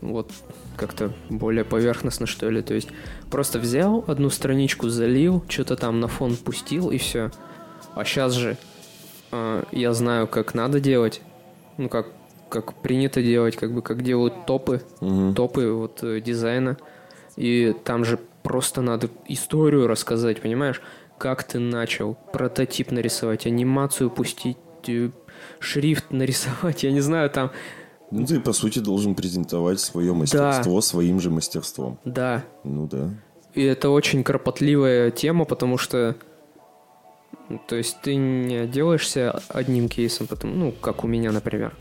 вот 0.00 0.30
как-то 0.76 1.12
более 1.30 1.64
поверхностно, 1.64 2.26
что 2.26 2.50
ли. 2.50 2.62
То 2.62 2.74
есть 2.74 2.88
просто 3.30 3.58
взял 3.58 4.04
одну 4.06 4.30
страничку, 4.30 4.88
залил, 4.88 5.44
что-то 5.48 5.76
там 5.76 6.00
на 6.00 6.08
фон 6.08 6.36
пустил 6.36 6.90
и 6.90 6.98
все. 6.98 7.30
А 7.94 8.04
сейчас 8.04 8.32
же 8.32 8.56
э, 9.30 9.64
я 9.72 9.92
знаю, 9.92 10.26
как 10.26 10.54
надо 10.54 10.80
делать, 10.80 11.20
ну 11.78 11.88
как 11.88 12.06
как 12.48 12.74
принято 12.74 13.20
делать, 13.22 13.56
как 13.56 13.72
бы 13.74 13.82
как 13.82 14.02
делают 14.02 14.46
топы, 14.46 14.82
Мгм. 15.00 15.34
топы 15.34 15.72
вот 15.72 16.02
э, 16.04 16.20
дизайна. 16.20 16.76
И 17.36 17.74
там 17.84 18.04
же 18.04 18.18
просто 18.44 18.80
надо 18.80 19.08
историю 19.26 19.88
рассказать, 19.88 20.40
понимаешь? 20.40 20.80
Как 21.18 21.42
ты 21.42 21.58
начал 21.58 22.16
прототип 22.32 22.92
нарисовать, 22.92 23.46
анимацию 23.46 24.08
пустить, 24.08 24.56
э, 24.86 25.10
шрифт 25.58 26.04
нарисовать, 26.12 26.84
я 26.84 26.92
не 26.92 27.00
знаю, 27.00 27.28
там, 27.30 27.50
Ну, 28.12 28.24
ты, 28.24 28.38
по 28.38 28.52
сути, 28.52 28.78
должен 28.78 29.16
презентовать 29.16 29.80
свое 29.80 30.12
мастерство 30.12 30.80
своим 30.80 31.18
же 31.20 31.30
мастерством. 31.30 31.98
да. 32.04 32.44
Ну 32.62 32.86
да. 32.86 33.10
И 33.54 33.62
это 33.64 33.90
очень 33.90 34.22
кропотливая 34.22 35.10
тема, 35.10 35.44
потому 35.44 35.78
что, 35.78 36.14
то 37.66 37.76
есть 37.76 38.00
ты 38.02 38.14
не 38.14 38.56
отделаешься 38.56 39.42
одним 39.48 39.88
кейсом, 39.88 40.26
потом, 40.26 40.58
ну, 40.58 40.72
как 40.72 41.04
у 41.04 41.06
меня, 41.06 41.30
например. 41.30 41.74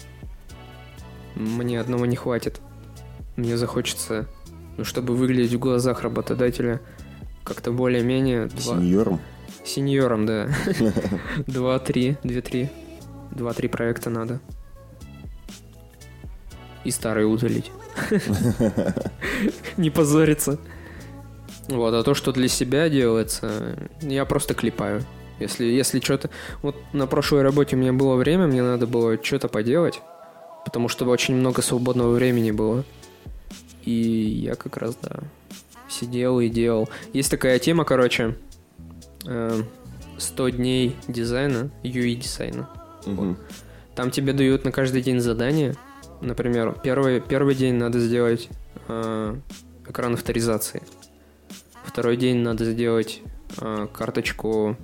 Мне 1.36 1.80
одного 1.80 2.06
не 2.06 2.16
хватит. 2.16 2.62
Мне 3.36 3.58
захочется, 3.58 4.28
ну, 4.78 4.84
чтобы 4.84 5.16
выглядеть 5.16 5.54
в 5.54 5.60
глазах 5.60 6.02
работодателя 6.02 6.82
как-то 7.44 7.72
более-менее... 7.72 8.48
Два... 8.48 8.78
Сеньором. 8.78 9.20
Сеньором, 9.64 10.26
да. 10.26 10.50
Два-три, 11.48 12.18
две-три. 12.24 12.70
Два-три 13.32 13.68
проекта 13.68 14.10
надо. 14.10 14.42
И 16.84 16.92
старые 16.92 17.26
удалить. 17.26 17.72
Не 19.78 19.90
позориться. 19.90 20.60
Вот, 21.70 21.94
а 21.94 22.04
то, 22.04 22.14
что 22.14 22.34
для 22.34 22.50
себя 22.50 22.90
делается, 22.90 23.90
я 24.02 24.26
просто 24.26 24.54
клепаю. 24.54 25.04
Если, 25.44 25.66
если 25.66 26.00
что-то... 26.00 26.30
Вот 26.62 26.76
на 26.94 27.08
прошлой 27.08 27.42
работе 27.42 27.76
у 27.76 27.80
меня 27.80 27.94
было 27.94 28.16
время, 28.16 28.48
мне 28.48 28.64
надо 28.64 28.88
было 28.88 29.22
что-то 29.22 29.48
поделать, 29.48 30.02
потому 30.66 30.90
что 30.90 31.06
очень 31.06 31.36
много 31.36 31.62
свободного 31.62 32.12
времени 32.12 32.52
было. 32.52 32.84
И 33.84 33.92
я 33.92 34.56
как 34.56 34.78
раз, 34.78 34.98
да, 35.02 35.20
сидел 35.90 36.40
и 36.40 36.50
делал. 36.50 36.90
Есть 37.12 37.30
такая 37.30 37.60
тема, 37.60 37.84
короче, 37.86 38.36
э, 39.26 39.62
100 40.18 40.50
дней 40.50 40.96
дизайна, 41.08 41.70
UI-дизайна. 41.84 42.70
Мгм. 43.06 43.38
Там 43.96 44.10
тебе 44.10 44.34
дают 44.34 44.64
на 44.64 44.72
каждый 44.72 45.02
день 45.02 45.20
задание. 45.20 45.76
Например, 46.22 46.76
первый, 46.84 47.20
первый 47.20 47.56
день 47.56 47.76
надо 47.76 48.00
сделать 48.00 48.50
э, 48.88 49.36
экран 49.88 50.14
авторизации. 50.14 50.82
Второй 51.86 52.18
день 52.18 52.38
надо 52.38 52.66
сделать 52.66 53.22
э, 53.60 53.88
карточку 53.94 54.78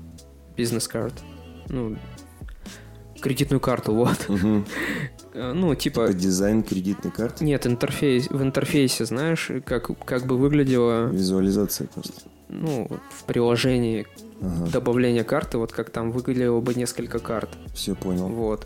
бизнес-карт. 0.59 1.13
Ну, 1.69 1.95
кредитную 3.21 3.59
карту, 3.59 3.93
вот. 3.93 4.17
Э, 5.33 5.53
Ну, 5.53 5.75
типа... 5.75 6.07
По 6.07 6.13
дизайн 6.13 6.63
кредитной 6.63 7.11
карты. 7.11 7.45
Нет, 7.45 7.65
интерфейс, 7.67 8.27
в 8.29 8.41
интерфейсе, 8.41 9.05
знаешь, 9.05 9.49
как, 9.65 9.89
как 10.05 10.25
бы 10.25 10.37
выглядело, 10.37 11.07
Визуализация 11.09 11.87
просто. 11.87 12.13
ну, 12.49 12.87
в 13.17 13.23
приложении 13.25 14.05
Ага. 14.41 14.67
добавления 14.71 15.23
карты, 15.23 15.57
вот 15.57 15.71
как 15.71 15.89
там 15.91 16.11
выглядело 16.11 16.59
бы 16.61 16.73
несколько 16.73 17.19
карт. 17.19 17.49
Все 17.73 17.93
понял. 17.95 18.27
Вот. 18.27 18.65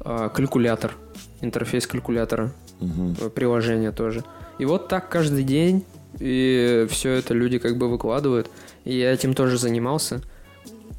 А, 0.00 0.28
калькулятор. 0.28 0.92
Интерфейс 1.40 1.86
калькулятора. 1.86 2.52
Э, 2.80 3.30
Приложение 3.30 3.92
тоже. 3.92 4.24
И 4.58 4.64
вот 4.64 4.88
так 4.88 5.08
каждый 5.08 5.44
день. 5.44 5.84
И 6.20 6.86
все 6.90 7.12
это 7.12 7.34
люди 7.34 7.58
как 7.58 7.76
бы 7.78 7.88
выкладывают. 7.88 8.50
И 8.84 8.96
я 8.98 9.12
этим 9.12 9.34
тоже 9.34 9.56
занимался. 9.58 10.20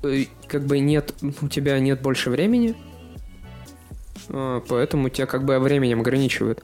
Э, 0.04 0.24
Как 0.48 0.64
бы 0.66 0.80
нет, 0.80 1.14
у 1.42 1.48
тебя 1.48 1.80
нет 1.80 2.02
больше 2.02 2.30
времени. 2.30 2.76
а, 4.30 4.62
Поэтому 4.68 5.10
тебя 5.10 5.26
как 5.28 5.44
бы 5.46 5.58
временем 5.60 6.02
ограничивают. 6.02 6.64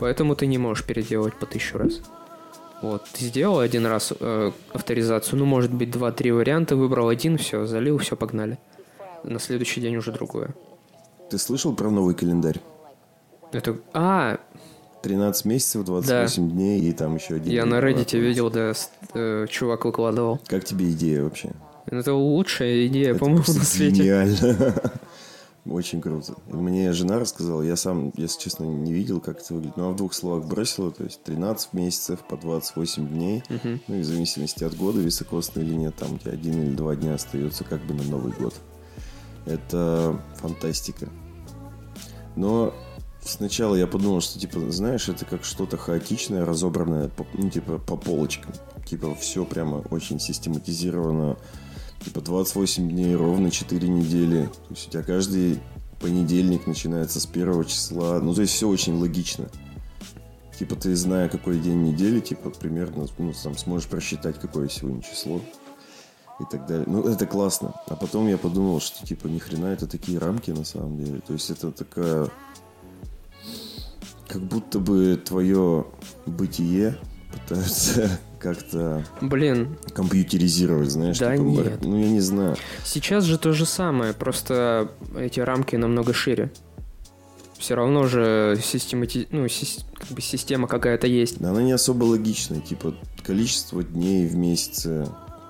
Поэтому 0.00 0.34
ты 0.36 0.46
не 0.46 0.58
можешь 0.58 0.84
переделать 0.84 1.34
по 1.36 1.46
тысячу 1.46 1.78
раз. 1.78 2.00
Вот, 2.82 3.04
ты 3.12 3.24
сделал 3.24 3.60
один 3.60 3.86
раз 3.86 4.12
э, 4.18 4.52
авторизацию, 4.72 5.38
ну, 5.38 5.46
может 5.46 5.72
быть, 5.72 5.90
два-три 5.90 6.32
варианта, 6.32 6.76
выбрал 6.76 7.08
один, 7.08 7.38
все, 7.38 7.64
залил, 7.64 7.96
все, 7.98 8.14
погнали. 8.16 8.58
На 9.22 9.38
следующий 9.38 9.80
день 9.80 9.96
уже 9.96 10.12
другое. 10.12 10.50
Ты 11.30 11.38
слышал 11.38 11.74
про 11.74 11.88
новый 11.90 12.14
календарь? 12.14 12.60
Это... 13.52 13.78
А, 13.94 14.38
13 15.02 15.44
месяцев, 15.46 15.84
28 15.84 16.50
дней 16.50 16.80
и 16.80 16.92
там 16.92 17.14
еще 17.14 17.36
один. 17.36 17.50
я 17.52 17.64
на 17.64 17.76
Reddit 17.76 18.18
видел, 18.18 18.50
да, 18.50 18.74
с- 18.74 18.90
э, 19.14 19.46
чувак 19.48 19.84
выкладывал. 19.86 20.40
Как 20.46 20.64
тебе 20.64 20.90
идея 20.90 21.22
вообще? 21.22 21.52
Это 21.86 22.14
лучшая 22.14 22.86
идея, 22.86 23.10
Это 23.10 23.20
по-моему, 23.20 23.44
на 23.46 23.64
свете. 23.64 24.02
Гениально. 24.02 24.74
Очень 25.66 26.02
круто. 26.02 26.34
Мне 26.46 26.92
жена 26.92 27.18
рассказала, 27.18 27.62
я 27.62 27.76
сам, 27.76 28.12
если 28.16 28.38
честно, 28.38 28.64
не 28.64 28.92
видел, 28.92 29.20
как 29.20 29.40
это 29.40 29.54
выглядит. 29.54 29.78
Ну, 29.78 29.88
а 29.88 29.92
в 29.92 29.96
двух 29.96 30.12
словах 30.12 30.46
бросила, 30.46 30.90
то 30.90 31.04
есть 31.04 31.22
13 31.22 31.72
месяцев 31.72 32.20
по 32.28 32.36
28 32.36 33.08
дней. 33.08 33.42
Мгм. 33.48 33.80
Ну, 33.88 33.94
и 33.94 34.00
в 34.00 34.04
зависимости 34.04 34.62
от 34.62 34.76
года, 34.76 35.00
високосный 35.00 35.64
или 35.64 35.74
нет, 35.74 35.94
там 35.96 36.18
тебя 36.18 36.32
один 36.32 36.62
или 36.62 36.74
два 36.74 36.94
дня 36.96 37.14
остается 37.14 37.64
как 37.64 37.82
бы 37.86 37.94
на 37.94 38.02
Новый 38.02 38.32
год. 38.32 38.54
Это 39.46 40.20
фантастика. 40.36 41.08
Но 42.36 42.74
сначала 43.22 43.74
я 43.74 43.86
подумал, 43.86 44.20
что, 44.20 44.38
типа, 44.38 44.70
знаешь, 44.70 45.08
это 45.08 45.24
как 45.24 45.44
что-то 45.44 45.78
хаотичное, 45.78 46.44
разобранное, 46.44 47.10
ну, 47.32 47.48
типа, 47.48 47.78
по 47.78 47.96
полочкам. 47.96 48.52
Типа, 48.84 49.14
все 49.14 49.46
прямо 49.46 49.76
очень 49.90 50.20
систематизировано. 50.20 51.38
Типа, 52.04 52.20
28 52.20 52.90
дней, 52.90 53.16
ровно 53.16 53.50
4 53.50 53.88
недели. 53.88 54.44
То 54.44 54.74
есть 54.74 54.88
у 54.88 54.90
тебя 54.90 55.02
каждый 55.02 55.60
понедельник 56.00 56.66
начинается 56.66 57.18
с 57.18 57.26
первого 57.26 57.64
числа. 57.64 58.20
Ну, 58.20 58.34
то 58.34 58.42
есть 58.42 58.52
все 58.52 58.68
очень 58.68 58.94
логично. 58.94 59.48
Типа, 60.58 60.76
ты, 60.76 60.94
зная, 60.94 61.28
какой 61.28 61.58
день 61.58 61.82
недели, 61.82 62.20
типа, 62.20 62.50
примерно, 62.50 63.06
ну, 63.18 63.32
сам 63.32 63.56
сможешь 63.56 63.88
просчитать, 63.88 64.38
какое 64.38 64.68
сегодня 64.68 65.02
число 65.02 65.40
и 66.40 66.44
так 66.50 66.66
далее. 66.66 66.84
Ну, 66.86 67.02
это 67.08 67.26
классно. 67.26 67.74
А 67.88 67.96
потом 67.96 68.28
я 68.28 68.36
подумал, 68.36 68.80
что, 68.80 69.04
типа, 69.04 69.26
ни 69.26 69.38
хрена 69.38 69.66
это 69.66 69.86
такие 69.86 70.18
рамки, 70.18 70.50
на 70.50 70.64
самом 70.64 71.02
деле. 71.02 71.20
То 71.26 71.32
есть 71.32 71.50
это 71.50 71.72
такая... 71.72 72.28
Как 74.28 74.42
будто 74.42 74.78
бы 74.78 75.20
твое 75.24 75.86
бытие 76.26 76.98
пытаются 77.32 78.18
как-то 78.44 79.02
Блин, 79.22 79.78
компьютеризировать, 79.94 80.90
знаешь? 80.90 81.18
Да 81.18 81.34
типа, 81.34 81.46
нет. 81.46 81.82
Ну, 81.82 81.98
я 81.98 82.10
не 82.10 82.20
знаю. 82.20 82.56
сейчас 82.84 83.24
же 83.24 83.38
то 83.38 83.54
же 83.54 83.64
самое, 83.64 84.12
просто 84.12 84.90
эти 85.18 85.40
рамки 85.40 85.76
намного 85.76 86.12
шире. 86.12 86.52
Все 87.58 87.74
равно 87.74 88.06
же 88.06 88.60
системати... 88.62 89.26
ну, 89.30 89.46
сис- 89.46 89.86
как 89.94 90.08
бы 90.08 90.20
система 90.20 90.68
какая-то 90.68 91.06
есть. 91.06 91.38
Да 91.38 91.50
она 91.50 91.62
не 91.62 91.72
особо 91.72 92.04
логичная. 92.04 92.60
Типа, 92.60 92.94
количество 93.22 93.82
дней 93.82 94.26
в 94.26 94.34
месяце, 94.36 95.08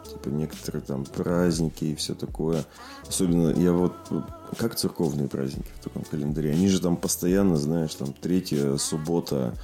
типа, 0.09 0.29
некоторые 0.29 0.83
там 0.83 1.05
праздники 1.05 1.87
и 1.87 1.95
все 1.97 2.15
такое. 2.15 2.65
Особенно, 3.09 3.51
я 3.59 3.73
вот... 3.73 3.95
Как 4.57 4.77
церковные 4.77 5.27
праздники 5.27 5.67
в 5.81 5.83
таком 5.83 6.05
календаре? 6.05 6.53
Они 6.53 6.69
же 6.69 6.81
там 6.81 6.97
постоянно, 6.97 7.57
знаешь, 7.57 7.93
там, 7.97 8.13
третья 8.13 8.77
суббота 8.77 9.55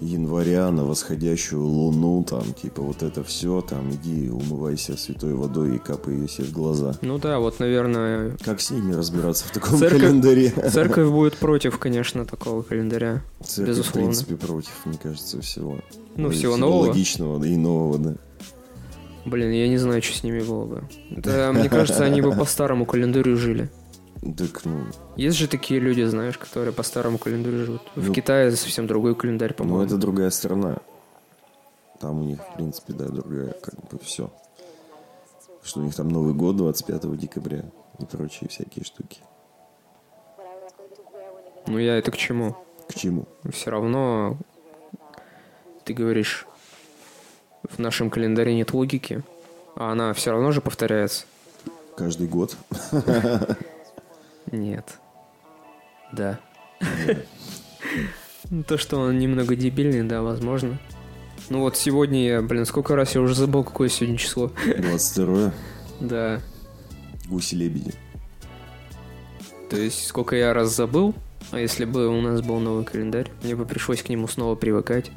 января 0.00 0.70
на 0.70 0.84
восходящую 0.84 1.62
луну, 1.64 2.24
там, 2.28 2.42
типа, 2.54 2.82
вот 2.82 3.02
это 3.02 3.22
все, 3.22 3.60
там, 3.60 3.90
иди 3.90 4.28
умывайся 4.30 4.96
святой 4.96 5.34
водой 5.34 5.76
и 5.76 5.78
капай 5.78 6.14
ее 6.14 6.28
себе 6.28 6.46
в 6.46 6.52
глаза. 6.52 6.94
Ну 7.02 7.18
да, 7.18 7.38
вот, 7.38 7.60
наверное, 7.60 8.36
Как 8.44 8.60
с 8.60 8.70
ними 8.70 8.92
разбираться 8.94 9.44
в 9.46 9.50
таком 9.52 9.78
Церковь- 9.78 10.00
календаре? 10.00 10.50
церковь 10.50 11.08
будет 11.10 11.36
против, 11.36 11.78
конечно, 11.78 12.24
такого 12.24 12.62
календаря. 12.62 13.22
Церковь, 13.44 13.68
безусловно. 13.76 14.00
в 14.00 14.14
принципе, 14.14 14.36
против, 14.36 14.72
мне 14.86 14.98
кажется, 15.02 15.40
всего. 15.40 15.78
Ну, 16.16 16.30
И 16.30 16.32
всего 16.32 16.56
нового. 16.56 16.88
логичного, 16.88 17.38
да 17.38 17.46
и 17.46 17.56
нового, 17.56 17.98
да. 17.98 18.14
Блин, 19.24 19.52
я 19.52 19.68
не 19.68 19.76
знаю, 19.78 20.02
что 20.02 20.16
с 20.16 20.24
ними 20.24 20.40
было 20.40 20.64
бы. 20.64 20.82
Да, 21.10 21.52
мне 21.52 21.68
кажется, 21.68 22.04
они 22.04 22.20
бы 22.20 22.32
по 22.32 22.44
старому 22.44 22.86
календарю 22.86 23.36
жили. 23.36 23.70
Так, 24.22 24.64
ну, 24.64 24.84
Есть 25.16 25.36
же 25.36 25.48
такие 25.48 25.80
люди, 25.80 26.02
знаешь, 26.02 26.38
которые 26.38 26.72
по 26.72 26.84
старому 26.84 27.18
календарю 27.18 27.64
живут. 27.66 27.82
В 27.96 28.06
Ну, 28.08 28.14
Китае 28.14 28.52
совсем 28.52 28.86
другой 28.86 29.16
календарь, 29.16 29.50
Ну, 29.50 29.56
по-моему. 29.64 29.82
это 29.84 29.96
другая 29.96 30.30
страна. 30.30 30.78
Там 31.98 32.20
у 32.20 32.24
них, 32.24 32.38
в 32.40 32.54
принципе, 32.54 32.92
да, 32.92 33.08
другая, 33.08 33.52
как 33.60 33.74
бы, 33.90 33.98
все. 34.00 34.30
Что 35.62 35.80
у 35.80 35.82
них 35.82 35.94
там 35.96 36.08
Новый 36.08 36.34
год 36.34 36.56
25 36.56 37.16
декабря 37.16 37.64
и 37.98 38.04
прочие 38.04 38.48
всякие 38.48 38.84
штуки. 38.84 39.20
Ну 41.66 41.78
я 41.78 41.96
это 41.96 42.10
к 42.12 42.16
чему? 42.16 42.56
К 42.88 42.94
чему? 42.94 43.26
Все 43.52 43.70
равно, 43.70 44.36
ты 45.84 45.94
говоришь, 45.94 46.46
в 47.68 47.78
нашем 47.78 48.08
календаре 48.10 48.54
нет 48.54 48.72
логики, 48.72 49.22
а 49.76 49.92
она 49.92 50.12
все 50.12 50.30
равно 50.30 50.52
же 50.52 50.60
повторяется. 50.60 51.24
Каждый 51.96 52.28
год. 52.28 52.56
Нет. 54.50 54.98
Да. 56.12 56.40
Ну, 58.50 58.62
То, 58.66 58.76
что 58.78 58.98
он 58.98 59.18
немного 59.18 59.56
дебильный, 59.56 60.02
да, 60.02 60.22
возможно. 60.22 60.78
Ну 61.48 61.60
вот 61.60 61.76
сегодня 61.76 62.24
я, 62.24 62.42
блин, 62.42 62.64
сколько 62.66 62.94
раз 62.96 63.14
я 63.14 63.20
уже 63.20 63.34
забыл, 63.34 63.64
какое 63.64 63.88
сегодня 63.88 64.16
число. 64.18 64.52
22 64.78 65.52
Да. 66.00 66.40
гуси-лебеди. 67.28 67.94
То 69.70 69.76
есть, 69.76 70.06
сколько 70.06 70.36
я 70.36 70.52
раз 70.52 70.74
забыл, 70.74 71.14
а 71.50 71.58
если 71.58 71.84
бы 71.84 72.08
у 72.08 72.20
нас 72.20 72.42
был 72.42 72.58
новый 72.60 72.84
календарь, 72.84 73.30
мне 73.42 73.56
бы 73.56 73.64
пришлось 73.64 74.02
к 74.02 74.08
нему 74.08 74.28
снова 74.28 74.54
привыкать. 74.54 75.10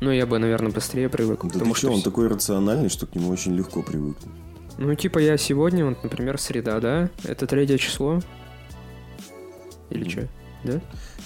Ну, 0.00 0.10
я 0.10 0.26
бы, 0.26 0.38
наверное, 0.38 0.70
быстрее 0.70 1.08
привык, 1.08 1.40
Да 1.42 1.48
ты 1.48 1.52
потому 1.54 1.74
что, 1.74 1.88
что... 1.88 1.96
он 1.96 2.02
такой 2.02 2.28
рациональный, 2.28 2.88
что 2.88 3.06
к 3.06 3.14
нему 3.14 3.28
очень 3.30 3.54
легко 3.54 3.82
привыкнуть. 3.82 4.32
Ну, 4.78 4.94
типа, 4.94 5.18
я 5.18 5.36
сегодня, 5.36 5.84
вот, 5.84 6.02
например, 6.02 6.38
среда, 6.40 6.80
да? 6.80 7.10
Это 7.24 7.46
третье 7.46 7.76
число? 7.78 8.20
Или 9.90 10.02
Мгм. 10.04 10.10
что? 10.10 10.28
Да? 10.64 10.80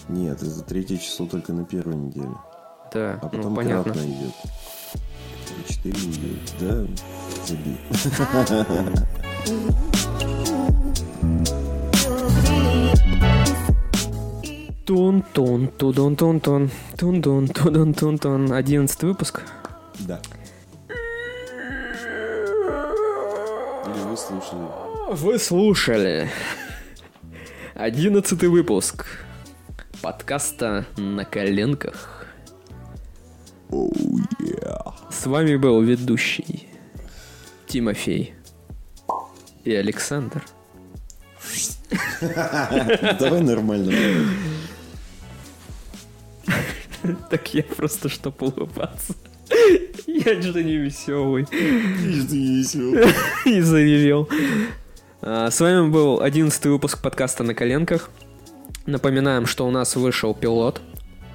Нет, 0.08 0.42
это 0.42 0.60
третье 0.62 0.96
число 0.98 1.26
только 1.26 1.52
на 1.52 1.64
первой 1.64 1.96
неделе. 1.96 2.30
Да, 2.92 3.18
А 3.20 3.24
ну, 3.24 3.28
потом 3.30 3.54
понятно. 3.56 3.92
кратно 3.92 4.00
идет. 4.08 4.32
Четыре 5.68 6.00
недели. 6.00 6.38
Да, 6.60 6.86
забей. 7.46 8.84
Тун-тун, 14.86 15.68
тудун-тун-тун, 15.78 16.70
тун-тун, 16.98 17.48
тудун-тун-тун. 17.48 18.52
Одиннадцатый 18.52 19.08
выпуск. 19.08 19.42
Да. 20.00 20.20
Слушали. 24.26 24.68
Вы 25.10 25.38
слушали 25.38 26.30
одиннадцатый 27.74 28.48
выпуск 28.48 29.06
подкаста 30.00 30.86
«На 30.96 31.24
коленках». 31.24 32.26
Оу, 33.70 33.92
yeah. 34.40 34.94
С 35.10 35.26
вами 35.26 35.56
был 35.56 35.82
ведущий 35.82 36.68
Тимофей 37.66 38.34
и 39.64 39.74
Александр. 39.74 40.44
Давай 42.20 43.42
нормально. 43.42 43.92
Так 47.28 47.52
я 47.52 47.62
просто, 47.62 48.08
чтоб 48.08 48.40
улыбаться. 48.40 49.14
Я 50.24 50.40
же 50.40 50.64
не 50.64 50.76
веселый. 50.76 51.44
Ты 51.44 51.56
не 51.56 52.58
весел. 52.60 52.94
И 53.44 53.60
заревел. 53.60 54.28
А, 55.20 55.50
С 55.50 55.60
вами 55.60 55.88
был 55.90 56.20
одиннадцатый 56.20 56.70
выпуск 56.72 57.00
подкаста 57.02 57.44
«На 57.44 57.54
коленках». 57.54 58.10
Напоминаем, 58.86 59.46
что 59.46 59.66
у 59.66 59.70
нас 59.70 59.96
вышел 59.96 60.34
пилот 60.34 60.80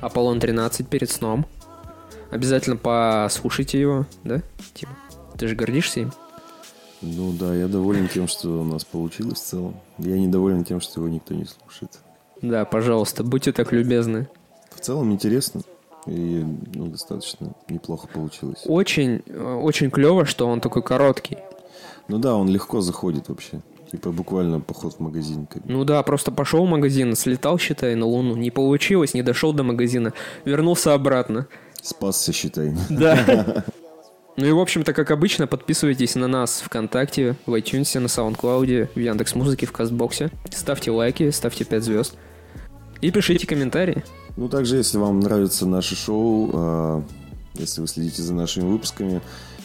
Аполлон 0.01 0.39
13 0.39 0.87
перед 0.87 1.09
сном. 1.09 1.45
Обязательно 2.31 2.77
послушайте 2.77 3.79
его, 3.79 4.05
да, 4.23 4.41
Тима? 4.73 4.95
Ты 5.37 5.47
же 5.47 5.55
гордишься 5.55 6.01
им? 6.01 6.11
Ну 7.01 7.31
да, 7.33 7.55
я 7.55 7.67
доволен 7.67 8.07
тем, 8.07 8.27
что 8.27 8.61
у 8.61 8.63
нас 8.63 8.85
получилось 8.85 9.39
в 9.39 9.45
целом. 9.45 9.79
Я 9.97 10.17
недоволен 10.19 10.63
тем, 10.63 10.81
что 10.81 10.99
его 10.99 11.09
никто 11.09 11.33
не 11.33 11.45
слушает. 11.45 11.99
Да, 12.41 12.65
пожалуйста, 12.65 13.23
будьте 13.23 13.51
так 13.51 13.71
любезны. 13.71 14.27
В 14.75 14.79
целом 14.79 15.11
интересно. 15.11 15.61
И 16.09 16.43
ну, 16.73 16.87
достаточно 16.87 17.53
неплохо 17.69 18.07
получилось. 18.07 18.63
Очень, 18.65 19.19
очень 19.61 19.91
клево, 19.91 20.25
что 20.25 20.47
он 20.47 20.59
такой 20.59 20.81
короткий. 20.81 21.37
Ну 22.07 22.17
да, 22.17 22.35
он 22.35 22.49
легко 22.49 22.81
заходит 22.81 23.29
вообще. 23.29 23.61
Типа 23.91 24.11
буквально 24.11 24.59
поход 24.59 24.95
в 24.95 24.99
магазин. 24.99 25.45
Как... 25.45 25.63
бы. 25.63 25.71
Ну 25.71 25.83
да, 25.83 26.01
просто 26.01 26.31
пошел 26.31 26.65
в 26.65 26.69
магазин, 26.69 27.15
слетал, 27.15 27.59
считай, 27.59 27.93
на 27.95 28.05
Луну. 28.05 28.35
Не 28.35 28.49
получилось, 28.49 29.13
не 29.13 29.21
дошел 29.21 29.53
до 29.53 29.63
магазина. 29.63 30.13
Вернулся 30.45 30.93
обратно. 30.93 31.47
Спасся, 31.81 32.33
считай. 32.33 32.75
Да. 32.89 33.65
Ну 34.37 34.45
и, 34.45 34.51
в 34.53 34.59
общем-то, 34.59 34.93
как 34.93 35.11
обычно, 35.11 35.47
подписывайтесь 35.47 36.15
на 36.15 36.27
нас 36.27 36.61
ВКонтакте, 36.61 37.35
в 37.45 37.53
iTunes, 37.55 37.99
на 37.99 38.05
SoundCloud, 38.05 38.87
в 38.95 38.97
Яндекс.Музыке, 38.97 39.65
в 39.65 39.73
Кастбоксе. 39.73 40.31
Ставьте 40.49 40.91
лайки, 40.91 41.29
ставьте 41.31 41.65
5 41.65 41.83
звезд. 41.83 42.15
И 43.01 43.11
пишите 43.11 43.45
комментарии. 43.45 44.05
Ну 44.37 44.49
также, 44.49 44.77
если 44.77 44.97
вам 44.97 45.19
нравится 45.19 45.65
наше 45.65 45.95
шоу, 45.95 46.49
а, 46.53 47.03
если 47.55 47.81
вы 47.81 47.87
следите 47.87 48.21
за 48.21 48.33
нашими 48.33 48.69
выпусками. 48.69 49.21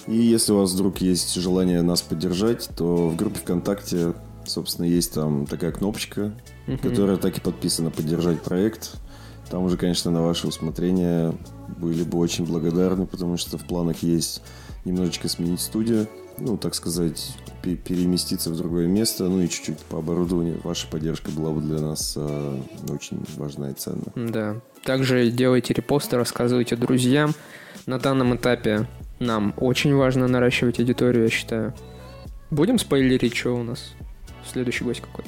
И 0.07 0.17
если 0.17 0.53
у 0.53 0.59
вас 0.59 0.73
вдруг 0.73 0.99
есть 0.99 1.35
желание 1.35 1.81
нас 1.83 2.03
поддержать, 2.03 2.69
то 2.77 3.09
в 3.09 3.17
группе 3.17 3.39
ВКонтакте, 3.39 4.15
собственно, 4.45 4.87
есть 4.87 5.15
там 5.15 5.47
такая 5.47 5.73
кнопочка, 5.73 6.35
которая 6.83 7.17
так 7.17 7.39
и 7.39 7.41
подписана 7.41 7.91
«Поддержать 7.91 8.43
проект». 8.43 8.97
Там 9.51 9.65
уже, 9.65 9.77
конечно, 9.77 10.11
на 10.11 10.23
ваше 10.23 10.49
усмотрение 10.49 11.35
были 11.79 12.03
бы 12.03 12.19
очень 12.19 12.45
благодарны, 12.45 13.07
потому 13.07 13.37
что 13.37 13.57
в 13.59 13.65
планах 13.65 14.03
есть 14.03 14.43
немножечко 14.85 15.29
сменить 15.29 15.61
студию, 15.61 16.09
ну, 16.39 16.57
так 16.57 16.75
сказать, 16.75 17.37
пе- 17.63 17.77
переместиться 17.77 18.51
в 18.51 18.57
другое 18.57 18.87
место, 18.87 19.25
ну 19.25 19.41
и 19.41 19.49
чуть-чуть 19.49 19.79
по 19.79 19.99
оборудованию. 19.99 20.61
Ваша 20.65 20.87
поддержка 20.89 21.31
была 21.31 21.51
бы 21.51 21.61
для 21.61 21.81
нас 21.81 22.15
э, 22.17 22.61
очень 22.89 23.25
важна 23.37 23.71
и 23.71 23.75
ценна. 23.75 24.05
Да. 24.15 24.57
Также 24.85 25.31
делайте 25.31 25.75
репосты, 25.75 26.17
рассказывайте 26.17 26.77
друзьям. 26.77 27.35
На 27.87 27.99
данном 27.99 28.37
этапе 28.37 28.87
нам 29.19 29.55
очень 29.57 29.95
важно 29.95 30.29
наращивать 30.29 30.79
аудиторию, 30.79 31.25
я 31.25 31.31
считаю. 31.31 31.75
Будем 32.51 32.79
спойлерить, 32.79 33.35
что 33.37 33.55
у 33.57 33.63
нас? 33.63 33.93
Следующий 34.51 34.85
гость 34.85 35.01
какой? 35.01 35.25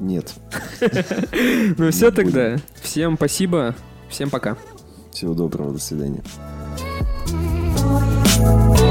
Нет. 0.00 0.34
Ну 1.78 1.90
все 1.90 2.10
тогда. 2.10 2.56
Всем 2.82 3.16
спасибо. 3.16 3.74
Всем 4.08 4.30
пока. 4.30 4.56
Всего 5.12 5.34
доброго, 5.34 5.72
до 5.72 5.78
свидания. 5.78 6.22
Thank 8.44 8.78
you. 8.78 8.83